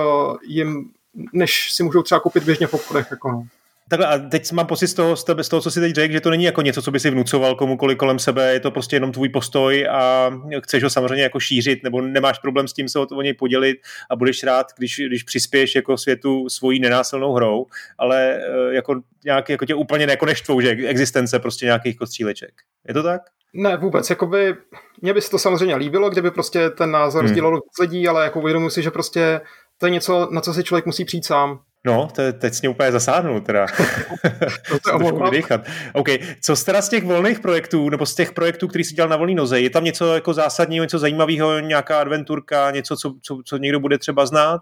jim, 0.48 0.91
než 1.34 1.74
si 1.74 1.84
můžou 1.84 2.02
třeba 2.02 2.19
koupit 2.19 2.43
běžně 2.43 2.67
v 2.67 2.74
obchodech. 2.74 3.08
Jako 3.12 3.32
no. 3.32 3.48
Takhle 3.89 4.08
a 4.08 4.17
teď 4.17 4.52
mám 4.52 4.67
pocit 4.67 4.88
z 4.88 4.93
toho, 4.93 5.15
z 5.15 5.50
toho, 5.50 5.62
co 5.62 5.72
si 5.72 5.80
teď 5.80 5.96
řekl, 5.96 6.13
že 6.13 6.22
to 6.22 6.30
není 6.30 6.43
jako 6.43 6.62
něco, 6.62 6.82
co 6.82 6.91
by 6.91 7.00
si 7.00 7.10
vnucoval 7.10 7.56
komukoliv 7.56 7.98
kolem 7.98 8.19
sebe, 8.19 8.54
je 8.54 8.60
to 8.60 8.72
prostě 8.72 8.96
jenom 8.96 9.12
tvůj 9.12 9.30
postoj 9.30 9.88
a 9.91 10.32
chceš 10.63 10.84
ho 10.84 10.89
samozřejmě 10.89 11.24
jako 11.24 11.39
šířit, 11.39 11.84
nebo 11.84 12.02
nemáš 12.02 12.39
problém 12.39 12.67
s 12.67 12.74
tím 12.74 12.89
se 12.89 13.00
o, 13.00 13.06
to, 13.06 13.15
o 13.15 13.22
něj 13.22 13.34
podělit 13.34 13.78
a 14.10 14.15
budeš 14.15 14.43
rád, 14.43 14.67
když, 14.78 15.02
když 15.08 15.24
přispěješ 15.24 15.76
jako 15.76 15.98
světu 15.98 16.50
svojí 16.50 16.80
nenásilnou 16.80 17.34
hrou, 17.34 17.65
ale 17.98 18.34
eh, 18.34 18.74
jako 18.74 19.02
nějak 19.26 19.50
jako 19.50 19.65
tě 19.65 19.76
úplně 19.76 20.06
jako 20.10 20.26
neštvou, 20.26 20.62
že 20.62 20.69
existence 20.69 21.39
prostě 21.39 21.65
nějakých 21.65 21.98
kostříleček. 21.98 22.54
Je 22.88 22.93
to 22.93 23.04
tak? 23.04 23.22
Ne, 23.54 23.78
vůbec. 23.78 24.10
Jakoby, 24.10 24.56
mně 25.02 25.13
by 25.13 25.22
se 25.22 25.30
to 25.30 25.39
samozřejmě 25.39 25.76
líbilo, 25.76 26.10
kdyby 26.10 26.32
prostě 26.32 26.69
ten 26.69 26.91
názor 26.91 27.24
hmm. 27.24 27.30
sdílelo 27.30 27.60
lidí, 27.82 28.08
ale 28.08 28.24
jako 28.24 28.39
uvědomuji 28.39 28.69
si, 28.69 28.84
že 28.84 28.91
prostě 28.91 29.41
to 29.78 29.86
je 29.86 29.91
něco, 29.91 30.28
na 30.32 30.41
co 30.41 30.54
si 30.54 30.63
člověk 30.63 30.86
musí 30.86 31.06
přijít 31.06 31.26
sám. 31.26 31.60
No, 31.86 32.08
to, 32.15 32.22
teď 32.34 32.62
mě 32.62 32.69
úplně 32.69 32.91
zasáhnul 32.91 33.41
teda. 33.41 33.65
to 34.69 34.80
trošku 34.80 35.24
vydýchat. 35.24 35.62
OK, 35.93 36.08
co 36.41 36.56
z 36.56 36.63
teda 36.63 36.82
z 36.82 36.89
těch 36.89 37.04
volných 37.04 37.39
projektů, 37.39 37.89
nebo 37.89 38.06
z 38.06 38.15
těch 38.15 38.32
projektů, 38.32 38.67
který 38.67 38.84
jsi 38.84 38.93
dělal 38.96 39.10
na 39.10 39.17
volný 39.17 39.36
noze, 39.36 39.60
je 39.60 39.69
tam 39.69 39.84
něco 39.84 40.13
jako 40.13 40.34
zásadního, 40.34 40.84
něco 40.84 41.00
zajímavého, 41.00 41.60
nějaká 41.60 42.00
adventurka, 42.00 42.72
něco, 42.72 42.98
co, 42.98 43.15
co, 43.22 43.41
co 43.46 43.58
někdo 43.58 43.80
bude 43.80 43.98
třeba 43.98 44.26
znát? 44.26 44.62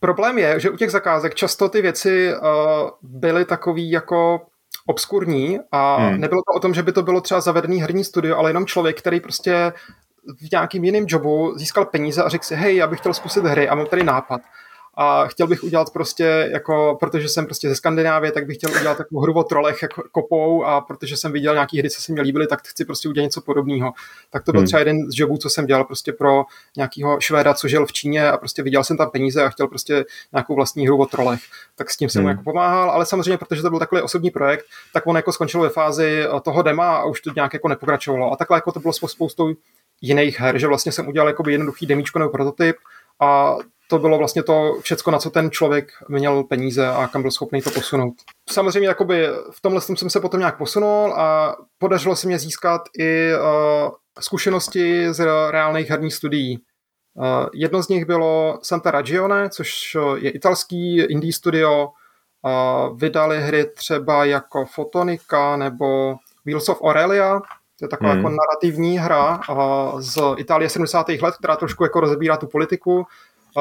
Problém 0.00 0.38
je, 0.38 0.60
že 0.60 0.70
u 0.70 0.76
těch 0.76 0.90
zakázek 0.90 1.34
často 1.34 1.68
ty 1.68 1.82
věci 1.82 2.34
uh, 2.34 2.40
byly 3.02 3.44
takový 3.44 3.90
jako 3.90 4.40
obskurní 4.86 5.58
a 5.72 5.96
hmm. 5.96 6.20
nebylo 6.20 6.40
to 6.40 6.56
o 6.56 6.60
tom, 6.60 6.74
že 6.74 6.82
by 6.82 6.92
to 6.92 7.02
bylo 7.02 7.20
třeba 7.20 7.40
zavedený 7.40 7.80
herní 7.80 8.04
studio, 8.04 8.36
ale 8.36 8.50
jenom 8.50 8.66
člověk, 8.66 8.98
který 8.98 9.20
prostě 9.20 9.72
v 10.40 10.52
nějakým 10.52 10.84
jiném 10.84 11.04
jobu 11.08 11.58
získal 11.58 11.84
peníze 11.84 12.22
a 12.22 12.28
řekl 12.28 12.44
si, 12.44 12.54
hej, 12.54 12.76
já 12.76 12.86
bych 12.86 12.98
chtěl 12.98 13.14
zkusit 13.14 13.44
hry 13.44 13.68
a 13.68 13.74
mám 13.74 13.86
tady 13.86 14.02
nápad 14.02 14.40
a 14.94 15.26
chtěl 15.26 15.46
bych 15.46 15.64
udělat 15.64 15.92
prostě 15.92 16.48
jako, 16.52 16.96
protože 17.00 17.28
jsem 17.28 17.44
prostě 17.44 17.68
ze 17.68 17.76
Skandinávie, 17.76 18.32
tak 18.32 18.46
bych 18.46 18.56
chtěl 18.56 18.70
udělat 18.70 18.98
takovou 18.98 19.20
hru 19.20 19.32
o 19.32 19.44
trolech 19.44 19.82
jako 19.82 20.02
kopou 20.12 20.64
a 20.64 20.80
protože 20.80 21.16
jsem 21.16 21.32
viděl 21.32 21.54
nějaký 21.54 21.78
hry, 21.78 21.90
co 21.90 22.02
se 22.02 22.12
mi 22.12 22.20
líbily, 22.20 22.46
tak 22.46 22.60
chci 22.68 22.84
prostě 22.84 23.08
udělat 23.08 23.24
něco 23.24 23.40
podobného. 23.40 23.92
Tak 24.30 24.44
to 24.44 24.52
byl 24.52 24.60
hmm. 24.60 24.66
třeba 24.66 24.78
jeden 24.78 25.10
z 25.10 25.18
jobů, 25.18 25.36
co 25.36 25.50
jsem 25.50 25.66
dělal 25.66 25.84
prostě 25.84 26.12
pro 26.12 26.44
nějakého 26.76 27.20
Švéda, 27.20 27.54
co 27.54 27.68
žil 27.68 27.86
v 27.86 27.92
Číně 27.92 28.30
a 28.30 28.36
prostě 28.36 28.62
viděl 28.62 28.84
jsem 28.84 28.96
tam 28.96 29.10
peníze 29.10 29.44
a 29.44 29.48
chtěl 29.48 29.68
prostě 29.68 30.04
nějakou 30.32 30.54
vlastní 30.54 30.86
hru 30.86 31.00
o 31.00 31.06
trolech. 31.06 31.40
Tak 31.76 31.90
s 31.90 31.96
tím 31.96 32.08
jsem 32.08 32.20
hmm. 32.20 32.26
mu 32.26 32.30
jako 32.30 32.42
pomáhal, 32.42 32.90
ale 32.90 33.06
samozřejmě, 33.06 33.38
protože 33.38 33.62
to 33.62 33.70
byl 33.70 33.78
takový 33.78 34.02
osobní 34.02 34.30
projekt, 34.30 34.64
tak 34.92 35.06
on 35.06 35.16
jako 35.16 35.32
skončil 35.32 35.60
ve 35.60 35.68
fázi 35.68 36.24
toho 36.42 36.62
dema 36.62 36.96
a 36.96 37.04
už 37.04 37.20
to 37.20 37.30
nějak 37.36 37.52
jako 37.52 37.68
nepokračovalo. 37.68 38.32
A 38.32 38.36
takhle 38.36 38.56
jako 38.56 38.72
to 38.72 38.80
bylo 38.80 38.92
s 38.92 38.96
spoustou 39.06 39.54
jiných 40.00 40.40
her, 40.40 40.58
že 40.58 40.66
vlastně 40.66 40.92
jsem 40.92 41.08
udělal 41.08 41.28
jako 41.28 41.50
jednoduchý 41.50 41.86
demíčko 41.86 42.18
nebo 42.18 42.30
prototyp 42.30 42.76
a 43.20 43.56
to 43.90 43.98
bylo 43.98 44.18
vlastně 44.18 44.42
to 44.42 44.78
všecko, 44.80 45.10
na 45.10 45.18
co 45.18 45.30
ten 45.30 45.50
člověk 45.50 45.92
měl 46.08 46.44
peníze 46.44 46.88
a 46.88 47.06
kam 47.06 47.22
byl 47.22 47.30
schopný 47.30 47.62
to 47.62 47.70
posunout. 47.70 48.14
Samozřejmě 48.50 48.88
jakoby 48.88 49.28
v 49.50 49.60
tomhle 49.60 49.80
jsem 49.80 50.10
se 50.10 50.20
potom 50.20 50.40
nějak 50.40 50.58
posunul 50.58 51.14
a 51.16 51.56
podařilo 51.78 52.16
se 52.16 52.26
mě 52.26 52.38
získat 52.38 52.82
i 52.98 53.30
uh, 53.34 53.90
zkušenosti 54.20 55.14
z 55.14 55.26
reálných 55.50 55.90
herních 55.90 56.14
studií. 56.14 56.62
Uh, 57.14 57.46
jedno 57.54 57.82
z 57.82 57.88
nich 57.88 58.04
bylo 58.04 58.58
Santa 58.62 58.90
Ragione, 58.90 59.48
což 59.48 59.96
je 60.16 60.30
italský 60.30 61.00
indie 61.00 61.32
studio. 61.32 61.88
Uh, 62.42 62.98
vydali 62.98 63.40
hry 63.40 63.64
třeba 63.64 64.24
jako 64.24 64.64
Fotonika 64.64 65.56
nebo 65.56 66.16
Wheels 66.44 66.68
of 66.68 66.82
Aurelia, 66.82 67.40
to 67.80 67.84
je 67.84 67.88
taková 67.88 68.10
hmm. 68.10 68.18
jako 68.18 68.36
narrativní 68.36 68.98
hra 68.98 69.40
uh, 69.50 70.00
z 70.00 70.18
Itálie 70.36 70.68
70. 70.68 71.08
let, 71.08 71.34
která 71.38 71.56
trošku 71.56 71.84
jako 71.84 72.00
rozebírá 72.00 72.36
tu 72.36 72.46
politiku 72.46 73.06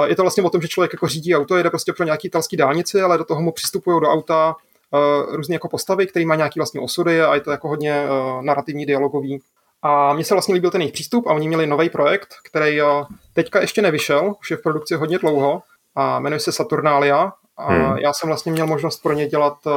je 0.05 0.15
to 0.15 0.21
vlastně 0.21 0.43
o 0.43 0.49
tom, 0.49 0.61
že 0.61 0.67
člověk 0.67 0.93
jako 0.93 1.07
řídí 1.07 1.35
auto, 1.35 1.57
jede 1.57 1.69
prostě 1.69 1.93
pro 1.93 2.05
nějaký 2.05 2.27
italský 2.27 2.57
dálnici, 2.57 3.01
ale 3.01 3.17
do 3.17 3.23
toho 3.23 3.41
mu 3.41 3.51
přistupují 3.51 4.01
do 4.01 4.07
auta 4.07 4.55
uh, 4.91 5.35
různé 5.35 5.55
jako 5.55 5.69
postavy, 5.69 6.07
které 6.07 6.25
mají 6.25 6.37
nějaký 6.37 6.59
vlastně 6.59 6.81
osudy 6.81 7.21
a 7.21 7.35
je 7.35 7.41
to 7.41 7.51
jako 7.51 7.67
hodně 7.67 8.03
uh, 8.03 8.41
narrativní, 8.41 8.85
dialogový. 8.85 9.41
A 9.81 10.13
mně 10.13 10.23
se 10.23 10.35
vlastně 10.35 10.55
líbil 10.55 10.71
ten 10.71 10.81
jejich 10.81 10.93
přístup 10.93 11.27
a 11.27 11.33
oni 11.33 11.47
měli 11.47 11.67
nový 11.67 11.89
projekt, 11.89 12.35
který 12.49 12.81
uh, 12.81 12.87
teďka 13.33 13.61
ještě 13.61 13.81
nevyšel, 13.81 14.35
už 14.39 14.51
je 14.51 14.57
v 14.57 14.61
produkci 14.61 14.95
hodně 14.95 15.19
dlouho 15.19 15.61
a 15.95 16.19
jmenuje 16.19 16.39
se 16.39 16.51
Saturnalia 16.51 17.33
a 17.57 17.73
hmm. 17.73 17.97
já 17.97 18.13
jsem 18.13 18.29
vlastně 18.29 18.51
měl 18.51 18.67
možnost 18.67 19.03
pro 19.03 19.13
ně 19.13 19.27
dělat 19.27 19.57
uh, 19.65 19.73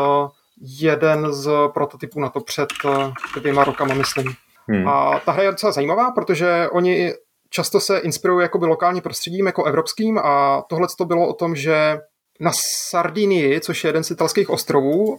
jeden 0.63 1.33
z 1.33 1.51
prototypů 1.75 2.21
na 2.21 2.29
to 2.29 2.41
před 2.41 2.69
uh, 2.85 3.13
dvěma 3.41 3.65
rokama, 3.65 3.95
myslím. 3.95 4.35
Hmm. 4.69 4.89
A 4.89 5.21
ta 5.25 5.33
hra 5.33 5.43
je 5.43 5.51
docela 5.51 5.73
zajímavá, 5.73 6.11
protože 6.11 6.69
oni 6.73 7.13
často 7.51 7.81
se 7.81 7.99
inspiruje 7.99 8.43
jakoby 8.43 8.67
lokální 8.67 9.01
prostředím 9.01 9.47
jako 9.47 9.65
evropským 9.65 10.19
a 10.19 10.63
tohle 10.69 10.89
to 10.99 11.05
bylo 11.05 11.29
o 11.29 11.33
tom, 11.33 11.57
že 11.57 11.99
na 12.41 12.51
Sardinii, 12.55 13.61
což 13.61 13.85
je 13.85 13.89
jeden 13.89 14.05
z 14.05 14.11
italských 14.11 14.51
ostrovů, 14.51 15.19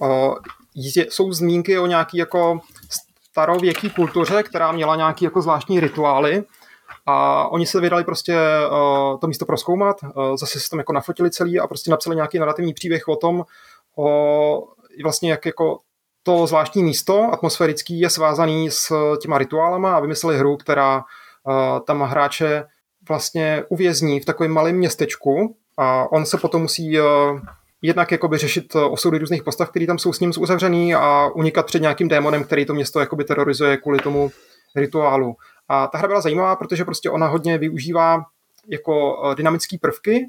jsou 1.10 1.32
zmínky 1.32 1.80
o 1.80 1.86
nějaký 1.86 2.18
jako 2.18 2.60
starověký 3.32 3.90
kultuře, 3.90 4.44
která 4.44 4.72
měla 4.72 4.96
nějaký 4.96 5.26
jako 5.26 5.42
zvláštní 5.42 5.80
rituály 5.80 6.44
a 7.06 7.48
oni 7.48 7.66
se 7.66 7.82
vydali 7.82 8.04
prostě 8.04 8.38
to 9.22 9.28
místo 9.28 9.46
proskoumat, 9.46 9.98
zase 10.36 10.60
se 10.60 10.70
tam 10.70 10.80
jako 10.80 10.94
nafotili 10.94 11.32
celý 11.32 11.60
a 11.60 11.68
prostě 11.68 11.92
napsali 11.92 12.16
nějaký 12.16 12.40
narrativní 12.40 12.74
příběh 12.74 13.08
o 13.08 13.16
tom, 13.16 13.44
o 13.98 14.64
vlastně 15.04 15.32
jak 15.32 15.46
jako 15.46 15.80
to 16.24 16.48
zvláštní 16.48 16.84
místo 16.84 17.30
atmosférický 17.34 18.00
je 18.00 18.10
svázaný 18.10 18.72
s 18.72 18.94
těma 19.22 19.38
rituálama 19.38 19.96
a 19.96 20.00
vymysleli 20.00 20.38
hru, 20.38 20.58
která 20.58 21.04
tam 21.86 22.02
hráče 22.02 22.64
vlastně 23.08 23.64
uvězní 23.70 24.20
v 24.20 24.26
takovém 24.26 24.52
malém 24.52 24.76
městečku 24.76 25.56
a 25.78 26.12
on 26.12 26.26
se 26.26 26.38
potom 26.38 26.62
musí 26.62 27.00
e, 27.00 27.04
jednak 27.82 28.12
jakoby 28.12 28.38
řešit 28.38 28.76
osudy 28.76 29.18
různých 29.18 29.44
postav, 29.44 29.70
které 29.70 29.88
tam 29.88 30.00
jsou 30.00 30.14
s 30.14 30.20
ním 30.20 30.32
uzavřený 30.40 30.96
a 30.96 31.28
unikat 31.36 31.66
před 31.66 31.82
nějakým 31.82 32.08
démonem, 32.08 32.44
který 32.44 32.66
to 32.66 32.74
město 32.74 33.00
jakoby 33.00 33.24
terorizuje 33.24 33.78
kvůli 33.78 34.00
tomu 34.00 34.32
rituálu. 34.76 35.36
A 35.70 35.88
ta 35.88 35.98
hra 35.98 36.08
byla 36.08 36.22
zajímavá, 36.22 36.56
protože 36.56 36.86
prostě 36.86 37.10
ona 37.10 37.28
hodně 37.28 37.58
využívá 37.58 38.24
jako 38.68 39.18
dynamické 39.38 39.78
prvky. 39.82 40.26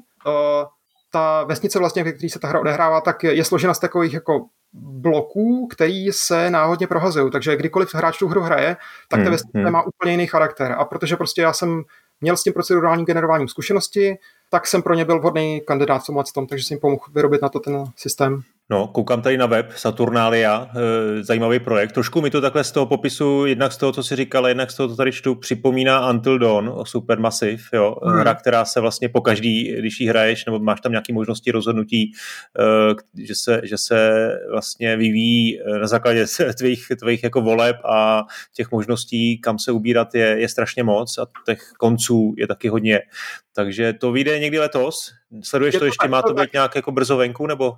Ta 1.15 1.43
vesnice 1.43 1.79
vlastně, 1.79 2.03
ve 2.03 2.11
které 2.11 2.29
se 2.29 2.39
ta 2.39 2.47
hra 2.47 2.59
odehrává, 2.59 3.01
tak 3.01 3.23
je 3.23 3.43
složena 3.45 3.73
z 3.73 3.79
takových 3.79 4.13
jako 4.13 4.45
bloků, 4.73 5.67
který 5.67 6.11
se 6.11 6.49
náhodně 6.49 6.87
prohazují. 6.87 7.31
Takže 7.31 7.55
kdykoliv 7.55 7.95
hráč 7.95 8.17
tu 8.17 8.27
hru 8.27 8.41
hraje, 8.41 8.77
tak 9.09 9.19
ta 9.19 9.23
hmm, 9.23 9.31
vesnice 9.31 9.59
hmm. 9.59 9.71
má 9.71 9.83
úplně 9.83 10.11
jiný 10.11 10.27
charakter. 10.27 10.75
A 10.77 10.85
protože 10.85 11.15
prostě 11.15 11.41
já 11.41 11.53
jsem 11.53 11.83
měl 12.21 12.37
s 12.37 12.43
tím 12.43 12.53
procedurálním 12.53 13.05
generováním 13.05 13.47
zkušenosti, 13.47 14.15
tak 14.49 14.67
jsem 14.67 14.81
pro 14.81 14.93
ně 14.93 15.05
byl 15.05 15.19
vhodný 15.19 15.61
kandidát 15.67 16.03
v 16.03 16.05
tomhle 16.05 16.23
tom, 16.33 16.47
takže 16.47 16.65
jsem 16.65 16.75
jim 16.75 16.79
pomohl 16.79 17.03
vyrobit 17.13 17.41
na 17.41 17.49
to 17.49 17.59
ten 17.59 17.83
systém. 17.95 18.41
No, 18.69 18.87
koukám 18.87 19.21
tady 19.21 19.37
na 19.37 19.45
web 19.45 19.71
Saturnalia, 19.75 20.71
e, 20.75 21.23
zajímavý 21.23 21.59
projekt. 21.59 21.91
Trošku 21.91 22.21
mi 22.21 22.29
to 22.29 22.41
takhle 22.41 22.63
z 22.63 22.71
toho 22.71 22.85
popisu, 22.85 23.45
jednak 23.45 23.71
z 23.71 23.77
toho, 23.77 23.91
co 23.91 24.03
si 24.03 24.15
říkal, 24.15 24.47
jednak 24.47 24.71
z 24.71 24.75
toho, 24.75 24.89
co 24.89 24.95
tady 24.95 25.11
čtu, 25.11 25.35
připomíná 25.35 26.09
Until 26.09 26.39
Dawn 26.39 26.69
o 26.69 26.85
Supermassive, 26.85 27.63
jo. 27.73 27.95
Hmm. 28.03 28.19
Hra, 28.19 28.35
která 28.35 28.65
se 28.65 28.79
vlastně 28.79 29.09
po 29.09 29.21
každý, 29.21 29.75
když 29.79 29.99
ji 29.99 30.07
hraješ, 30.07 30.45
nebo 30.45 30.59
máš 30.59 30.81
tam 30.81 30.91
nějaké 30.91 31.13
možnosti 31.13 31.51
rozhodnutí, 31.51 32.11
e, 32.59 33.23
že, 33.23 33.35
se, 33.35 33.61
že 33.63 33.77
se 33.77 34.29
vlastně 34.51 34.97
vyvíjí 34.97 35.59
na 35.81 35.87
základě 35.87 36.25
tvých, 36.57 36.87
tvých 36.99 37.23
jako 37.23 37.41
voleb 37.41 37.75
a 37.85 38.23
těch 38.55 38.71
možností, 38.71 39.41
kam 39.41 39.59
se 39.59 39.71
ubírat, 39.71 40.15
je, 40.15 40.25
je 40.39 40.49
strašně 40.49 40.83
moc 40.83 41.17
a 41.17 41.25
těch 41.45 41.71
konců 41.79 42.33
je 42.37 42.47
taky 42.47 42.67
hodně. 42.67 43.01
Takže 43.55 43.93
to 43.93 44.11
vyjde 44.11 44.39
někdy 44.39 44.59
letos? 44.59 45.11
Sleduješ 45.43 45.73
to, 45.75 45.79
to 45.79 45.85
ještě? 45.85 46.03
Tak, 46.03 46.11
má 46.11 46.21
to 46.21 46.33
být 46.33 46.41
tak. 46.41 46.53
nějak 46.53 46.75
jako 46.75 46.91
brzo 46.91 47.17
venku? 47.17 47.47
Nebo? 47.47 47.69
Uh, 47.69 47.77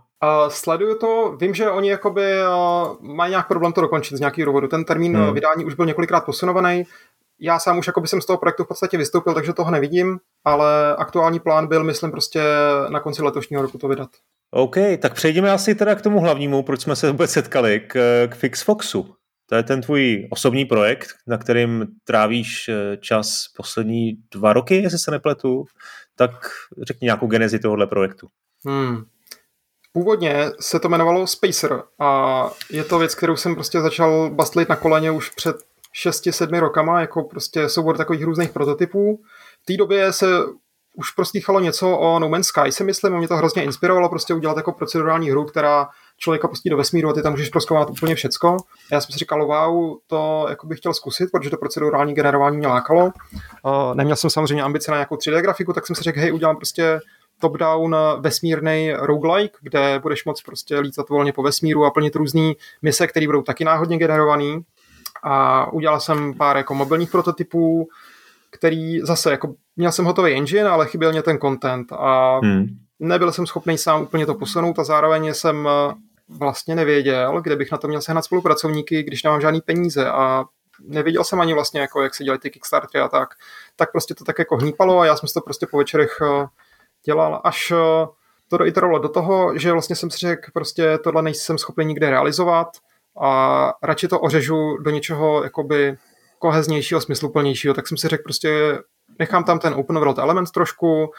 sleduju 0.50 0.98
to. 0.98 1.38
Vím, 1.42 1.54
že 1.54 1.70
oni 1.70 1.90
jakoby 1.90 2.34
uh, 2.42 3.16
mají 3.16 3.30
nějak 3.30 3.48
problém 3.48 3.74
to 3.74 3.82
dokončit 3.82 4.18
z 4.18 4.20
nějakého 4.20 4.46
důvodu. 4.46 4.68
Ten 4.68 4.86
termín 4.86 5.18
hmm. 5.18 5.34
vydání 5.34 5.66
už 5.66 5.74
byl 5.74 5.86
několikrát 5.86 6.26
posunovaný. 6.26 6.84
Já 7.40 7.60
sám 7.60 7.78
už 7.78 7.88
jakoby 7.88 8.08
jsem 8.08 8.22
z 8.22 8.26
toho 8.26 8.38
projektu 8.38 8.64
v 8.64 8.68
podstatě 8.68 8.98
vystoupil, 8.98 9.34
takže 9.34 9.54
toho 9.54 9.72
nevidím, 9.72 10.20
ale 10.46 10.96
aktuální 10.96 11.40
plán 11.40 11.68
byl, 11.68 11.84
myslím, 11.84 12.12
prostě 12.12 12.44
na 12.90 13.00
konci 13.00 13.22
letošního 13.22 13.62
roku 13.62 13.78
to 13.78 13.88
vydat. 13.88 14.10
OK, 14.52 14.76
tak 15.02 15.14
přejdeme 15.14 15.52
asi 15.52 15.76
teda 15.76 15.96
k 15.96 16.02
tomu 16.02 16.20
hlavnímu, 16.20 16.64
proč 16.64 16.82
jsme 16.82 16.96
se 16.96 17.12
vůbec 17.12 17.32
setkali, 17.32 17.80
k, 17.80 18.28
k 18.28 18.36
Fixfoxu. 18.36 19.16
To 19.50 19.56
je 19.56 19.64
ten 19.64 19.82
tvůj 19.82 20.28
osobní 20.32 20.66
projekt, 20.66 21.08
na 21.28 21.38
kterým 21.38 21.88
trávíš 22.04 22.70
eh, 22.70 22.98
čas 22.98 23.46
poslední 23.58 24.14
dva 24.34 24.54
roky, 24.54 24.76
jestli 24.76 25.00
se 25.00 25.12
nepletu. 25.12 25.66
Tak 26.18 26.32
řekni 26.82 27.06
nějakou 27.06 27.28
genezi 27.28 27.60
tohohle 27.60 27.88
projektu. 27.88 28.28
Hmm. 28.66 29.06
Původně 29.94 30.52
se 30.60 30.80
to 30.80 30.88
jmenovalo 30.88 31.28
Spacer 31.28 31.84
a 32.00 32.50
je 32.70 32.84
to 32.84 33.00
věc, 33.00 33.16
kterou 33.16 33.36
jsem 33.36 33.56
prostě 33.56 33.82
začal 33.82 34.30
bastlit 34.30 34.70
na 34.70 34.76
koleně 34.76 35.12
už 35.12 35.30
před 35.30 35.56
6-7 36.06 36.60
rokama, 36.60 37.02
jako 37.02 37.24
prostě 37.24 37.70
soubor 37.70 37.98
takových 37.98 38.24
různých 38.24 38.52
prototypů. 38.52 39.20
V 39.62 39.66
té 39.66 39.78
době 39.78 40.14
se 40.14 40.28
už 40.96 41.12
proslýchalo 41.12 41.60
něco 41.60 41.98
o 41.98 42.20
No 42.20 42.30
Man's 42.30 42.48
Sky, 42.48 42.72
si 42.72 42.84
myslím, 42.84 43.18
mě 43.18 43.28
to 43.28 43.38
hrozně 43.38 43.64
inspirovalo 43.64 44.10
prostě 44.10 44.34
udělat 44.34 44.58
jako 44.58 44.72
procedurální 44.72 45.30
hru, 45.30 45.46
která 45.46 45.90
člověka 46.18 46.48
pustí 46.48 46.70
do 46.70 46.78
vesmíru 46.78 47.10
a 47.10 47.14
ty 47.14 47.22
tam 47.22 47.32
můžeš 47.32 47.50
proskoumat 47.50 47.90
úplně 47.90 48.16
všecko. 48.16 48.58
A 48.92 48.96
já 48.96 49.02
jsem 49.02 49.14
si 49.14 49.20
říkal, 49.20 49.46
wow, 49.46 49.98
to 50.08 50.46
jako 50.50 50.68
bych 50.68 50.78
chtěl 50.78 50.94
zkusit, 50.94 51.30
protože 51.32 51.50
to 51.50 51.58
procedurální 51.58 52.14
generování 52.14 52.58
mě 52.58 52.68
lákalo. 52.68 53.12
Neměl 53.94 54.16
jsem 54.16 54.30
samozřejmě 54.30 54.64
ambice 54.64 54.92
na 54.92 54.98
nějakou 54.98 55.16
3D 55.16 55.42
grafiku, 55.42 55.74
tak 55.74 55.88
jsem 55.88 55.96
si 55.96 56.04
řekl, 56.04 56.20
hej, 56.20 56.34
udělám 56.34 56.56
prostě 56.56 57.00
top-down 57.42 57.96
vesmírný 58.20 58.94
roguelike, 58.94 59.58
kde 59.62 60.00
budeš 60.00 60.26
moc 60.26 60.42
prostě 60.42 60.80
lítat 60.80 61.10
volně 61.10 61.34
po 61.34 61.44
vesmíru 61.44 61.86
a 61.86 61.92
plnit 61.92 62.16
různé 62.16 62.54
mise, 62.82 63.08
které 63.08 63.26
budou 63.26 63.42
taky 63.42 63.66
náhodně 63.66 63.98
generované. 63.98 64.60
A 65.24 65.72
udělal 65.74 66.00
jsem 66.00 66.34
pár 66.34 66.58
jako 66.58 66.74
mobilních 66.74 67.12
prototypů, 67.12 67.88
který 68.52 69.00
zase 69.00 69.32
jako 69.32 69.54
měl 69.76 69.92
jsem 69.92 70.06
hotový 70.06 70.34
engine, 70.34 70.70
ale 70.70 70.88
chyběl 70.88 71.12
mě 71.12 71.22
ten 71.22 71.38
content 71.38 71.92
a 71.92 72.40
hmm. 72.44 72.66
nebyl 73.00 73.32
jsem 73.32 73.48
schopný 73.48 73.78
sám 73.78 74.02
úplně 74.02 74.26
to 74.26 74.36
posunout 74.36 74.80
a 74.80 74.84
zároveň 74.84 75.34
jsem 75.34 75.70
vlastně 76.30 76.76
nevěděl, 76.76 77.42
kde 77.42 77.56
bych 77.56 77.72
na 77.72 77.78
to 77.78 77.88
měl 77.88 78.02
sehnat 78.02 78.26
spolupracovníky, 78.26 79.04
když 79.04 79.24
nemám 79.24 79.42
žádný 79.42 79.62
peníze. 79.62 80.10
A 80.10 80.46
nevěděl 80.82 81.24
jsem 81.24 81.42
ani 81.42 81.54
vlastně, 81.54 81.82
jako, 81.82 82.02
jak 82.02 82.16
se 82.16 82.24
dělají 82.24 82.40
ty 82.40 82.50
Kickstartery 82.50 83.04
a 83.04 83.08
tak. 83.08 83.30
Tak 83.76 83.92
prostě 83.92 84.16
to 84.16 84.24
tak 84.24 84.40
jako 84.40 84.58
hnípalo 84.58 85.00
a 85.00 85.06
já 85.06 85.16
jsem 85.16 85.30
to 85.34 85.42
prostě 85.42 85.68
po 85.72 85.78
večerech 85.78 86.18
eh, 86.22 86.46
dělal, 87.06 87.42
až 87.44 87.72
eh, 87.72 88.08
to 88.50 88.58
doiterovalo 88.58 89.00
do 89.00 89.10
toho, 89.10 89.58
že 89.58 89.72
vlastně 89.72 89.96
jsem 89.96 90.12
si 90.12 90.18
řekl, 90.18 90.52
prostě 90.54 90.98
tohle 90.98 91.22
nejsem 91.22 91.58
schopný 91.58 91.86
nikde 91.86 92.10
realizovat 92.10 92.68
a 93.22 93.74
radši 93.84 94.08
to 94.08 94.20
ořežu 94.20 94.78
do 94.78 94.92
něčeho 94.92 95.44
jakoby 95.44 95.98
koheznějšího, 96.40 97.02
smysluplnějšího, 97.02 97.74
tak 97.74 97.88
jsem 97.88 97.98
si 97.98 98.08
řekl 98.08 98.24
prostě, 98.24 98.80
nechám 99.20 99.44
tam 99.44 99.60
ten 99.60 99.74
open 99.74 99.98
world 99.98 100.18
element 100.18 100.52
trošku, 100.52 101.12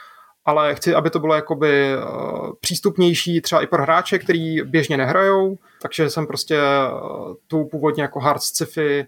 ale 0.48 0.74
chci, 0.74 0.94
aby 0.94 1.10
to 1.10 1.18
bylo 1.18 1.34
jakoby 1.34 1.96
uh, 1.96 2.50
přístupnější 2.60 3.40
třeba 3.40 3.62
i 3.62 3.66
pro 3.66 3.82
hráče, 3.82 4.18
který 4.18 4.62
běžně 4.62 4.96
nehrajou, 4.96 5.58
takže 5.82 6.10
jsem 6.10 6.26
prostě 6.26 6.58
uh, 6.58 7.34
tu 7.46 7.64
původně 7.64 8.02
jako 8.02 8.20
hard 8.20 8.42
sci-fi 8.42 9.06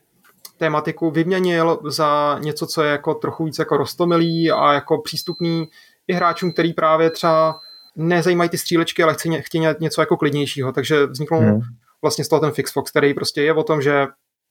tématiku 0.58 1.10
vyměnil 1.10 1.78
za 1.84 2.38
něco, 2.40 2.66
co 2.66 2.82
je 2.82 2.90
jako 2.90 3.14
trochu 3.14 3.44
víc 3.44 3.58
jako 3.58 3.76
rostomilý 3.76 4.50
a 4.50 4.72
jako 4.72 4.98
přístupný 4.98 5.68
i 6.08 6.12
hráčům, 6.12 6.52
který 6.52 6.72
právě 6.72 7.10
třeba 7.10 7.60
nezajímají 7.96 8.50
ty 8.50 8.58
střílečky, 8.58 9.02
ale 9.02 9.16
chtějí 9.40 9.66
něco 9.80 10.02
jako 10.02 10.16
klidnějšího, 10.16 10.72
takže 10.72 11.06
vznikl 11.06 11.36
hmm. 11.36 11.60
vlastně 12.02 12.24
z 12.24 12.28
toho 12.28 12.40
ten 12.40 12.50
Fixfox, 12.50 12.90
který 12.90 13.14
prostě 13.14 13.42
je 13.42 13.54
o 13.54 13.62
tom, 13.62 13.82
že 13.82 14.06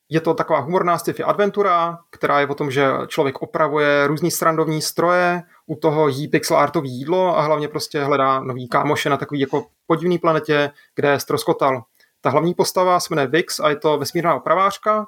je 0.10 0.22
to 0.22 0.34
taková 0.34 0.60
humorná 0.60 0.98
sci-fi 0.98 1.24
adventura, 1.24 1.98
která 2.10 2.40
je 2.40 2.48
o 2.48 2.56
tom, 2.56 2.72
že 2.72 2.88
člověk 3.08 3.42
opravuje 3.42 4.08
různý 4.08 4.32
strandovní 4.32 4.82
stroje, 4.82 5.44
u 5.66 5.76
toho 5.76 6.08
jí 6.08 6.28
pixel 6.28 6.58
artový 6.58 6.92
jídlo 6.92 7.38
a 7.38 7.42
hlavně 7.42 7.68
prostě 7.68 8.04
hledá 8.04 8.40
nový 8.40 8.68
kámoše 8.68 9.10
na 9.10 9.18
takový 9.18 9.40
jako 9.40 9.66
podivný 9.88 10.18
planetě, 10.18 10.72
kde 10.96 11.10
je 11.10 11.20
stroskotal. 11.20 11.84
Ta 12.22 12.30
hlavní 12.30 12.54
postava 12.54 13.00
se 13.00 13.08
jmenuje 13.10 13.28
Vix 13.28 13.60
a 13.60 13.70
je 13.70 13.76
to 13.76 13.98
vesmírná 13.98 14.36
opravářka 14.36 15.08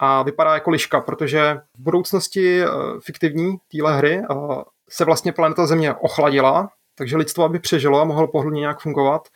a 0.00 0.22
vypadá 0.22 0.54
jako 0.54 0.70
liška, 0.70 1.00
protože 1.00 1.60
v 1.78 1.80
budoucnosti 1.82 2.62
eh, 2.62 2.68
fiktivní 3.00 3.56
téhle 3.72 3.96
hry 3.96 4.22
eh, 4.30 4.34
se 4.88 5.04
vlastně 5.04 5.32
planeta 5.32 5.66
Země 5.66 5.94
ochladila, 5.94 6.68
takže 6.94 7.16
lidstvo, 7.16 7.44
aby 7.44 7.58
přežilo 7.58 8.00
a 8.00 8.04
mohlo 8.04 8.28
pohodlně 8.28 8.60
nějak 8.60 8.80
fungovat, 8.80 9.28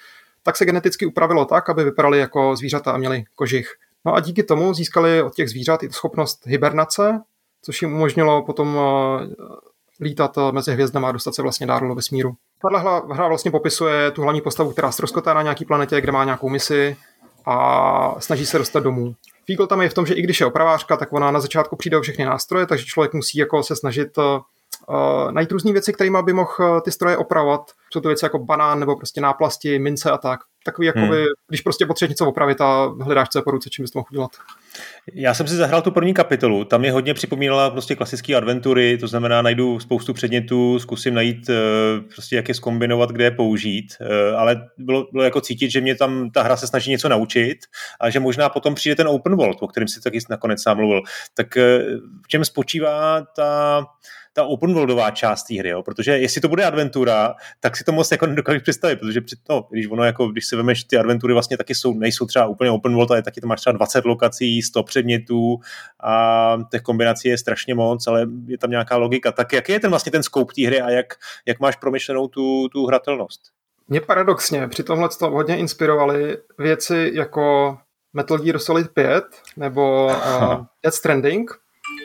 tak 0.43 0.57
se 0.57 0.65
geneticky 0.65 1.07
upravilo 1.07 1.45
tak, 1.45 1.71
aby 1.71 1.85
vypadali 1.85 2.19
jako 2.19 2.57
zvířata 2.57 2.93
a 2.93 2.97
měli 2.97 3.25
kožich. 3.35 3.75
No 4.07 4.15
a 4.15 4.21
díky 4.21 4.43
tomu 4.43 4.75
získali 4.75 5.23
od 5.23 5.35
těch 5.35 5.51
zvířat 5.51 5.83
i 5.83 5.91
schopnost 5.91 6.47
hibernace, 6.47 7.21
což 7.63 7.83
jim 7.83 7.95
umožnilo 7.95 8.43
potom 8.43 8.79
eh, 8.79 10.05
lítat 10.05 10.39
eh, 10.39 10.53
mezi 10.53 10.73
hvězdami 10.73 11.07
a 11.07 11.13
dostat 11.13 11.35
se 11.35 11.43
vlastně 11.43 11.67
dál 11.67 11.81
do 11.81 11.95
vesmíru. 11.95 12.35
Tahle 12.63 13.03
hra 13.13 13.29
vlastně 13.29 13.51
popisuje 13.51 14.11
tu 14.11 14.23
hlavní 14.23 14.41
postavu, 14.41 14.73
která 14.73 14.93
ztroskotá 14.93 15.35
na 15.35 15.43
nějaký 15.43 15.65
planetě, 15.65 16.01
kde 16.01 16.13
má 16.13 16.25
nějakou 16.25 16.49
misi 16.49 16.97
a 17.47 18.21
snaží 18.21 18.47
se 18.47 18.59
dostat 18.59 18.81
domů. 18.81 19.15
Fígl 19.47 19.67
tam 19.67 19.83
je 19.83 19.89
v 19.89 19.95
tom, 19.95 20.07
že 20.07 20.15
i 20.15 20.23
když 20.23 20.41
je 20.41 20.47
opravářka, 20.47 20.97
tak 20.97 21.13
ona 21.13 21.31
na 21.31 21.41
začátku 21.41 21.77
přijde 21.77 21.97
o 21.97 22.01
všechny 22.01 22.25
nástroje, 22.25 22.67
takže 22.67 22.85
člověk 22.85 23.15
musí 23.15 23.39
jako 23.39 23.63
se 23.63 23.77
snažit 23.77 24.19
uh, 24.89 25.33
najít 25.33 25.53
různé 25.53 25.73
věci, 25.73 25.93
kterými 25.93 26.19
by 26.25 26.33
mohl 26.33 26.81
ty 26.81 26.93
stroje 26.93 27.17
opravovat. 27.17 27.71
Jsou 27.93 28.01
to 28.01 28.09
věci 28.09 28.25
jako 28.25 28.39
banán 28.39 28.81
nebo 28.81 28.97
prostě 28.97 29.21
náplasti, 29.21 29.79
mince 29.79 30.11
a 30.11 30.19
tak 30.19 30.41
takový, 30.67 30.87
jakoby, 30.87 31.17
hmm. 31.17 31.27
když 31.49 31.61
prostě 31.61 31.87
potřebuješ 31.87 32.11
něco 32.11 32.27
opravit 32.27 32.61
a 32.61 32.87
hledáš, 33.01 33.29
co 33.29 33.39
je 33.39 33.43
po 33.43 33.51
ruce, 33.51 33.71
čím 33.71 33.83
bys 33.83 33.91
to 33.91 33.99
mohl 33.99 34.09
udělat. 34.11 34.31
Já 35.15 35.35
jsem 35.35 35.47
si 35.47 35.55
zahrál 35.55 35.83
tu 35.83 35.91
první 35.91 36.15
kapitolu, 36.15 36.65
tam 36.65 36.81
mě 36.81 36.93
hodně 36.93 37.15
připomínala 37.15 37.71
prostě 37.71 37.97
klasické 37.97 38.35
adventury, 38.35 38.99
to 38.99 39.09
znamená 39.09 39.43
najdu 39.43 39.81
spoustu 39.81 40.15
předmětů, 40.15 40.79
zkusím 40.79 41.15
najít 41.15 41.51
eh, 41.51 41.55
prostě 42.15 42.37
jak 42.37 42.49
je 42.49 42.55
zkombinovat, 42.55 43.11
kde 43.11 43.25
je 43.25 43.31
použít, 43.31 43.87
eh, 44.01 44.37
ale 44.37 44.69
bylo, 44.79 45.07
bylo 45.13 45.25
jako 45.25 45.41
cítit, 45.41 45.71
že 45.71 45.81
mě 45.81 45.95
tam 45.95 46.31
ta 46.31 46.43
hra 46.43 46.57
se 46.57 46.67
snaží 46.67 46.91
něco 46.91 47.09
naučit 47.09 47.59
a 48.01 48.11
že 48.11 48.21
možná 48.21 48.49
potom 48.49 48.75
přijde 48.75 48.97
ten 48.97 49.09
open 49.09 49.37
world, 49.37 49.59
o 49.61 49.69
kterém 49.69 49.89
si 49.89 50.01
taky 50.01 50.19
nakonec 50.31 50.63
sám 50.63 50.77
mluvil. 50.77 51.03
Tak 51.35 51.57
eh, 51.57 51.83
v 52.25 52.29
čem 52.29 52.45
spočívá 52.45 53.27
ta 53.37 53.85
ta 54.37 54.45
open 54.45 54.75
worldová 54.75 55.11
část 55.11 55.43
té 55.43 55.55
hry, 55.55 55.69
jo? 55.69 55.83
protože 55.83 56.19
jestli 56.19 56.41
to 56.41 56.49
bude 56.49 56.65
adventura, 56.65 57.35
tak 57.61 57.77
si 57.77 57.85
to 57.85 57.93
moc 57.93 58.11
jako 58.11 58.27
nedokážu 58.27 58.61
představit, 58.61 58.97
protože 58.97 59.21
při, 59.21 59.37
no, 59.49 59.67
když 59.71 59.87
ono 59.87 60.05
jako, 60.05 60.27
když 60.27 60.47
si 60.47 60.57
vemeš, 60.57 60.85
ty 60.85 60.99
adventury 60.99 61.33
vlastně 61.33 61.57
taky 61.57 61.75
jsou, 61.75 61.95
nejsou 61.95 62.27
třeba 62.27 62.47
úplně 62.47 62.71
open 62.71 62.95
world, 62.95 63.11
ale 63.11 63.23
taky 63.23 63.41
to 63.41 63.47
máš 63.47 63.61
třeba 63.61 63.73
20 63.73 64.05
lokací, 64.05 64.63
100 64.63 64.83
předmětů 64.83 65.59
a 66.03 66.59
těch 66.71 66.83
kombinací 66.83 67.29
je 67.29 67.39
strašně 67.39 67.75
moc, 67.75 68.07
ale 68.07 68.27
je 68.47 68.59
tam 68.59 68.71
nějaká 68.71 68.97
logika. 68.97 69.33
Tak 69.33 69.53
jaký 69.53 69.73
je 69.73 69.81
ten 69.81 69.91
vlastně 69.91 70.13
ten 70.13 70.23
scope 70.23 70.53
té 70.55 70.67
hry 70.67 70.81
a 70.81 70.91
jak, 70.91 71.15
jak 71.47 71.61
máš 71.61 71.77
promyšlenou 71.77 72.29
tu, 72.29 72.69
tu 72.69 72.87
hratelnost? 72.87 73.41
Mě 73.89 74.01
paradoxně 74.01 74.69
při 74.69 74.83
tomhle 74.83 75.09
to 75.19 75.31
hodně 75.31 75.57
inspirovaly 75.57 76.39
věci 76.59 77.11
jako 77.15 77.79
Metal 78.13 78.39
Gear 78.39 78.59
Solid 78.59 78.91
5 78.91 79.25
nebo 79.57 80.07
uh, 80.07 80.13
Death 80.83 80.97
Stranding, 80.97 81.51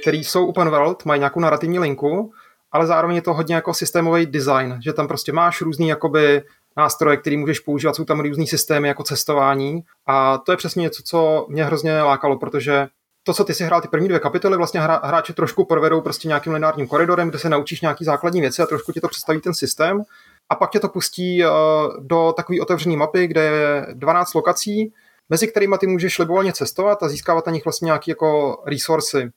který 0.02 0.24
jsou 0.24 0.48
open 0.48 0.70
world, 0.70 1.06
mají 1.06 1.20
nějakou 1.20 1.40
narrativní 1.40 1.80
linku, 1.80 2.34
ale 2.72 2.88
zároveň 2.88 3.16
je 3.16 3.22
to 3.22 3.34
hodně 3.34 3.56
jako 3.56 3.74
systémový 3.74 4.26
design, 4.26 4.80
že 4.84 4.94
tam 4.94 5.08
prostě 5.08 5.34
máš 5.34 5.62
různý 5.62 5.88
jakoby 5.88 6.44
nástroje, 6.78 7.18
který 7.18 7.38
můžeš 7.38 7.60
používat, 7.60 7.96
jsou 7.96 8.06
tam 8.06 8.20
různý 8.20 8.48
systémy 8.48 8.88
jako 8.88 9.04
cestování 9.04 9.84
a 10.08 10.38
to 10.38 10.52
je 10.52 10.58
přesně 10.58 10.82
něco, 10.82 11.04
co 11.06 11.46
mě 11.50 11.64
hrozně 11.64 12.02
lákalo, 12.02 12.38
protože 12.38 12.88
to, 13.24 13.34
co 13.34 13.44
ty 13.44 13.54
si 13.54 13.64
hrál 13.64 13.82
ty 13.82 13.88
první 13.88 14.08
dvě 14.08 14.20
kapitoly, 14.20 14.58
vlastně 14.58 14.82
hra, 14.82 15.02
hráči 15.04 15.34
trošku 15.34 15.66
provedou 15.66 16.02
prostě 16.02 16.28
nějakým 16.28 16.54
lineárním 16.54 16.88
koridorem, 16.88 17.30
kde 17.30 17.40
se 17.40 17.50
naučíš 17.50 17.82
nějaký 17.82 18.06
základní 18.06 18.42
věci 18.42 18.62
a 18.62 18.66
trošku 18.66 18.92
ti 18.92 19.02
to 19.02 19.08
představí 19.08 19.42
ten 19.42 19.54
systém 19.54 20.04
a 20.50 20.56
pak 20.56 20.72
tě 20.72 20.80
to 20.80 20.90
pustí 20.90 21.46
uh, 21.46 21.52
do 22.00 22.34
takové 22.38 22.62
otevřené 22.62 22.98
mapy, 22.98 23.28
kde 23.28 23.44
je 23.44 23.88
12 23.94 24.34
lokací, 24.34 24.94
mezi 25.30 25.48
kterými 25.48 25.76
ty 25.80 25.88
můžeš 25.88 26.20
libovolně 26.20 26.54
cestovat 26.54 27.04
a 27.04 27.10
získávat 27.10 27.46
na 27.46 27.52
nich 27.52 27.66
vlastně 27.66 27.86
nějaké 27.86 28.12
jako 28.12 28.62
resursy. 28.66 29.30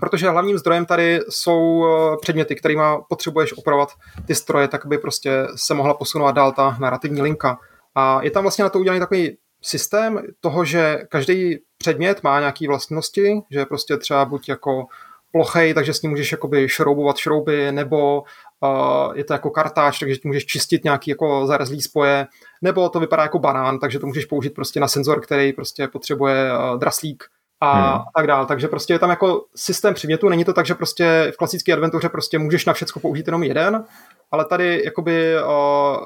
Protože 0.00 0.30
hlavním 0.30 0.58
zdrojem 0.58 0.86
tady 0.86 1.20
jsou 1.28 1.84
eh, 1.84 2.16
předměty, 2.20 2.54
kterými 2.54 2.82
potřebuješ 3.08 3.58
opravovat 3.58 3.88
ty 4.26 4.34
stroje, 4.34 4.68
tak 4.68 4.86
by 4.86 4.98
prostě 4.98 5.46
se 5.56 5.74
mohla 5.74 5.94
posunout 5.94 6.32
dál 6.32 6.52
ta 6.52 6.76
narrativní 6.80 7.22
linka. 7.22 7.58
A 7.94 8.22
je 8.22 8.30
tam 8.30 8.44
vlastně 8.44 8.62
na 8.62 8.68
to 8.68 8.78
udělaný 8.78 9.00
takový 9.00 9.36
systém 9.62 10.22
toho, 10.40 10.64
že 10.64 10.98
každý 11.08 11.58
předmět 11.78 12.22
má 12.22 12.40
nějaké 12.40 12.68
vlastnosti, 12.68 13.40
že 13.50 13.66
prostě 13.66 13.96
třeba 13.96 14.24
buď 14.24 14.48
jako 14.48 14.86
plochej, 15.32 15.74
takže 15.74 15.94
s 15.94 16.02
ním 16.02 16.10
můžeš 16.10 16.32
jakoby 16.32 16.68
šroubovat 16.68 17.16
šrouby, 17.16 17.72
nebo 17.72 18.22
uh, 18.60 19.16
je 19.16 19.24
to 19.24 19.32
jako 19.32 19.50
kartáč, 19.50 19.98
takže 19.98 20.16
ti 20.16 20.28
můžeš 20.28 20.46
čistit 20.46 20.84
nějaký 20.84 21.10
jako 21.10 21.46
zarezlý 21.46 21.82
spoje, 21.82 22.26
nebo 22.62 22.88
to 22.88 23.00
vypadá 23.00 23.22
jako 23.22 23.38
banán, 23.38 23.78
takže 23.78 23.98
to 23.98 24.06
můžeš 24.06 24.24
použít 24.24 24.54
prostě 24.54 24.80
na 24.80 24.88
senzor, 24.88 25.20
který 25.20 25.52
prostě 25.52 25.88
potřebuje 25.88 26.52
uh, 26.52 26.78
draslík 26.78 27.24
a, 27.62 27.96
hmm. 27.96 28.04
tak 28.16 28.26
dále. 28.26 28.46
Takže 28.46 28.68
prostě 28.68 28.92
je 28.92 28.98
tam 28.98 29.10
jako 29.10 29.44
systém 29.54 29.94
předmětů, 29.94 30.28
není 30.28 30.44
to 30.44 30.52
tak, 30.52 30.66
že 30.66 30.74
prostě 30.74 31.32
v 31.34 31.36
klasické 31.36 31.72
adventuře 31.72 32.08
prostě 32.08 32.38
můžeš 32.38 32.66
na 32.66 32.72
všechno 32.72 33.00
použít 33.00 33.26
jenom 33.26 33.42
jeden, 33.42 33.84
ale 34.30 34.44
tady 34.44 34.82
jakoby 34.84 35.34
uh, 35.36 35.96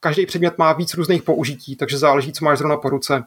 každý 0.00 0.26
předmět 0.26 0.58
má 0.58 0.72
víc 0.72 0.94
různých 0.94 1.22
použití, 1.22 1.76
takže 1.76 1.98
záleží, 1.98 2.32
co 2.32 2.44
máš 2.44 2.58
zrovna 2.58 2.76
po 2.76 2.88
ruce. 2.88 3.22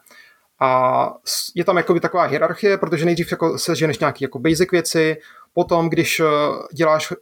A 0.60 1.12
je 1.54 1.64
tam 1.64 1.76
jakoby 1.76 2.00
taková 2.00 2.22
hierarchie, 2.22 2.78
protože 2.78 3.04
nejdřív 3.04 3.30
jako 3.30 3.58
seženeš 3.58 3.98
nějaké 3.98 4.24
jako 4.24 4.38
basic 4.38 4.70
věci, 4.70 5.16
potom, 5.54 5.88
když 5.88 6.22
děláš 6.72 7.10
uh, 7.10 7.18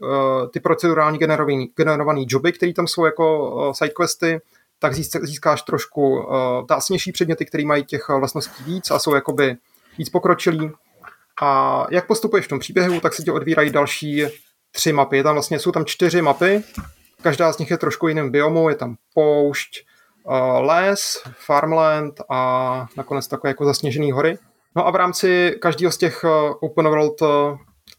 ty 0.52 0.60
procedurální 0.60 1.18
generovaný, 1.18 1.70
generovaný 1.76 2.26
joby, 2.28 2.52
které 2.52 2.72
tam 2.72 2.86
jsou 2.86 3.04
jako 3.04 3.54
uh, 3.54 3.72
sidequesty, 3.72 4.40
tak 4.78 4.94
získáš 5.22 5.62
trošku 5.62 6.18
uh, 6.18 6.26
tásnější 6.68 7.12
předměty, 7.12 7.44
které 7.44 7.64
mají 7.64 7.84
těch 7.84 8.08
vlastností 8.08 8.64
víc 8.64 8.90
a 8.90 8.98
jsou 8.98 9.14
jakoby 9.14 9.56
víc 9.98 10.08
pokročilý. 10.08 10.70
A 11.42 11.86
jak 11.90 12.06
postupuješ 12.06 12.46
v 12.46 12.48
tom 12.48 12.58
příběhu, 12.58 13.00
tak 13.00 13.14
se 13.14 13.22
ti 13.22 13.30
odvírají 13.30 13.70
další 13.70 14.24
tři 14.70 14.92
mapy. 14.92 15.22
Tam 15.22 15.34
vlastně 15.34 15.58
jsou 15.58 15.72
tam 15.72 15.84
čtyři 15.84 16.22
mapy, 16.22 16.62
každá 17.22 17.52
z 17.52 17.58
nich 17.58 17.70
je 17.70 17.78
trošku 17.78 18.08
jiným 18.08 18.30
biomu, 18.30 18.68
je 18.68 18.74
tam 18.74 18.96
poušť, 19.14 19.86
uh, 20.24 20.66
les, 20.66 21.22
farmland 21.32 22.20
a 22.30 22.86
nakonec 22.96 23.28
takové 23.28 23.50
jako 23.50 23.64
zasněžené 23.64 24.12
hory. 24.12 24.38
No 24.76 24.86
a 24.86 24.90
v 24.90 24.96
rámci 24.96 25.56
každého 25.60 25.92
z 25.92 25.96
těch 25.96 26.24
uh, 26.24 26.30
open 26.60 26.88
world 26.88 27.22
uh, 27.22 27.28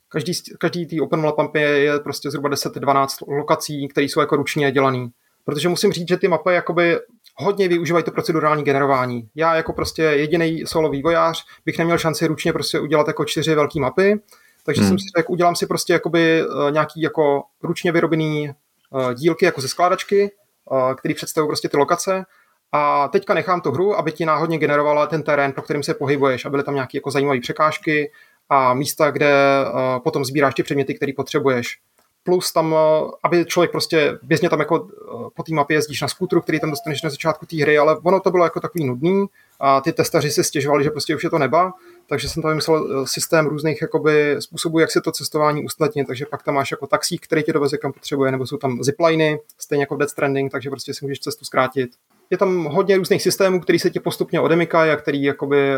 každý, 0.10 0.34
každý 0.60 0.86
tý 0.86 1.02
open 1.02 1.22
world 1.22 1.38
mappy 1.38 1.62
je, 1.62 1.80
je 1.80 2.00
prostě 2.00 2.32
zhruba 2.32 2.50
10-12 2.50 3.08
lokací, 3.38 3.88
které 3.88 4.06
jsou 4.06 4.20
jako 4.20 4.36
ručně 4.36 4.72
dělané. 4.72 5.08
Protože 5.46 5.70
musím 5.70 5.92
říct, 5.92 6.08
že 6.08 6.18
ty 6.18 6.28
mapy 6.28 6.54
jakoby 6.54 7.00
hodně 7.38 7.68
využívají 7.68 8.06
to 8.06 8.12
procedurální 8.12 8.64
generování. 8.64 9.30
Já 9.36 9.56
jako 9.56 9.74
prostě 9.74 10.04
jediný 10.04 10.64
solo 10.66 10.90
vývojář 10.90 11.46
bych 11.66 11.78
neměl 11.78 11.98
šanci 11.98 12.28
ručně 12.28 12.54
prostě 12.54 12.80
udělat 12.80 13.08
jako 13.08 13.26
čtyři 13.26 13.56
velké 13.56 13.80
mapy, 13.80 14.20
takže 14.66 14.82
hmm. 14.82 14.90
jsem 14.90 15.00
si 15.00 15.06
řekl, 15.18 15.32
udělám 15.32 15.56
si 15.56 15.68
prostě 15.68 15.94
jakoby 15.94 16.44
uh, 16.44 16.72
nějaký 16.72 17.02
jako 17.02 17.44
ručně 17.64 17.92
vyrobený 17.92 18.50
uh, 18.90 19.14
dílky 19.14 19.46
jako 19.46 19.62
ze 19.62 19.68
skládačky, 19.68 20.32
uh, 20.72 20.94
který 20.94 21.14
představují 21.14 21.50
prostě 21.50 21.70
ty 21.70 21.78
lokace 21.78 22.26
a 22.72 23.08
teďka 23.08 23.34
nechám 23.34 23.62
tu 23.62 23.72
hru, 23.72 23.98
aby 23.98 24.12
ti 24.12 24.26
náhodně 24.26 24.58
generovala 24.58 25.08
ten 25.08 25.24
terén, 25.24 25.52
pro 25.52 25.62
kterým 25.62 25.84
se 25.84 25.94
pohybuješ 25.94 26.46
a 26.46 26.50
byly 26.50 26.64
tam 26.64 26.74
nějaké 26.74 26.98
jako 26.98 27.12
zajímavé 27.12 27.40
překážky 27.40 28.12
a 28.50 28.74
místa, 28.74 29.12
kde 29.12 29.34
potom 30.04 30.26
sbíráš 30.26 30.54
ty 30.56 30.64
předměty, 30.64 30.94
které 30.94 31.12
potřebuješ 31.16 31.80
plus 32.28 32.52
tam, 32.52 32.76
eh, 32.76 33.12
aby 33.24 33.46
člověk 33.46 33.72
prostě 33.72 34.20
běžně 34.24 34.50
tam 34.50 34.60
jako 34.60 34.88
eh, 34.88 35.30
po 35.36 35.44
té 35.44 35.54
mapě 35.54 35.78
jezdíš 35.78 36.02
na 36.02 36.08
skútru, 36.08 36.42
který 36.42 36.60
tam 36.60 36.70
dostaneš 36.70 37.02
na 37.02 37.10
začátku 37.10 37.46
té 37.46 37.62
hry, 37.62 37.78
ale 37.78 37.98
ono 37.98 38.20
to 38.20 38.32
bylo 38.32 38.44
jako 38.44 38.60
takový 38.60 38.86
nudný 38.86 39.26
a 39.60 39.82
ty 39.82 39.94
testaři 39.94 40.32
si 40.32 40.44
stěžovali, 40.44 40.84
že 40.84 40.90
prostě 40.90 41.16
už 41.16 41.24
je 41.24 41.30
to 41.30 41.38
neba, 41.38 41.74
takže 42.10 42.30
jsem 42.30 42.44
tam 42.44 42.50
vymyslel 42.52 43.04
eh, 43.04 43.08
systém 43.08 43.48
různých 43.48 43.82
jakoby 43.82 44.36
způsobů, 44.40 44.80
jak 44.80 44.92
si 44.92 45.02
to 45.02 45.12
cestování 45.12 45.64
usnadnit, 45.64 46.08
takže 46.08 46.26
pak 46.26 46.44
tam 46.44 46.56
máš 46.56 46.72
jako 46.72 46.88
taxík, 46.88 47.24
který 47.24 47.44
tě 47.44 47.54
doveze 47.54 47.78
kam 47.78 47.94
potřebuje, 47.94 48.32
nebo 48.32 48.48
jsou 48.48 48.58
tam 48.58 48.84
zipliny, 48.84 49.40
stejně 49.58 49.84
jako 49.84 49.96
v 49.96 49.98
Death 49.98 50.12
Stranding, 50.12 50.52
takže 50.52 50.70
prostě 50.70 50.94
si 50.94 51.06
můžeš 51.06 51.20
cestu 51.20 51.46
zkrátit. 51.46 51.90
Je 52.30 52.38
tam 52.38 52.64
hodně 52.64 52.98
různých 52.98 53.22
systémů, 53.22 53.60
který 53.60 53.80
se 53.80 53.90
ti 53.90 54.00
postupně 54.00 54.40
odemykají 54.40 54.92
a 54.92 54.96
který 54.96 55.24
jakoby 55.24 55.76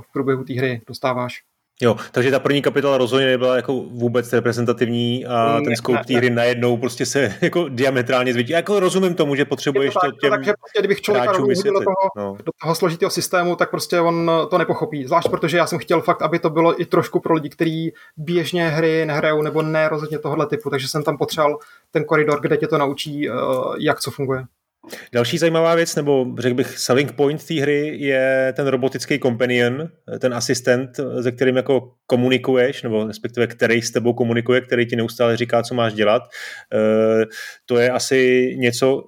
v 0.00 0.12
průběhu 0.12 0.44
té 0.44 0.54
hry 0.54 0.80
dostáváš. 0.86 1.42
Jo, 1.82 1.96
takže 2.12 2.30
ta 2.30 2.38
první 2.38 2.62
kapitola 2.62 2.98
rozhodně 2.98 3.26
nebyla 3.26 3.56
jako 3.56 3.74
vůbec 3.74 4.32
reprezentativní 4.32 5.26
a 5.26 5.60
ten 5.64 5.76
scope 5.76 6.04
té 6.06 6.14
hry 6.14 6.30
najednou 6.30 6.76
prostě 6.76 7.06
se 7.06 7.34
jako 7.40 7.68
diametrálně 7.68 8.32
zvětší. 8.32 8.52
Jako 8.52 8.80
rozumím 8.80 9.14
tomu, 9.14 9.34
že 9.34 9.44
potřebuješ 9.44 9.94
to, 9.94 10.00
tak, 10.00 10.10
to 10.10 10.16
těm 10.20 10.30
Takže 10.30 10.52
prostě, 10.60 10.78
kdybych 10.78 11.00
člověka 11.00 11.32
do 11.32 11.80
toho, 11.80 12.10
no. 12.16 12.36
do 12.44 12.52
toho 12.62 12.74
složitého 12.74 13.10
systému, 13.10 13.56
tak 13.56 13.70
prostě 13.70 14.00
on 14.00 14.30
to 14.50 14.58
nepochopí. 14.58 15.04
Zvlášť 15.06 15.28
protože 15.28 15.56
já 15.56 15.66
jsem 15.66 15.78
chtěl 15.78 16.00
fakt, 16.00 16.22
aby 16.22 16.38
to 16.38 16.50
bylo 16.50 16.80
i 16.80 16.84
trošku 16.84 17.20
pro 17.20 17.34
lidi, 17.34 17.48
kteří 17.48 17.92
běžně 18.16 18.68
hry 18.68 19.06
nehrajou 19.06 19.42
nebo 19.42 19.62
ne 19.62 19.88
rozhodně 19.88 20.18
tohohle 20.18 20.46
typu, 20.46 20.70
takže 20.70 20.88
jsem 20.88 21.02
tam 21.02 21.18
potřeboval 21.18 21.58
ten 21.90 22.04
koridor, 22.04 22.40
kde 22.40 22.56
tě 22.56 22.66
to 22.66 22.78
naučí, 22.78 23.28
eh, 23.28 23.32
jak 23.78 24.00
co 24.00 24.10
funguje. 24.10 24.44
Další 25.12 25.38
zajímavá 25.38 25.74
věc, 25.74 25.96
nebo 25.96 26.26
řekl 26.38 26.54
bych 26.54 26.78
selling 26.78 27.12
point 27.12 27.46
té 27.46 27.54
hry, 27.54 27.96
je 27.98 28.52
ten 28.56 28.66
robotický 28.66 29.18
companion, 29.18 29.88
ten 30.18 30.34
asistent, 30.34 30.90
se 31.22 31.32
kterým 31.32 31.56
jako 31.56 31.92
komunikuješ, 32.06 32.82
nebo 32.82 33.06
respektive 33.06 33.46
který 33.46 33.82
s 33.82 33.90
tebou 33.90 34.12
komunikuje, 34.12 34.60
který 34.60 34.86
ti 34.86 34.96
neustále 34.96 35.36
říká, 35.36 35.62
co 35.62 35.74
máš 35.74 35.92
dělat. 35.92 36.22
E, 36.22 37.26
to 37.66 37.78
je 37.78 37.90
asi 37.90 38.52
něco, 38.58 39.02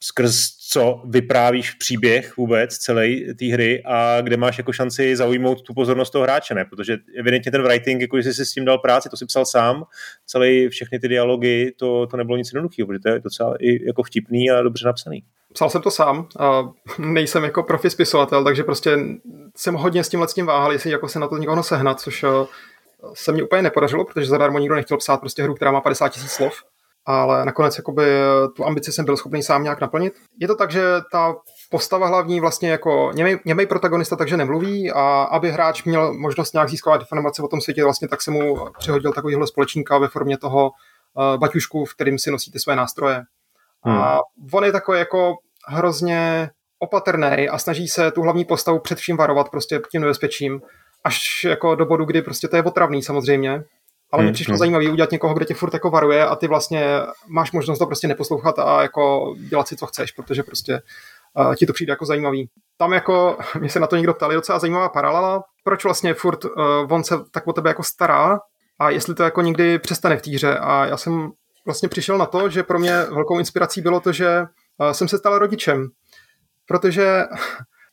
skrz 0.00 0.58
co 0.70 1.02
vyprávíš 1.04 1.70
příběh 1.70 2.36
vůbec 2.36 2.78
celé 2.78 3.08
té 3.38 3.46
hry 3.46 3.82
a 3.84 4.20
kde 4.20 4.36
máš 4.36 4.58
jako 4.58 4.72
šanci 4.72 5.16
zaujmout 5.16 5.62
tu 5.62 5.74
pozornost 5.74 6.10
toho 6.10 6.22
hráče, 6.22 6.54
ne? 6.54 6.64
Protože 6.64 6.96
evidentně 7.18 7.52
ten 7.52 7.62
writing, 7.62 8.00
jako 8.00 8.16
jsi 8.16 8.34
si 8.34 8.46
s 8.46 8.52
tím 8.52 8.64
dal 8.64 8.78
práci, 8.78 9.08
to 9.08 9.16
si 9.16 9.26
psal 9.26 9.46
sám, 9.46 9.84
celé 10.26 10.68
všechny 10.68 10.98
ty 10.98 11.08
dialogy, 11.08 11.72
to, 11.76 12.06
to 12.06 12.16
nebylo 12.16 12.38
nic 12.38 12.52
jednoduchého, 12.52 12.86
protože 12.86 13.00
to 13.00 13.08
je 13.08 13.20
docela 13.20 13.54
i 13.60 13.86
jako 13.86 14.02
vtipný 14.02 14.50
a 14.50 14.62
dobře 14.62 14.86
napsaný. 14.86 15.22
Psal 15.52 15.70
jsem 15.70 15.82
to 15.82 15.90
sám, 15.90 16.28
a 16.38 16.62
nejsem 16.98 17.44
jako 17.44 17.62
profi 17.62 17.90
spisovatel, 17.90 18.44
takže 18.44 18.64
prostě 18.64 18.98
jsem 19.56 19.74
hodně 19.74 20.04
s 20.04 20.08
tímhle 20.08 20.28
s 20.28 20.34
tím 20.34 20.46
váhal, 20.46 20.72
jestli 20.72 20.90
jako 20.90 21.08
se 21.08 21.18
na 21.18 21.28
to 21.28 21.38
někoho 21.38 21.62
sehnat, 21.62 22.00
což 22.00 22.24
eh, 22.24 22.28
se 23.14 23.32
mi 23.32 23.42
úplně 23.42 23.62
nepodařilo, 23.62 24.04
protože 24.04 24.26
zadarmo 24.26 24.58
nikdo 24.58 24.74
nechtěl 24.74 24.96
psát 24.96 25.20
prostě 25.20 25.42
hru, 25.42 25.54
která 25.54 25.70
má 25.70 25.80
50 25.80 26.08
tisíc 26.08 26.30
slov 26.30 26.62
ale 27.08 27.44
nakonec 27.44 27.78
jakoby 27.78 28.04
tu 28.56 28.64
ambici 28.64 28.92
jsem 28.92 29.04
byl 29.04 29.16
schopný 29.16 29.42
sám 29.42 29.62
nějak 29.62 29.80
naplnit. 29.80 30.14
Je 30.40 30.48
to 30.48 30.56
tak, 30.56 30.70
že 30.70 30.82
ta 31.12 31.34
postava 31.70 32.06
hlavní 32.06 32.40
vlastně 32.40 32.70
jako 32.70 33.10
němej, 33.14 33.38
němej 33.44 33.66
protagonista 33.66 34.16
takže 34.16 34.36
nemluví 34.36 34.92
a 34.92 35.22
aby 35.22 35.50
hráč 35.50 35.84
měl 35.84 36.14
možnost 36.14 36.52
nějak 36.52 36.68
získávat 36.68 37.00
informace 37.00 37.42
o 37.42 37.48
tom 37.48 37.60
světě, 37.60 37.84
vlastně 37.84 38.08
tak 38.08 38.22
se 38.22 38.30
mu 38.30 38.56
přihodil 38.78 39.12
takovýhle 39.12 39.46
společníka 39.46 39.98
ve 39.98 40.08
formě 40.08 40.38
toho 40.38 40.70
uh, 40.70 41.40
baťušku, 41.40 41.84
v 41.84 41.94
kterým 41.94 42.18
si 42.18 42.30
nosíte 42.30 42.58
své 42.58 42.76
nástroje. 42.76 43.22
Hmm. 43.82 43.98
A 43.98 44.20
on 44.52 44.64
je 44.64 44.72
takový 44.72 44.98
jako 44.98 45.34
hrozně 45.66 46.50
opatrný 46.78 47.48
a 47.48 47.58
snaží 47.58 47.88
se 47.88 48.10
tu 48.10 48.22
hlavní 48.22 48.44
postavu 48.44 48.78
před 48.78 48.98
vším 48.98 49.16
varovat 49.16 49.48
prostě 49.48 49.80
tím 49.92 50.00
nebezpečím, 50.00 50.60
až 51.04 51.44
jako 51.44 51.74
do 51.74 51.86
bodu, 51.86 52.04
kdy 52.04 52.22
prostě 52.22 52.48
to 52.48 52.56
je 52.56 52.62
otravný 52.62 53.02
samozřejmě, 53.02 53.64
ale 54.12 54.22
hmm, 54.22 54.26
mi 54.26 54.32
přišlo 54.32 54.52
hmm. 54.52 54.58
zajímavé 54.58 54.90
udělat 54.90 55.12
někoho, 55.12 55.34
kde 55.34 55.44
tě 55.44 55.54
furt 55.54 55.74
jako 55.74 55.90
varuje 55.90 56.26
a 56.26 56.36
ty 56.36 56.48
vlastně 56.48 57.00
máš 57.28 57.52
možnost 57.52 57.78
to 57.78 57.86
prostě 57.86 58.08
neposlouchat 58.08 58.58
a 58.58 58.82
jako 58.82 59.34
dělat 59.48 59.68
si, 59.68 59.76
co 59.76 59.86
chceš, 59.86 60.12
protože 60.12 60.42
prostě 60.42 60.82
uh, 61.34 61.54
ti 61.54 61.66
to 61.66 61.72
přijde 61.72 61.92
jako 61.92 62.06
zajímavý. 62.06 62.48
Tam 62.76 62.92
jako, 62.92 63.38
mě 63.60 63.68
se 63.68 63.80
na 63.80 63.86
to 63.86 63.96
někdo 63.96 64.14
ptali, 64.14 64.34
docela 64.34 64.58
zajímavá 64.58 64.88
paralela, 64.88 65.44
proč 65.64 65.84
vlastně 65.84 66.14
furt 66.14 66.44
uh, 66.44 66.52
on 66.88 67.04
se 67.04 67.14
tak 67.30 67.46
o 67.46 67.52
tebe 67.52 67.70
jako 67.70 67.82
stará 67.82 68.40
a 68.78 68.90
jestli 68.90 69.14
to 69.14 69.22
jako 69.22 69.42
někdy 69.42 69.78
přestane 69.78 70.16
v 70.16 70.22
týře 70.22 70.58
a 70.58 70.86
já 70.86 70.96
jsem 70.96 71.30
vlastně 71.64 71.88
přišel 71.88 72.18
na 72.18 72.26
to, 72.26 72.50
že 72.50 72.62
pro 72.62 72.78
mě 72.78 73.02
velkou 73.02 73.38
inspirací 73.38 73.80
bylo 73.80 74.00
to, 74.00 74.12
že 74.12 74.40
uh, 74.40 74.90
jsem 74.90 75.08
se 75.08 75.18
stal 75.18 75.38
rodičem, 75.38 75.88
protože 76.66 77.24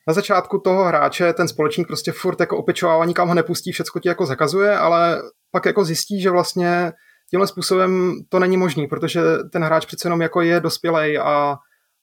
na 0.07 0.13
začátku 0.13 0.59
toho 0.59 0.83
hráče 0.83 1.33
ten 1.33 1.47
společník 1.47 1.87
prostě 1.87 2.11
furt 2.11 2.39
jako 2.39 2.57
opečovává, 2.57 3.05
nikam 3.05 3.27
ho 3.27 3.33
nepustí, 3.33 3.71
všecko 3.71 3.99
ti 3.99 4.09
jako 4.09 4.25
zakazuje, 4.25 4.77
ale 4.77 5.21
pak 5.51 5.65
jako 5.65 5.85
zjistí, 5.85 6.21
že 6.21 6.29
vlastně 6.29 6.93
tímhle 7.29 7.47
způsobem 7.47 8.13
to 8.29 8.39
není 8.39 8.57
možný, 8.57 8.87
protože 8.87 9.21
ten 9.51 9.63
hráč 9.63 9.85
přece 9.85 10.07
jenom 10.07 10.21
jako 10.21 10.41
je 10.41 10.59
dospělej 10.59 11.17
a 11.17 11.57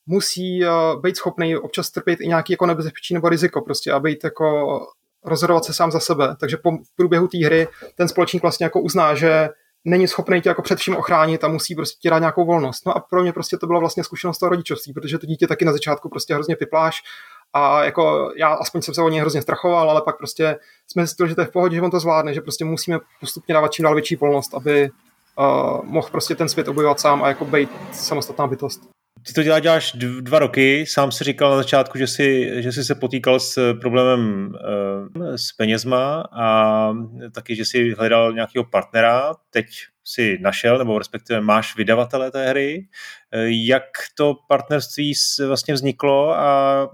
musí 0.07 0.65
uh, 0.65 1.03
být 1.03 1.17
schopný 1.17 1.57
občas 1.57 1.91
trpět 1.91 2.21
i 2.21 2.29
nějaký 2.29 2.53
jako 2.53 2.67
nebezpečí 2.67 3.15
nebo 3.15 3.29
riziko 3.29 3.61
prostě 3.61 3.93
a 3.93 4.01
být 4.01 4.25
jako 4.25 4.79
rozhodovat 5.25 5.65
se 5.65 5.75
sám 5.75 5.91
za 5.91 6.01
sebe. 6.01 6.37
Takže 6.41 6.57
po 6.57 6.71
průběhu 6.97 7.29
té 7.29 7.39
hry 7.39 7.69
ten 7.95 8.09
společník 8.09 8.43
vlastně 8.43 8.65
jako 8.65 8.81
uzná, 8.81 9.15
že 9.15 9.49
není 9.85 10.09
schopný 10.09 10.41
tě 10.41 10.49
jako 10.49 10.63
před 10.63 10.79
vším 10.79 10.97
ochránit 10.97 11.45
a 11.45 11.49
musí 11.49 11.75
prostě 11.75 11.99
ti 12.03 12.11
dát 12.11 12.19
nějakou 12.19 12.45
volnost. 12.45 12.87
No 12.87 12.97
a 12.97 13.01
pro 13.01 13.23
mě 13.23 13.33
prostě 13.33 13.57
to 13.57 13.67
byla 13.67 13.81
vlastně 13.81 14.05
zkušenost 14.05 14.39
toho 14.39 14.51
rodičovství, 14.51 14.93
protože 14.93 15.19
to 15.19 15.27
dítě 15.27 15.47
taky 15.47 15.65
na 15.65 15.73
začátku 15.73 16.09
prostě 16.09 16.35
hrozně 16.35 16.57
pipláš 16.57 17.03
a 17.53 17.85
jako 17.85 18.33
já 18.37 18.49
aspoň 18.49 18.83
jsem 18.83 18.95
se 18.95 19.03
o 19.03 19.09
něj 19.09 19.21
hrozně 19.21 19.43
strachoval, 19.43 19.91
ale 19.91 20.03
pak 20.03 20.19
prostě 20.19 20.59
jsme 20.91 21.07
zjistili, 21.07 21.29
že 21.29 21.35
to 21.35 21.41
je 21.41 21.47
v 21.47 21.53
pohodě, 21.53 21.77
že 21.77 21.83
on 21.83 21.91
to 21.91 22.01
zvládne, 22.01 22.35
že 22.35 22.41
prostě 22.41 22.65
musíme 22.65 22.99
postupně 23.21 23.55
dávat 23.55 23.73
čím 23.73 23.83
dál 23.83 23.95
větší 23.95 24.17
volnost, 24.17 24.55
aby 24.55 24.91
uh, 25.39 25.85
mohl 25.85 26.09
prostě 26.11 26.35
ten 26.35 26.49
svět 26.49 26.69
objevovat 26.69 27.01
sám 27.01 27.23
a 27.23 27.29
jako 27.29 27.45
být 27.45 27.71
samostatná 27.93 28.47
bytost. 28.47 28.83
ty 29.27 29.33
to 29.33 29.43
děláš 29.43 29.93
dva 30.21 30.39
roky, 30.39 30.87
sám 30.87 31.13
si 31.13 31.25
říkal 31.25 31.51
na 31.51 31.57
začátku, 31.57 31.99
že 31.99 32.07
jsi, 32.07 32.51
že 32.63 32.73
jsi 32.73 32.85
se 32.85 32.95
potýkal 32.95 33.41
s 33.41 33.75
problémem 33.81 34.53
e, 34.55 35.39
s 35.39 35.53
penězma 35.53 36.25
a 36.33 36.89
taky, 37.35 37.57
že 37.57 37.65
jsi 37.65 37.95
hledal 37.99 38.33
nějakého 38.33 38.65
partnera, 38.65 39.35
teď 39.51 39.67
si 40.05 40.39
našel, 40.41 40.79
nebo 40.79 40.99
respektive 40.99 41.41
máš 41.41 41.77
vydavatele 41.77 42.31
té 42.31 42.49
hry. 42.49 42.89
Eh, 43.33 43.45
jak 43.49 43.85
to 44.15 44.35
partnerství 44.49 45.13
vlastně 45.47 45.75
vzniklo 45.75 46.39
a 46.39 46.89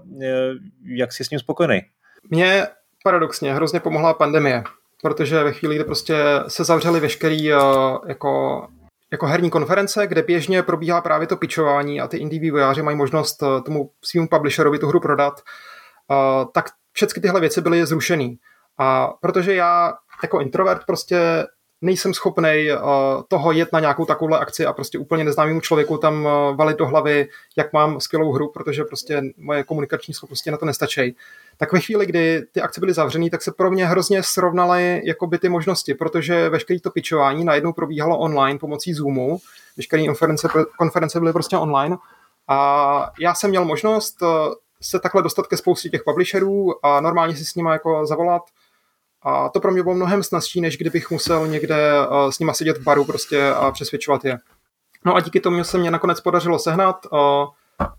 jak 0.83 1.13
jsi 1.13 1.25
s 1.25 1.29
ním 1.29 1.39
spokojený? 1.39 1.81
Mně 2.29 2.67
paradoxně 3.03 3.53
hrozně 3.53 3.79
pomohla 3.79 4.13
pandemie, 4.13 4.63
protože 5.01 5.43
ve 5.43 5.53
chvíli, 5.53 5.75
kdy 5.75 5.83
prostě 5.83 6.15
se 6.47 6.63
zavřely 6.63 6.99
veškerý 6.99 7.43
jako 7.43 8.67
jako 9.11 9.27
herní 9.27 9.49
konference, 9.49 10.07
kde 10.07 10.23
běžně 10.23 10.63
probíhá 10.63 11.01
právě 11.01 11.27
to 11.27 11.37
pičování 11.37 12.01
a 12.01 12.07
ty 12.07 12.17
indie 12.17 12.39
vývojáři 12.39 12.81
mají 12.81 12.97
možnost 12.97 13.43
tomu 13.65 13.91
svým 14.03 14.27
publisherovi 14.27 14.79
tu 14.79 14.87
hru 14.87 14.99
prodat, 14.99 15.41
tak 16.53 16.65
všechny 16.93 17.21
tyhle 17.21 17.39
věci 17.39 17.61
byly 17.61 17.85
zrušený. 17.85 18.39
A 18.77 19.07
protože 19.21 19.55
já 19.55 19.93
jako 20.23 20.39
introvert 20.39 20.81
prostě 20.85 21.45
nejsem 21.81 22.13
schopný 22.13 22.67
uh, 22.71 22.79
toho 23.27 23.51
jet 23.51 23.73
na 23.73 23.79
nějakou 23.79 24.05
takovouhle 24.05 24.39
akci 24.39 24.65
a 24.65 24.73
prostě 24.73 24.97
úplně 24.97 25.23
neznámému 25.23 25.61
člověku 25.61 25.97
tam 25.97 26.25
uh, 26.25 26.57
valit 26.57 26.77
do 26.77 26.87
hlavy, 26.87 27.27
jak 27.57 27.73
mám 27.73 27.99
skvělou 27.99 28.31
hru, 28.31 28.51
protože 28.51 28.83
prostě 28.83 29.21
moje 29.37 29.63
komunikační 29.63 30.13
schopnosti 30.13 30.51
na 30.51 30.57
to 30.57 30.65
nestačí. 30.65 31.15
Tak 31.57 31.73
ve 31.73 31.79
chvíli, 31.79 32.05
kdy 32.05 32.41
ty 32.51 32.61
akce 32.61 32.79
byly 32.79 32.93
zavřené, 32.93 33.29
tak 33.29 33.41
se 33.41 33.51
pro 33.51 33.71
mě 33.71 33.85
hrozně 33.85 34.23
srovnaly 34.23 35.01
jakoby 35.05 35.37
ty 35.37 35.49
možnosti, 35.49 35.93
protože 35.93 36.49
veškeré 36.49 36.79
to 36.79 36.91
pičování 36.91 37.45
najednou 37.45 37.73
probíhalo 37.73 38.17
online 38.17 38.59
pomocí 38.59 38.93
Zoomu, 38.93 39.39
veškeré 39.77 40.05
konference, 40.05 40.47
konference 40.77 41.19
byly 41.19 41.33
prostě 41.33 41.57
online. 41.57 41.97
A 42.47 43.11
já 43.19 43.33
jsem 43.33 43.49
měl 43.49 43.65
možnost 43.65 44.21
uh, 44.21 44.29
se 44.81 44.99
takhle 44.99 45.23
dostat 45.23 45.47
ke 45.47 45.57
spoustě 45.57 45.89
těch 45.89 46.03
publisherů 46.03 46.85
a 46.85 47.01
normálně 47.01 47.35
si 47.35 47.45
s 47.45 47.55
nimi 47.55 47.69
jako 47.69 48.05
zavolat 48.05 48.41
a 49.21 49.49
to 49.49 49.59
pro 49.59 49.71
mě 49.71 49.83
bylo 49.83 49.95
mnohem 49.95 50.23
snazší, 50.23 50.61
než 50.61 50.77
kdybych 50.77 51.11
musel 51.11 51.47
někde 51.47 52.07
uh, 52.07 52.29
s 52.29 52.39
nima 52.39 52.53
sedět 52.53 52.77
v 52.77 52.83
baru 52.83 53.05
prostě 53.05 53.49
a 53.49 53.71
přesvědčovat 53.71 54.25
je. 54.25 54.37
No 55.05 55.15
a 55.15 55.19
díky 55.19 55.39
tomu 55.39 55.63
se 55.63 55.77
mě 55.77 55.91
nakonec 55.91 56.21
podařilo 56.21 56.59
sehnat 56.59 57.05
uh, 57.11 57.19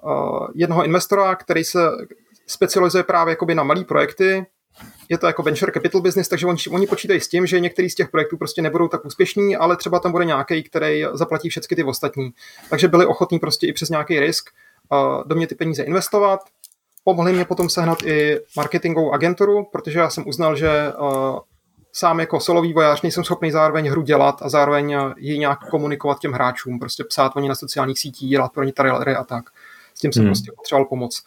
uh, 0.05 0.47
jednoho 0.55 0.85
investora, 0.85 1.35
který 1.35 1.65
se 1.65 1.79
specializuje 2.47 3.05
právě 3.05 3.33
jakoby 3.33 3.55
na 3.55 3.63
malé 3.63 3.85
projekty. 3.85 4.47
Je 5.09 5.19
to 5.19 5.27
jako 5.27 5.43
venture 5.43 5.73
capital 5.73 6.01
business, 6.01 6.29
takže 6.29 6.47
oni, 6.47 6.59
oni 6.71 6.87
počítají 6.87 7.21
s 7.21 7.29
tím, 7.29 7.47
že 7.47 7.61
některý 7.61 7.91
z 7.91 7.95
těch 7.95 8.11
projektů 8.11 8.37
prostě 8.37 8.63
nebudou 8.63 8.89
tak 8.89 9.05
úspěšní, 9.05 9.57
ale 9.57 9.77
třeba 9.77 9.99
tam 9.99 10.13
bude 10.13 10.25
nějaký, 10.25 10.63
který 10.63 11.05
zaplatí 11.13 11.49
všechny 11.49 11.77
ty 11.77 11.85
ostatní. 11.85 12.31
Takže 12.71 12.89
byli 12.89 13.07
ochotní 13.07 13.39
prostě 13.39 13.67
i 13.67 13.73
přes 13.73 13.89
nějaký 13.89 14.21
risk 14.21 14.51
do 15.27 15.35
mě 15.35 15.47
ty 15.47 15.55
peníze 15.55 15.83
investovat 15.83 16.41
Pomohli 17.11 17.33
mě 17.33 17.45
potom 17.45 17.69
sehnat 17.69 18.03
i 18.03 18.41
marketingovou 18.57 19.13
agenturu, 19.13 19.65
protože 19.73 19.99
já 19.99 20.11
jsem 20.11 20.29
uznal, 20.29 20.57
že 20.57 20.93
uh, 21.01 21.39
sám 21.93 22.21
jako 22.21 22.41
solový 22.41 22.73
vojář 22.73 23.03
nejsem 23.03 23.25
schopný 23.25 23.51
zároveň 23.51 23.91
hru 23.91 24.03
dělat 24.03 24.43
a 24.43 24.49
zároveň 24.49 24.93
eh, 24.93 25.15
ji 25.17 25.39
nějak 25.39 25.59
komunikovat 25.71 26.19
těm 26.19 26.33
hráčům, 26.33 26.79
prostě 26.79 27.05
psát 27.05 27.33
oni 27.37 27.49
na 27.49 27.55
sociálních 27.55 27.99
sítích, 27.99 28.31
dělat 28.31 28.53
pro 28.53 28.65
ně 28.65 28.73
trailery 28.73 29.15
a 29.15 29.25
tak. 29.25 29.45
S 29.95 30.01
tím 30.01 30.13
jsem 30.13 30.23
hmm. 30.23 30.29
prostě 30.29 30.53
potřeboval 30.57 30.85
pomoc. 30.85 31.23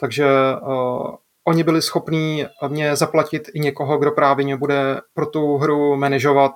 Takže 0.00 0.26
uh, 0.62 1.14
oni 1.44 1.64
byli 1.64 1.82
schopní 1.82 2.46
mě 2.68 2.96
zaplatit 2.96 3.48
i 3.54 3.60
někoho, 3.60 3.98
kdo 3.98 4.10
právě 4.10 4.44
mě 4.44 4.56
bude 4.56 5.00
pro 5.14 5.26
tu 5.26 5.56
hru 5.56 5.96
manažovat 5.96 6.52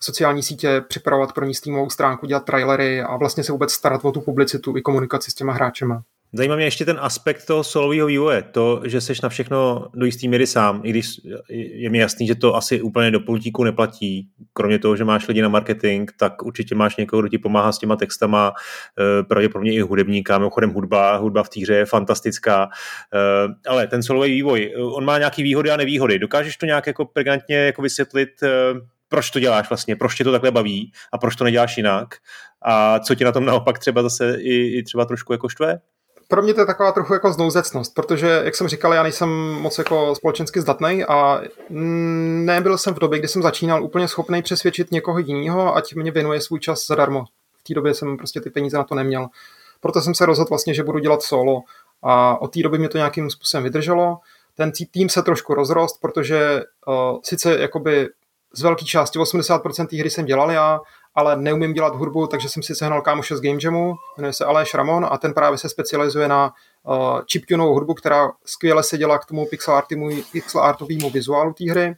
sociální 0.00 0.42
sítě, 0.42 0.80
připravovat 0.88 1.32
pro 1.32 1.44
ní 1.44 1.54
Steamovou 1.54 1.90
stránku, 1.90 2.26
dělat 2.26 2.44
trailery 2.44 3.02
a 3.02 3.16
vlastně 3.16 3.44
se 3.44 3.52
vůbec 3.52 3.72
starat 3.72 4.04
o 4.04 4.12
tu 4.12 4.20
publicitu 4.20 4.76
i 4.76 4.82
komunikaci 4.82 5.30
s 5.30 5.34
těma 5.34 5.52
hráčema. 5.52 6.02
Zajímá 6.34 6.56
mě 6.56 6.64
ještě 6.64 6.84
ten 6.84 6.98
aspekt 7.00 7.46
toho 7.46 7.64
solového 7.64 8.06
vývoje, 8.06 8.42
to, 8.42 8.82
že 8.84 9.00
seš 9.00 9.20
na 9.20 9.28
všechno 9.28 9.88
do 9.94 10.06
jistý 10.06 10.28
míry 10.28 10.46
sám, 10.46 10.80
i 10.84 10.90
když 10.90 11.20
je 11.50 11.90
mi 11.90 11.98
jasný, 11.98 12.26
že 12.26 12.34
to 12.34 12.56
asi 12.56 12.82
úplně 12.82 13.10
do 13.10 13.20
pultíku 13.20 13.64
neplatí. 13.64 14.28
Kromě 14.52 14.78
toho, 14.78 14.96
že 14.96 15.04
máš 15.04 15.28
lidi 15.28 15.42
na 15.42 15.48
marketing, 15.48 16.10
tak 16.18 16.42
určitě 16.42 16.74
máš 16.74 16.96
někoho, 16.96 17.22
kdo 17.22 17.28
ti 17.28 17.38
pomáhá 17.38 17.72
s 17.72 17.78
těma 17.78 17.96
textama, 17.96 18.52
eh, 18.98 19.22
pravděpodobně 19.22 19.72
i 19.72 19.80
hudebníka, 19.80 20.38
mimochodem 20.38 20.70
hudba, 20.70 21.16
hudba 21.16 21.42
v 21.42 21.48
té 21.48 21.60
hře 21.60 21.74
je 21.74 21.86
fantastická, 21.86 22.68
eh, 23.14 23.68
ale 23.68 23.86
ten 23.86 24.02
solový 24.02 24.32
vývoj, 24.32 24.72
eh, 24.76 24.82
on 24.82 25.04
má 25.04 25.18
nějaký 25.18 25.42
výhody 25.42 25.70
a 25.70 25.76
nevýhody. 25.76 26.18
Dokážeš 26.18 26.56
to 26.56 26.66
nějak 26.66 26.86
jako 26.86 27.04
pregantně 27.04 27.56
jako 27.56 27.82
vysvětlit, 27.82 28.28
proč 29.08 29.30
to 29.30 29.40
děláš 29.40 29.70
vlastně, 29.70 29.96
proč 29.96 30.14
tě 30.14 30.24
to 30.24 30.32
takhle 30.32 30.50
baví 30.50 30.92
a 31.12 31.18
proč 31.18 31.36
to 31.36 31.44
neděláš 31.44 31.76
jinak 31.76 32.14
a 32.62 32.98
co 32.98 33.14
ti 33.14 33.24
na 33.24 33.32
tom 33.32 33.44
naopak 33.44 33.78
třeba 33.78 34.02
zase 34.02 34.36
i, 34.40 34.78
i 34.78 34.82
třeba 34.82 35.04
trošku 35.04 35.32
jako 35.32 35.48
štve? 35.48 35.78
Pro 36.32 36.42
mě 36.42 36.54
to 36.54 36.60
je 36.60 36.66
taková 36.66 36.92
trochu 36.92 37.12
jako 37.12 37.32
znouzecnost, 37.32 37.94
protože, 37.94 38.40
jak 38.44 38.56
jsem 38.56 38.68
říkal, 38.68 38.94
já 38.94 39.02
nejsem 39.02 39.28
moc 39.52 39.78
jako 39.78 40.14
společensky 40.14 40.60
zdatný 40.60 41.04
a 41.04 41.40
nebyl 42.44 42.78
jsem 42.78 42.94
v 42.94 42.98
době, 42.98 43.18
kdy 43.18 43.28
jsem 43.28 43.42
začínal 43.42 43.84
úplně 43.84 44.08
schopný 44.08 44.42
přesvědčit 44.42 44.90
někoho 44.90 45.18
jiného, 45.18 45.76
ať 45.76 45.94
mě 45.94 46.10
věnuje 46.10 46.40
svůj 46.40 46.60
čas 46.60 46.86
zadarmo. 46.86 47.24
V 47.58 47.62
té 47.62 47.74
době 47.74 47.94
jsem 47.94 48.16
prostě 48.16 48.40
ty 48.40 48.50
peníze 48.50 48.76
na 48.76 48.84
to 48.84 48.94
neměl. 48.94 49.26
Proto 49.80 50.00
jsem 50.00 50.14
se 50.14 50.26
rozhodl 50.26 50.48
vlastně, 50.48 50.74
že 50.74 50.82
budu 50.82 50.98
dělat 50.98 51.22
solo 51.22 51.60
a 52.02 52.40
od 52.42 52.52
té 52.52 52.62
doby 52.62 52.78
mě 52.78 52.88
to 52.88 52.98
nějakým 52.98 53.30
způsobem 53.30 53.64
vydrželo. 53.64 54.18
Ten 54.54 54.72
tým 54.90 55.08
se 55.08 55.22
trošku 55.22 55.54
rozrost, 55.54 56.00
protože 56.00 56.62
uh, 56.86 57.18
sice 57.24 57.58
jakoby 57.58 58.08
z 58.54 58.62
velké 58.62 58.84
části 58.84 59.18
80% 59.18 59.86
té 59.86 59.96
hry 59.96 60.10
jsem 60.10 60.24
dělal 60.24 60.50
já, 60.50 60.80
ale 61.14 61.36
neumím 61.36 61.72
dělat 61.72 61.94
hudbu, 61.94 62.26
takže 62.26 62.48
jsem 62.48 62.62
si 62.62 62.74
sehnal 62.74 63.02
kámoše 63.02 63.36
z 63.36 63.40
Game 63.40 63.58
Jamu, 63.62 63.94
jmenuje 64.16 64.32
se 64.32 64.44
Aleš 64.44 64.74
Ramon 64.74 65.06
a 65.10 65.18
ten 65.18 65.34
právě 65.34 65.58
se 65.58 65.68
specializuje 65.68 66.28
na 66.28 66.52
uh, 66.82 67.20
chiptunovou 67.32 67.74
hudbu, 67.74 67.94
která 67.94 68.32
skvěle 68.44 68.82
se 68.82 68.98
dělá 68.98 69.18
k 69.18 69.24
tomu 69.24 69.46
pixel, 69.46 69.74
artimu, 69.74 70.08
pixel 70.32 70.60
artovému 70.60 71.10
vizuálu 71.10 71.52
té 71.52 71.70
hry. 71.70 71.94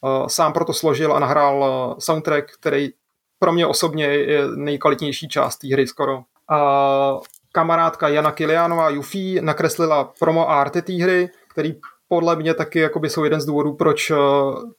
Uh, 0.00 0.26
sám 0.26 0.52
proto 0.52 0.72
složil 0.72 1.12
a 1.12 1.18
nahrál 1.18 1.58
uh, 1.58 1.98
soundtrack, 1.98 2.52
který 2.60 2.90
pro 3.38 3.52
mě 3.52 3.66
osobně 3.66 4.04
je 4.04 4.48
nejkvalitnější 4.56 5.28
část 5.28 5.56
té 5.56 5.72
hry 5.72 5.86
skoro. 5.86 6.16
Uh, 6.16 7.20
kamarádka 7.52 8.08
Jana 8.08 8.32
Kilianová 8.32 8.90
Yuffie 8.90 9.42
nakreslila 9.42 10.12
promo 10.18 10.50
arty 10.50 10.82
té 10.82 10.92
hry, 10.92 11.30
který 11.48 11.74
podle 12.12 12.36
mě 12.36 12.54
taky 12.54 12.78
jakoby 12.78 13.10
jsou 13.10 13.24
jeden 13.24 13.40
z 13.40 13.46
důvodů, 13.46 13.74
proč 13.74 14.10
eh, 14.10 14.14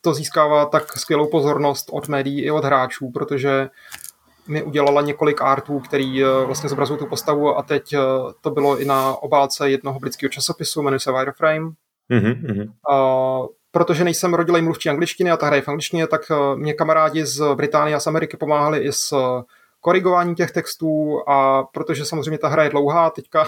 to 0.01 0.13
získává 0.13 0.65
tak 0.65 0.97
skvělou 0.97 1.27
pozornost 1.27 1.89
od 1.91 2.07
médií 2.07 2.41
i 2.41 2.51
od 2.51 2.65
hráčů, 2.65 3.11
protože 3.11 3.69
mi 4.47 4.63
udělala 4.63 5.01
několik 5.01 5.41
artů, 5.41 5.79
který 5.79 6.23
eh, 6.23 6.27
vlastně 6.45 6.69
zobrazují 6.69 6.99
tu 6.99 7.05
postavu 7.05 7.57
a 7.57 7.63
teď 7.63 7.93
eh, 7.93 7.99
to 8.41 8.49
bylo 8.51 8.77
i 8.77 8.86
na 8.86 9.15
obálce 9.15 9.69
jednoho 9.69 9.99
britského 9.99 10.29
časopisu, 10.29 10.82
jmenuje 10.82 10.99
se 10.99 11.11
Wireframe. 11.11 11.71
Mm-hmm. 12.11 12.71
A, 12.91 13.41
protože 13.71 14.03
nejsem 14.03 14.34
rodilej 14.34 14.61
mluvčí 14.61 14.89
angličtiny 14.89 15.32
a 15.32 15.38
ta 15.38 15.45
hra 15.45 15.55
je 15.55 15.61
v 15.61 15.67
angličtině, 15.67 16.07
tak 16.07 16.21
mě 16.55 16.73
kamarádi 16.73 17.25
z 17.25 17.55
Británie 17.55 17.95
a 17.95 17.99
z 17.99 18.07
Ameriky 18.07 18.38
pomáhali 18.38 18.79
i 18.79 18.91
s 18.91 19.13
korigováním 19.79 20.36
těch 20.36 20.51
textů 20.51 21.21
a 21.27 21.63
protože 21.63 22.05
samozřejmě 22.05 22.38
ta 22.38 22.47
hra 22.47 22.63
je 22.63 22.69
dlouhá, 22.69 23.09
teďka 23.09 23.47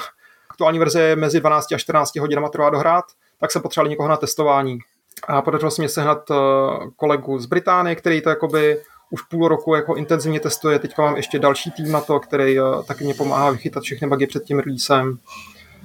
aktuální 0.49 0.79
verze 0.79 1.01
je 1.01 1.15
mezi 1.15 1.39
12 1.39 1.71
a 1.71 1.77
14 1.77 2.15
hodinama 2.15 2.49
trvá 2.49 2.69
dohrát, 2.69 3.05
tak 3.39 3.51
se 3.51 3.59
potřebovali 3.59 3.89
někoho 3.89 4.09
na 4.09 4.17
testování. 4.17 4.79
A 5.27 5.41
podařilo 5.41 5.71
se 5.71 5.81
mi 5.81 5.89
sehnat 5.89 6.31
eh, 6.31 6.35
kolegu 6.95 7.39
z 7.39 7.45
Británie, 7.45 7.95
který 7.95 8.21
to 8.21 8.29
jakoby 8.29 8.81
už 9.09 9.21
půl 9.21 9.47
roku 9.47 9.75
jako 9.75 9.95
intenzivně 9.95 10.39
testuje. 10.39 10.79
Teďka 10.79 11.01
mám 11.01 11.15
ještě 11.15 11.39
další 11.39 11.71
tým 11.71 11.91
na 11.91 12.01
to, 12.01 12.19
který 12.19 12.59
eh, 12.59 12.63
taky 12.87 13.03
mě 13.03 13.13
pomáhá 13.13 13.51
vychytat 13.51 13.83
všechny 13.83 14.07
bugy 14.07 14.27
před 14.27 14.43
tím 14.43 14.59
releasem. 14.59 15.17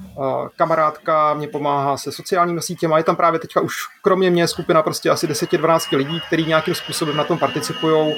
Eh, 0.01 0.49
kamarádka 0.57 1.35
mě 1.35 1.49
pomáhá 1.49 1.97
se 1.97 2.13
sociálními 2.13 2.63
sítěmi 2.63 2.95
je 2.97 3.05
tam 3.05 3.17
právě 3.17 3.41
teďka 3.41 3.61
už 3.61 3.75
kromě 4.03 4.31
mě 4.31 4.49
skupina 4.49 4.83
prostě 4.83 5.11
asi 5.11 5.27
10-12 5.27 5.97
lidí, 5.97 6.21
kteří 6.27 6.47
nějakým 6.47 6.75
způsobem 6.75 7.17
na 7.17 7.25
tom 7.25 7.39
participují 7.39 8.15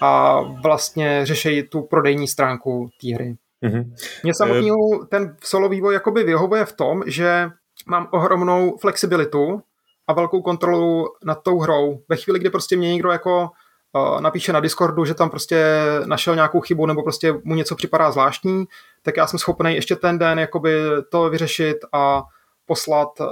a 0.00 0.40
vlastně 0.40 1.26
řeší 1.26 1.62
tu 1.62 1.82
prodejní 1.82 2.28
stránku 2.28 2.88
té 3.00 3.14
hry. 3.14 3.36
Mm-hmm. 3.64 3.94
Mě 4.22 4.34
samotný 4.34 4.70
ten 5.08 5.36
solo 5.44 5.68
vývoj 5.68 5.94
jakoby 5.94 6.24
vyhovuje 6.24 6.64
v 6.64 6.72
tom, 6.72 7.02
že 7.06 7.50
mám 7.86 8.08
ohromnou 8.10 8.76
flexibilitu 8.80 9.62
a 10.06 10.12
velkou 10.12 10.42
kontrolu 10.42 11.08
nad 11.24 11.42
tou 11.42 11.58
hrou. 11.58 12.00
Ve 12.08 12.16
chvíli, 12.16 12.38
kdy 12.38 12.50
prostě 12.50 12.76
mě 12.76 12.92
někdo 12.92 13.10
jako 13.10 13.50
uh, 13.92 14.20
napíše 14.20 14.52
na 14.52 14.60
Discordu, 14.60 15.04
že 15.04 15.14
tam 15.14 15.30
prostě 15.30 15.66
našel 16.04 16.34
nějakou 16.34 16.60
chybu 16.60 16.86
nebo 16.86 17.02
prostě 17.02 17.34
mu 17.44 17.54
něco 17.54 17.76
připadá 17.76 18.10
zvláštní, 18.10 18.64
tak 19.02 19.16
já 19.16 19.26
jsem 19.26 19.38
schopný 19.38 19.74
ještě 19.74 19.96
ten 19.96 20.18
den 20.18 20.38
jakoby 20.38 20.80
to 21.08 21.30
vyřešit 21.30 21.76
a 21.92 22.22
poslat 22.66 23.20
uh, 23.20 23.26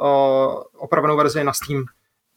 opravenou 0.79 1.17
verzi 1.17 1.45
na 1.45 1.53
Steam. 1.53 1.85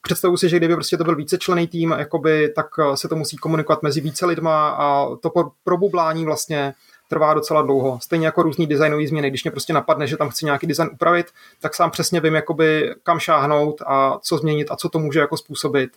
Představuji 0.02 0.38
si, 0.38 0.50
že 0.50 0.58
kdyby 0.58 0.74
prostě 0.74 0.98
to 0.98 1.04
byl 1.04 1.16
vícečlený 1.16 1.68
tým, 1.68 1.96
jakoby, 1.98 2.50
tak 2.50 2.66
se 2.96 3.08
to 3.08 3.16
musí 3.16 3.38
komunikovat 3.38 3.84
mezi 3.84 4.02
více 4.02 4.26
lidma 4.26 4.70
a 4.70 5.16
to 5.16 5.32
probublání 5.64 6.26
vlastně 6.26 6.74
trvá 7.08 7.34
docela 7.34 7.62
dlouho. 7.62 8.00
Stejně 8.02 8.26
jako 8.26 8.44
různý 8.44 8.68
designové 8.68 9.08
změny, 9.08 9.30
když 9.30 9.44
mě 9.44 9.52
prostě 9.52 9.74
napadne, 9.74 10.08
že 10.08 10.18
tam 10.18 10.30
chci 10.30 10.46
nějaký 10.46 10.68
design 10.68 10.90
upravit, 10.94 11.28
tak 11.60 11.76
sám 11.76 11.92
přesně 11.92 12.20
vím, 12.20 12.36
jakoby 12.36 12.96
kam 13.04 13.20
šáhnout 13.20 13.82
a 13.86 14.20
co 14.22 14.38
změnit 14.38 14.72
a 14.72 14.76
co 14.76 14.90
to 14.90 15.00
může 15.00 15.20
jako 15.20 15.38
způsobit. 15.38 15.90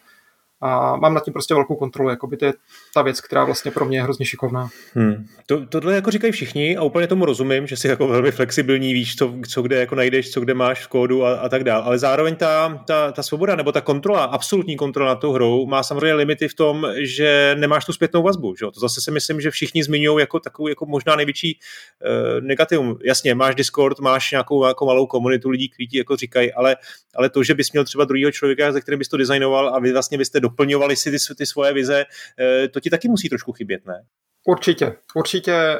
A 0.60 0.96
mám 0.96 1.14
nad 1.14 1.24
tím 1.24 1.32
prostě 1.32 1.54
velkou 1.54 1.76
kontrolu, 1.76 2.10
jako 2.10 2.26
by 2.26 2.36
to 2.36 2.44
je 2.44 2.52
ta 2.94 3.02
věc, 3.02 3.20
která 3.20 3.44
vlastně 3.44 3.70
pro 3.70 3.84
mě 3.84 3.98
je 3.98 4.02
hrozně 4.02 4.26
šikovná. 4.26 4.68
Hmm. 4.94 5.26
To, 5.46 5.66
tohle 5.66 5.94
jako 5.94 6.10
říkají 6.10 6.32
všichni 6.32 6.76
a 6.76 6.82
úplně 6.82 7.06
tomu 7.06 7.24
rozumím, 7.24 7.66
že 7.66 7.76
jsi 7.76 7.88
jako 7.88 8.08
velmi 8.08 8.30
flexibilní, 8.30 8.92
víš, 8.94 9.16
co, 9.16 9.34
co 9.48 9.62
kde 9.62 9.76
jako 9.80 9.94
najdeš, 9.94 10.30
co 10.30 10.40
kde 10.40 10.54
máš 10.54 10.84
v 10.84 10.88
kódu 10.88 11.24
a, 11.24 11.34
a 11.34 11.48
tak 11.48 11.64
dále, 11.64 11.84
ale 11.84 11.98
zároveň 11.98 12.36
ta, 12.36 12.84
ta, 12.86 13.12
ta 13.12 13.22
svoboda 13.22 13.56
nebo 13.56 13.72
ta 13.72 13.80
kontrola, 13.80 14.24
absolutní 14.24 14.76
kontrola 14.76 15.08
nad 15.08 15.20
tou 15.20 15.32
hrou 15.32 15.66
má 15.66 15.82
samozřejmě 15.82 16.14
limity 16.14 16.48
v 16.48 16.54
tom, 16.54 16.86
že 16.96 17.56
nemáš 17.58 17.84
tu 17.84 17.92
zpětnou 17.92 18.22
vazbu, 18.22 18.54
že? 18.56 18.66
to 18.74 18.80
zase 18.80 19.00
si 19.00 19.10
myslím, 19.10 19.40
že 19.40 19.50
všichni 19.50 19.84
zmiňují 19.84 20.20
jako 20.20 20.40
takovou 20.40 20.68
jako 20.68 20.86
možná 20.86 21.16
největší 21.16 21.58
uh, 21.58 22.40
negativum. 22.40 22.98
Jasně, 23.04 23.34
máš 23.34 23.54
Discord, 23.54 24.00
máš 24.00 24.30
nějakou 24.30 24.66
jako 24.66 24.86
malou 24.86 25.06
komunitu 25.06 25.50
lidí, 25.50 25.68
kteří 25.68 25.88
jako 25.92 26.16
říkají, 26.16 26.52
ale, 26.52 26.76
ale 27.16 27.30
to, 27.30 27.42
že 27.42 27.54
bys 27.54 27.72
měl 27.72 27.84
třeba 27.84 28.04
druhého 28.04 28.32
člověka, 28.32 28.72
ze 28.72 28.80
kterým 28.80 28.98
bys 28.98 29.08
to 29.08 29.16
designoval 29.16 29.74
a 29.74 29.78
vy 29.78 29.92
vlastně 29.92 30.18
byste 30.18 30.40
doplňovali 30.48 30.96
si 30.96 31.10
ty, 31.10 31.16
ty 31.34 31.46
svoje 31.46 31.72
vize, 31.72 32.04
eh, 32.38 32.68
to 32.68 32.80
ti 32.80 32.90
taky 32.90 33.08
musí 33.08 33.28
trošku 33.28 33.52
chybět, 33.52 33.86
ne? 33.86 34.02
Určitě, 34.46 34.96
určitě. 35.14 35.78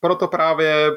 Proto 0.00 0.28
právě 0.28 0.90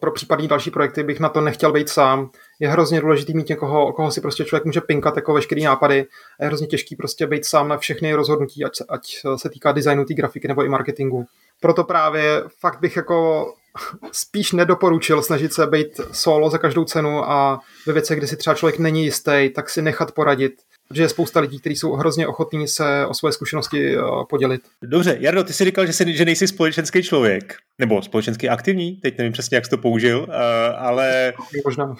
pro 0.00 0.12
případní 0.12 0.48
další 0.48 0.70
projekty 0.70 1.02
bych 1.02 1.20
na 1.20 1.28
to 1.28 1.40
nechtěl 1.40 1.72
být 1.72 1.88
sám. 1.88 2.30
Je 2.60 2.68
hrozně 2.68 3.00
důležitý 3.00 3.34
mít 3.34 3.48
někoho, 3.48 3.92
koho 3.92 4.10
si 4.10 4.20
prostě 4.20 4.44
člověk 4.44 4.64
může 4.64 4.80
pinkat 4.80 5.16
jako 5.16 5.34
veškerý 5.34 5.64
nápady. 5.64 6.06
A 6.40 6.44
je 6.44 6.46
hrozně 6.46 6.66
těžký 6.66 6.96
prostě 6.96 7.26
být 7.26 7.44
sám 7.44 7.68
na 7.68 7.78
všechny 7.78 8.14
rozhodnutí, 8.14 8.64
ať, 8.64 8.72
ať 8.88 9.00
se 9.36 9.50
týká 9.50 9.72
designu 9.72 10.04
té 10.04 10.14
grafiky 10.14 10.48
nebo 10.48 10.64
i 10.64 10.68
marketingu. 10.68 11.26
Proto 11.60 11.84
právě 11.84 12.42
fakt 12.60 12.80
bych 12.80 12.96
jako 12.96 13.46
spíš 14.12 14.52
nedoporučil 14.52 15.22
snažit 15.22 15.52
se 15.52 15.66
být 15.66 16.00
solo 16.12 16.50
za 16.50 16.58
každou 16.58 16.84
cenu 16.84 17.30
a 17.30 17.60
ve 17.86 17.92
věcech, 17.92 18.18
kde 18.18 18.26
si 18.26 18.36
třeba 18.36 18.54
člověk 18.54 18.78
není 18.78 19.04
jistý, 19.04 19.50
tak 19.54 19.70
si 19.70 19.82
nechat 19.82 20.12
poradit 20.12 20.52
protože 20.88 21.02
je 21.02 21.08
spousta 21.08 21.40
lidí, 21.40 21.58
kteří 21.60 21.76
jsou 21.76 21.92
hrozně 21.92 22.26
ochotní 22.26 22.68
se 22.68 23.06
o 23.06 23.14
svoje 23.14 23.32
zkušenosti 23.32 23.96
eh, 23.96 24.00
podělit. 24.28 24.60
Dobře, 24.82 25.16
Jardo, 25.20 25.44
ty 25.44 25.52
jsi 25.52 25.64
říkal, 25.64 25.86
že, 25.86 25.92
jsi, 25.92 26.16
že 26.16 26.24
nejsi 26.24 26.48
společenský 26.48 27.02
člověk, 27.02 27.56
nebo 27.78 28.02
společensky 28.02 28.48
aktivní, 28.48 28.96
teď 28.96 29.18
nevím 29.18 29.32
přesně, 29.32 29.54
jak 29.54 29.64
jsi 29.64 29.70
to 29.70 29.78
použil, 29.78 30.18
uh, 30.28 30.34
ale... 30.76 31.32
Možná. 31.64 31.96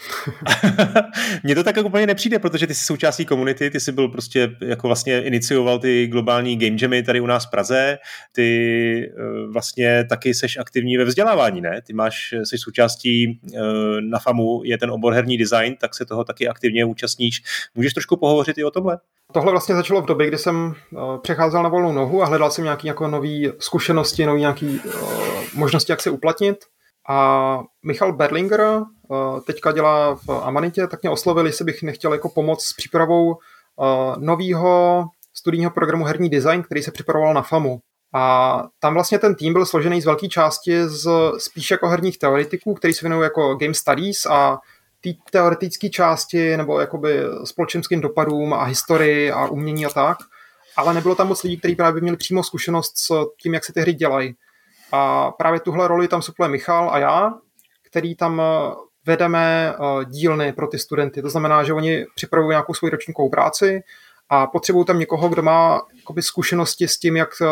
Mně 1.44 1.54
to 1.54 1.64
tak 1.64 1.76
jako 1.76 1.88
úplně 1.88 2.06
nepřijde, 2.06 2.38
protože 2.38 2.66
ty 2.66 2.74
jsi 2.74 2.84
součástí 2.84 3.24
komunity, 3.24 3.70
ty 3.70 3.80
jsi 3.80 3.92
byl 3.92 4.08
prostě, 4.08 4.50
jako 4.60 4.86
vlastně 4.86 5.22
inicioval 5.22 5.78
ty 5.78 6.06
globální 6.06 6.56
game 6.56 6.76
jamy 6.82 7.02
tady 7.02 7.20
u 7.20 7.26
nás 7.26 7.46
v 7.46 7.50
Praze, 7.50 7.98
ty 8.32 9.12
uh, 9.18 9.52
vlastně 9.52 10.04
taky 10.04 10.34
seš 10.34 10.56
aktivní 10.56 10.96
ve 10.96 11.04
vzdělávání, 11.04 11.60
ne? 11.60 11.82
Ty 11.86 11.92
máš, 11.92 12.34
jsi 12.44 12.58
součástí 12.58 13.40
uh, 13.42 13.60
na 14.00 14.18
FAMu, 14.18 14.60
je 14.64 14.78
ten 14.78 14.90
obor 14.90 15.12
herní 15.12 15.38
design, 15.38 15.76
tak 15.80 15.94
se 15.94 16.06
toho 16.06 16.24
taky 16.24 16.48
aktivně 16.48 16.84
účastníš. 16.84 17.42
Můžeš 17.74 17.92
trošku 17.92 18.16
pohovořit 18.16 18.58
i 18.58 18.64
o 18.64 18.70
tomhle? 18.78 18.98
Tohle 19.32 19.50
vlastně 19.50 19.74
začalo 19.74 20.02
v 20.02 20.06
době, 20.06 20.26
kdy 20.26 20.38
jsem 20.38 20.74
uh, 20.90 21.18
přecházel 21.18 21.62
na 21.62 21.68
volnou 21.68 21.92
nohu 21.92 22.22
a 22.22 22.26
hledal 22.26 22.50
jsem 22.50 22.64
nějaké 22.64 22.88
jako 22.88 23.08
nové 23.08 23.38
zkušenosti, 23.58 24.26
nové 24.26 24.38
nějaké 24.38 24.66
uh, 24.66 25.02
možnosti, 25.54 25.92
jak 25.92 26.00
se 26.00 26.10
uplatnit. 26.10 26.64
A 27.08 27.60
Michal 27.84 28.12
Berlinger 28.12 28.60
uh, 28.60 29.40
teďka 29.46 29.72
dělá 29.72 30.14
v 30.14 30.30
Amanitě, 30.42 30.86
tak 30.86 31.02
mě 31.02 31.10
oslovil, 31.10 31.46
jestli 31.46 31.64
bych 31.64 31.82
nechtěl 31.82 32.12
jako 32.12 32.28
pomoct 32.28 32.64
s 32.64 32.72
přípravou 32.72 33.36
nového 34.18 35.04
studijního 35.34 35.70
programu 35.70 36.04
Herní 36.04 36.28
design, 36.28 36.62
který 36.62 36.82
se 36.82 36.90
připravoval 36.90 37.34
na 37.34 37.42
FAMu. 37.42 37.78
A 38.14 38.64
tam 38.80 38.94
vlastně 38.94 39.18
ten 39.18 39.34
tým 39.34 39.52
byl 39.52 39.66
složený 39.66 40.00
z 40.00 40.04
velké 40.04 40.28
části 40.28 40.88
z 40.88 41.10
spíš 41.38 41.70
jako 41.70 41.88
herních 41.88 42.18
teoretiků, 42.18 42.74
který 42.74 42.94
se 42.94 43.00
věnují 43.02 43.22
jako 43.22 43.54
game 43.54 43.74
studies 43.74 44.26
a 44.26 44.58
té 45.00 45.10
teoretické 45.30 45.88
části 45.88 46.56
nebo 46.56 46.80
jakoby 46.80 47.22
společenským 47.44 48.00
dopadům 48.00 48.54
a 48.54 48.64
historii 48.64 49.30
a 49.30 49.46
umění 49.46 49.86
a 49.86 49.90
tak, 49.90 50.18
ale 50.76 50.94
nebylo 50.94 51.14
tam 51.14 51.28
moc 51.28 51.42
lidí, 51.42 51.56
kteří 51.58 51.76
právě 51.76 52.02
měli 52.02 52.16
přímo 52.16 52.44
zkušenost 52.44 52.98
s 52.98 53.26
tím, 53.42 53.54
jak 53.54 53.64
se 53.64 53.72
ty 53.72 53.80
hry 53.80 53.92
dělají. 53.92 54.34
A 54.92 55.30
právě 55.30 55.60
tuhle 55.60 55.88
roli 55.88 56.08
tam 56.08 56.22
supluje 56.22 56.48
Michal 56.48 56.90
a 56.90 56.98
já, 56.98 57.32
který 57.82 58.14
tam 58.14 58.40
eh, 58.40 58.74
vedeme 59.06 59.74
eh, 59.74 60.04
dílny 60.04 60.52
pro 60.52 60.66
ty 60.66 60.78
studenty. 60.78 61.22
To 61.22 61.30
znamená, 61.30 61.64
že 61.64 61.72
oni 61.72 62.06
připravují 62.14 62.52
nějakou 62.52 62.74
svoji 62.74 62.90
ročníkovou 62.90 63.28
práci 63.28 63.82
a 64.28 64.46
potřebují 64.46 64.84
tam 64.84 64.98
někoho, 64.98 65.28
kdo 65.28 65.42
má 65.42 65.82
jakoby, 65.96 66.22
zkušenosti 66.22 66.88
s 66.88 66.98
tím, 66.98 67.16
jak 67.16 67.28
eh, 67.42 67.46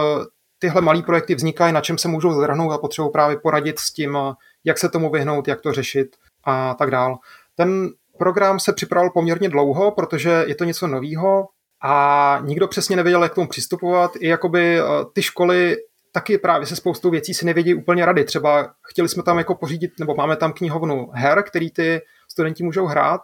tyhle 0.59 0.81
malé 0.81 1.03
projekty 1.03 1.35
vznikají, 1.35 1.73
na 1.73 1.81
čem 1.81 1.99
se 1.99 2.09
můžou 2.09 2.33
zhrnout 2.33 2.73
a 2.73 2.79
potřebují 2.79 3.13
právě 3.13 3.37
poradit 3.39 3.79
s 3.79 3.93
tím, 3.93 4.19
jak 4.65 4.79
se 4.79 4.89
tomu 4.89 5.11
vyhnout, 5.11 5.49
jak 5.49 5.61
to 5.61 5.73
řešit 5.73 6.17
a 6.47 6.75
tak 6.75 6.91
dál. 6.91 7.19
Ten 7.55 7.89
program 8.19 8.61
se 8.61 8.73
připravoval 8.73 9.11
poměrně 9.11 9.49
dlouho, 9.49 9.91
protože 9.91 10.45
je 10.47 10.55
to 10.55 10.65
něco 10.65 10.87
novýho 10.87 11.49
a 11.83 12.39
nikdo 12.43 12.69
přesně 12.69 12.97
nevěděl, 12.97 13.23
jak 13.23 13.33
k 13.33 13.35
tomu 13.35 13.49
přistupovat. 13.49 14.11
I 14.21 14.29
jakoby 14.29 14.81
eh, 14.81 14.83
ty 15.13 15.23
školy 15.23 15.77
taky 16.17 16.39
právě 16.39 16.67
se 16.67 16.77
spoustou 16.77 17.11
věcí 17.11 17.35
si 17.35 17.47
nevědí 17.47 17.75
úplně 17.75 18.07
rady. 18.07 18.25
Třeba 18.25 18.71
chtěli 18.83 19.09
jsme 19.09 19.23
tam 19.23 19.39
jako 19.39 19.55
pořídit, 19.55 19.91
nebo 20.01 20.15
máme 20.15 20.37
tam 20.37 20.53
knihovnu 20.53 21.11
her, 21.13 21.43
který 21.43 21.71
ty 21.71 22.01
studenti 22.29 22.65
můžou 22.65 22.87
hrát, 22.87 23.21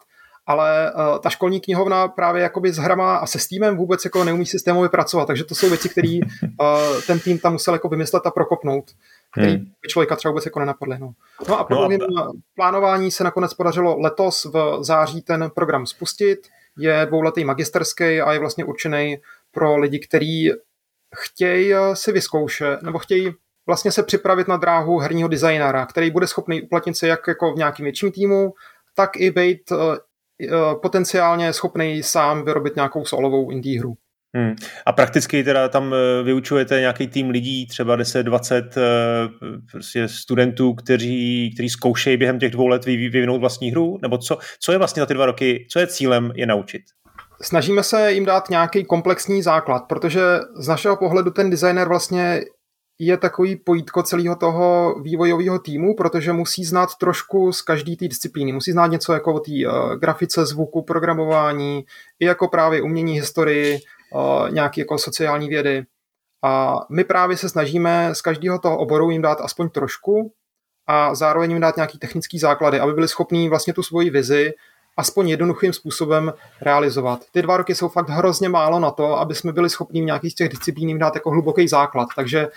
ale 0.47 0.93
uh, 0.93 1.19
ta 1.19 1.31
školní 1.31 1.61
knihovna 1.61 2.09
právě 2.09 2.43
jakoby 2.43 2.73
s 2.73 2.77
hrama 2.77 3.17
a 3.17 3.27
se 3.27 3.39
Steamem 3.39 3.77
vůbec 3.77 4.05
jako 4.05 4.25
neumí 4.25 4.47
systémově 4.47 4.89
pracovat, 4.89 5.27
takže 5.27 5.45
to 5.45 5.55
jsou 5.55 5.69
věci, 5.69 5.89
které 5.89 6.19
uh, 6.61 7.01
ten 7.07 7.21
tým 7.21 7.39
tam 7.39 7.53
musel 7.53 7.75
jako 7.75 7.89
vymyslet 7.89 8.27
a 8.27 8.31
prokopnout 8.31 8.91
který 9.33 9.53
hmm. 9.53 9.65
by 9.83 9.89
člověka 9.89 10.17
třeba 10.17 10.31
vůbec 10.31 10.45
jako 10.45 10.61
nenapadly. 10.61 10.99
No. 10.99 11.13
no 11.49 11.59
a 11.59 11.65
po 11.65 11.75
no 11.75 12.23
a... 12.23 12.33
plánování 12.55 13.11
se 13.11 13.25
nakonec 13.25 13.55
podařilo 13.55 14.01
letos 14.01 14.45
v 14.45 14.79
září 14.81 15.23
ten 15.23 15.51
program 15.55 15.87
spustit. 15.87 16.39
Je 16.79 17.07
dvouletý 17.07 17.45
magisterský 17.45 18.21
a 18.21 18.33
je 18.33 18.39
vlastně 18.39 18.65
určený 18.65 19.19
pro 19.51 19.77
lidi, 19.77 19.99
kteří 19.99 20.53
chtějí 21.17 21.75
si 21.95 22.13
vyzkoušet, 22.13 22.83
nebo 22.83 22.99
chtějí 22.99 23.35
vlastně 23.67 23.93
se 23.93 24.03
připravit 24.03 24.49
na 24.49 24.57
dráhu 24.57 24.99
herního 24.99 25.29
designéra, 25.29 25.87
který 25.87 26.11
bude 26.11 26.27
schopný 26.27 26.63
uplatnit 26.63 26.97
se 26.97 27.07
jak 27.07 27.29
jako 27.29 27.53
v 27.53 27.57
nějakým 27.57 27.85
větším 27.85 28.13
týmu, 28.13 28.55
tak 28.95 29.17
i 29.17 29.31
být 29.31 29.73
eh, 29.73 29.77
potenciálně 30.83 31.53
schopný 31.53 32.03
sám 32.03 32.45
vyrobit 32.45 32.77
nějakou 32.77 33.05
solovou 33.05 33.51
indie 33.51 33.81
hru. 33.81 33.95
Hmm. 34.37 34.55
A 34.87 34.93
prakticky 34.93 35.45
teda 35.45 35.69
tam 35.69 35.95
eh, 35.95 36.23
vyučujete 36.23 36.81
nějaký 36.81 37.07
tým 37.07 37.31
lidí, 37.31 37.67
třeba 37.67 37.97
10-20 37.97 38.65
eh, 38.77 38.83
prostě 39.71 40.09
studentů, 40.09 40.75
kteří, 40.75 41.51
kteří 41.55 41.69
zkoušejí 41.69 42.17
během 42.17 42.39
těch 42.39 42.51
dvou 42.51 42.67
let 42.67 42.85
vyvinout 42.85 43.41
vlastní 43.41 43.71
hru? 43.71 43.99
Nebo 44.03 44.19
co, 44.19 44.39
co 44.61 44.73
je 44.73 44.79
vlastně 44.79 45.01
za 45.01 45.07
ty 45.07 45.15
dva 45.15 45.27
roky, 45.27 45.67
co 45.71 45.79
je 45.79 45.87
cílem 45.87 46.33
je 46.35 46.47
naučit? 46.47 46.83
Snažíme 47.43 47.83
se 47.83 48.13
jim 48.13 48.25
dát 48.25 48.51
nějaký 48.51 48.85
komplexní 48.85 49.43
základ, 49.43 49.83
protože 49.89 50.21
z 50.57 50.69
našeho 50.69 50.97
pohledu 50.97 51.31
ten 51.31 51.51
designer 51.51 51.89
vlastně 51.89 52.41
je 52.99 53.17
takový 53.17 53.57
pojítko 53.57 54.03
celého 54.03 54.37
toho 54.37 54.95
vývojového 55.03 55.59
týmu, 55.59 55.95
protože 55.95 56.33
musí 56.33 56.65
znát 56.65 56.89
trošku 57.01 57.53
z 57.53 57.63
každé 57.63 57.97
té 57.97 58.09
disciplíny. 58.09 58.53
Musí 58.53 58.73
znát 58.73 58.87
něco 58.87 59.13
jako 59.13 59.35
o 59.35 59.41
té 59.41 59.51
uh, 59.51 59.95
grafice, 59.95 60.47
zvuku, 60.47 60.83
programování, 60.83 61.85
i 62.21 62.27
jako 62.27 62.49
právě 62.49 62.83
umění, 62.83 63.15
historii, 63.15 63.79
nějaké 64.51 64.81
jako 64.81 64.99
sociální 64.99 65.49
vědy. 65.49 65.85
A 66.45 66.81
my 66.91 67.05
právě 67.05 67.37
se 67.37 67.49
snažíme 67.49 68.15
z 68.15 68.21
každého 68.21 68.59
toho 68.59 68.79
oboru 68.79 69.11
jim 69.11 69.23
dát 69.23 69.41
aspoň 69.41 69.69
trošku 69.69 70.33
a 70.87 71.15
zároveň 71.15 71.51
jim 71.51 71.61
dát 71.61 71.77
nějaký 71.77 71.99
technický 71.99 72.39
základy, 72.39 72.81
aby 72.81 72.93
byli 72.93 73.09
schopní 73.09 73.49
vlastně 73.49 73.73
tu 73.73 73.83
svoji 73.83 74.11
vizi 74.11 74.53
aspoň 74.97 75.29
jednoduchým 75.29 75.73
způsobem 75.73 76.33
realizovat. 76.61 77.21
Ty 77.33 77.43
dva 77.43 77.57
roky 77.57 77.75
jsou 77.75 77.89
fakt 77.89 78.09
hrozně 78.09 78.49
málo 78.49 78.81
na 78.81 78.91
to, 78.91 79.19
aby 79.19 79.35
jsme 79.35 79.53
byli 79.53 79.71
schopni 79.71 80.03
v 80.03 80.05
nějakých 80.05 80.33
z 80.33 80.35
těch 80.35 80.49
disciplín 80.49 80.89
jim 80.89 80.99
dát 80.99 81.15
jako 81.15 81.31
hluboký 81.31 81.69
základ. 81.69 82.09
Takže 82.17 82.49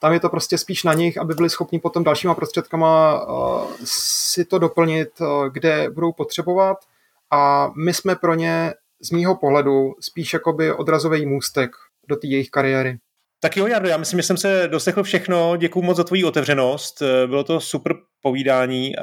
tam 0.00 0.12
je 0.12 0.20
to 0.20 0.28
prostě 0.28 0.58
spíš 0.58 0.84
na 0.84 0.94
nich, 0.94 1.18
aby 1.18 1.34
byli 1.34 1.50
schopni 1.50 1.78
potom 1.78 2.04
dalšíma 2.04 2.34
prostředkama 2.34 3.24
uh, 3.24 3.64
si 3.84 4.44
to 4.44 4.58
doplnit, 4.58 5.20
uh, 5.20 5.48
kde 5.48 5.90
budou 5.90 6.12
potřebovat. 6.12 6.76
A 7.30 7.70
my 7.76 7.94
jsme 7.94 8.16
pro 8.16 8.34
ně 8.34 8.74
z 9.02 9.10
mýho 9.10 9.36
pohledu 9.36 9.94
spíš 10.00 10.32
jakoby 10.32 10.72
odrazový 10.72 11.26
můstek 11.26 11.70
do 12.08 12.16
té 12.16 12.26
jejich 12.26 12.50
kariéry. 12.50 12.98
Tak 13.44 13.56
jo, 13.56 13.66
Jardo, 13.66 13.88
já 13.88 13.96
myslím, 13.96 14.18
že 14.18 14.22
jsem 14.22 14.36
se 14.36 14.68
doslechl 14.68 15.02
všechno. 15.02 15.56
Děkuji 15.56 15.82
moc 15.82 15.96
za 15.96 16.04
tvoji 16.04 16.24
otevřenost. 16.24 17.02
Bylo 17.26 17.44
to 17.44 17.60
super 17.60 17.94
povídání. 18.22 18.94
Eh, 18.98 19.02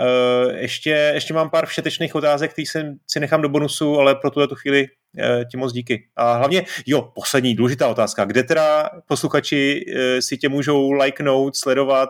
ještě, 0.58 0.90
ještě 0.90 1.34
mám 1.34 1.50
pár 1.50 1.66
všetečných 1.66 2.16
otázek, 2.16 2.52
které 2.52 2.66
si 3.08 3.20
nechám 3.20 3.42
do 3.42 3.50
bonusu, 3.50 4.00
ale 4.00 4.16
pro 4.16 4.32
tuhle 4.32 4.48
tu 4.48 4.56
chvíli 4.56 4.86
eh, 5.18 5.46
ti 5.52 5.58
moc 5.58 5.74
díky. 5.74 6.08
A 6.16 6.34
hlavně, 6.34 6.66
jo, 6.86 7.12
poslední 7.16 7.56
důležitá 7.56 7.88
otázka. 7.88 8.26
Kde 8.26 8.44
teda 8.44 8.90
posluchači 9.08 9.86
eh, 9.96 10.22
si 10.22 10.38
tě 10.38 10.50
můžou 10.50 10.92
lajknout, 10.92 11.56
sledovat 11.56 12.10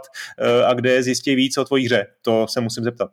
a 0.65 0.73
kde 0.73 1.03
zjistí 1.03 1.35
víc 1.35 1.57
o 1.57 1.65
tvojí 1.65 1.85
hře? 1.85 2.05
To 2.21 2.47
se 2.49 2.61
musím 2.61 2.83
zeptat. 2.83 3.11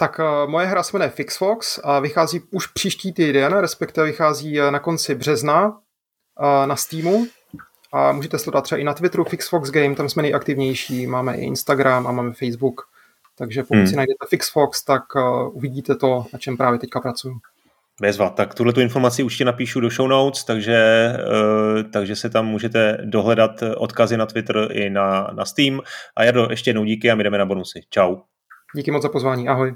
Tak 0.00 0.18
uh, 0.18 0.50
moje 0.50 0.66
hra 0.66 0.82
se 0.82 0.96
jmenuje 0.96 1.10
Fixfox 1.10 1.80
a 1.84 2.00
vychází 2.00 2.40
už 2.50 2.66
příští 2.66 3.12
týden, 3.12 3.52
respektive 3.52 4.06
vychází 4.06 4.60
uh, 4.60 4.70
na 4.70 4.78
konci 4.78 5.14
března 5.14 5.68
uh, 5.68 6.66
na 6.66 6.76
Steamu. 6.76 7.26
A 7.92 8.12
můžete 8.12 8.38
sledovat 8.38 8.62
třeba 8.62 8.78
i 8.78 8.84
na 8.84 8.94
Twitteru 8.94 9.24
Fixfox 9.24 9.70
Game, 9.70 9.94
tam 9.94 10.08
jsme 10.08 10.22
nejaktivnější, 10.22 11.06
máme 11.06 11.36
i 11.36 11.40
Instagram 11.40 12.06
a 12.06 12.12
máme 12.12 12.32
Facebook. 12.32 12.80
Takže 13.38 13.62
pokud 13.62 13.76
hmm. 13.76 13.86
si 13.86 13.96
najdete 13.96 14.26
Fixfox, 14.28 14.84
tak 14.84 15.02
uvidíte 15.52 15.96
to, 15.96 16.24
na 16.32 16.38
čem 16.38 16.56
právě 16.56 16.78
teďka 16.78 17.00
pracuju. 17.00 17.38
Bezva. 18.00 18.30
Tak 18.30 18.54
tuhle 18.54 18.72
tu 18.72 18.80
informaci 18.80 19.22
určitě 19.22 19.44
napíšu 19.44 19.80
do 19.80 19.90
show 19.90 20.08
notes, 20.08 20.44
takže, 20.44 21.12
uh, 21.28 21.90
takže 21.90 22.16
se 22.16 22.30
tam 22.30 22.46
můžete 22.46 22.98
dohledat 23.04 23.62
odkazy 23.76 24.16
na 24.16 24.26
Twitter 24.26 24.68
i 24.72 24.90
na, 24.90 25.30
na 25.32 25.44
Steam. 25.44 25.80
A 26.16 26.24
Jardo, 26.24 26.46
ještě 26.50 26.70
jednou 26.70 26.84
díky 26.84 27.10
a 27.10 27.14
my 27.14 27.24
jdeme 27.24 27.38
na 27.38 27.46
bonusy. 27.46 27.80
Čau. 27.90 28.16
Díky 28.74 28.90
moc 28.90 29.02
za 29.02 29.08
pozvání, 29.08 29.48
ahoj. 29.48 29.74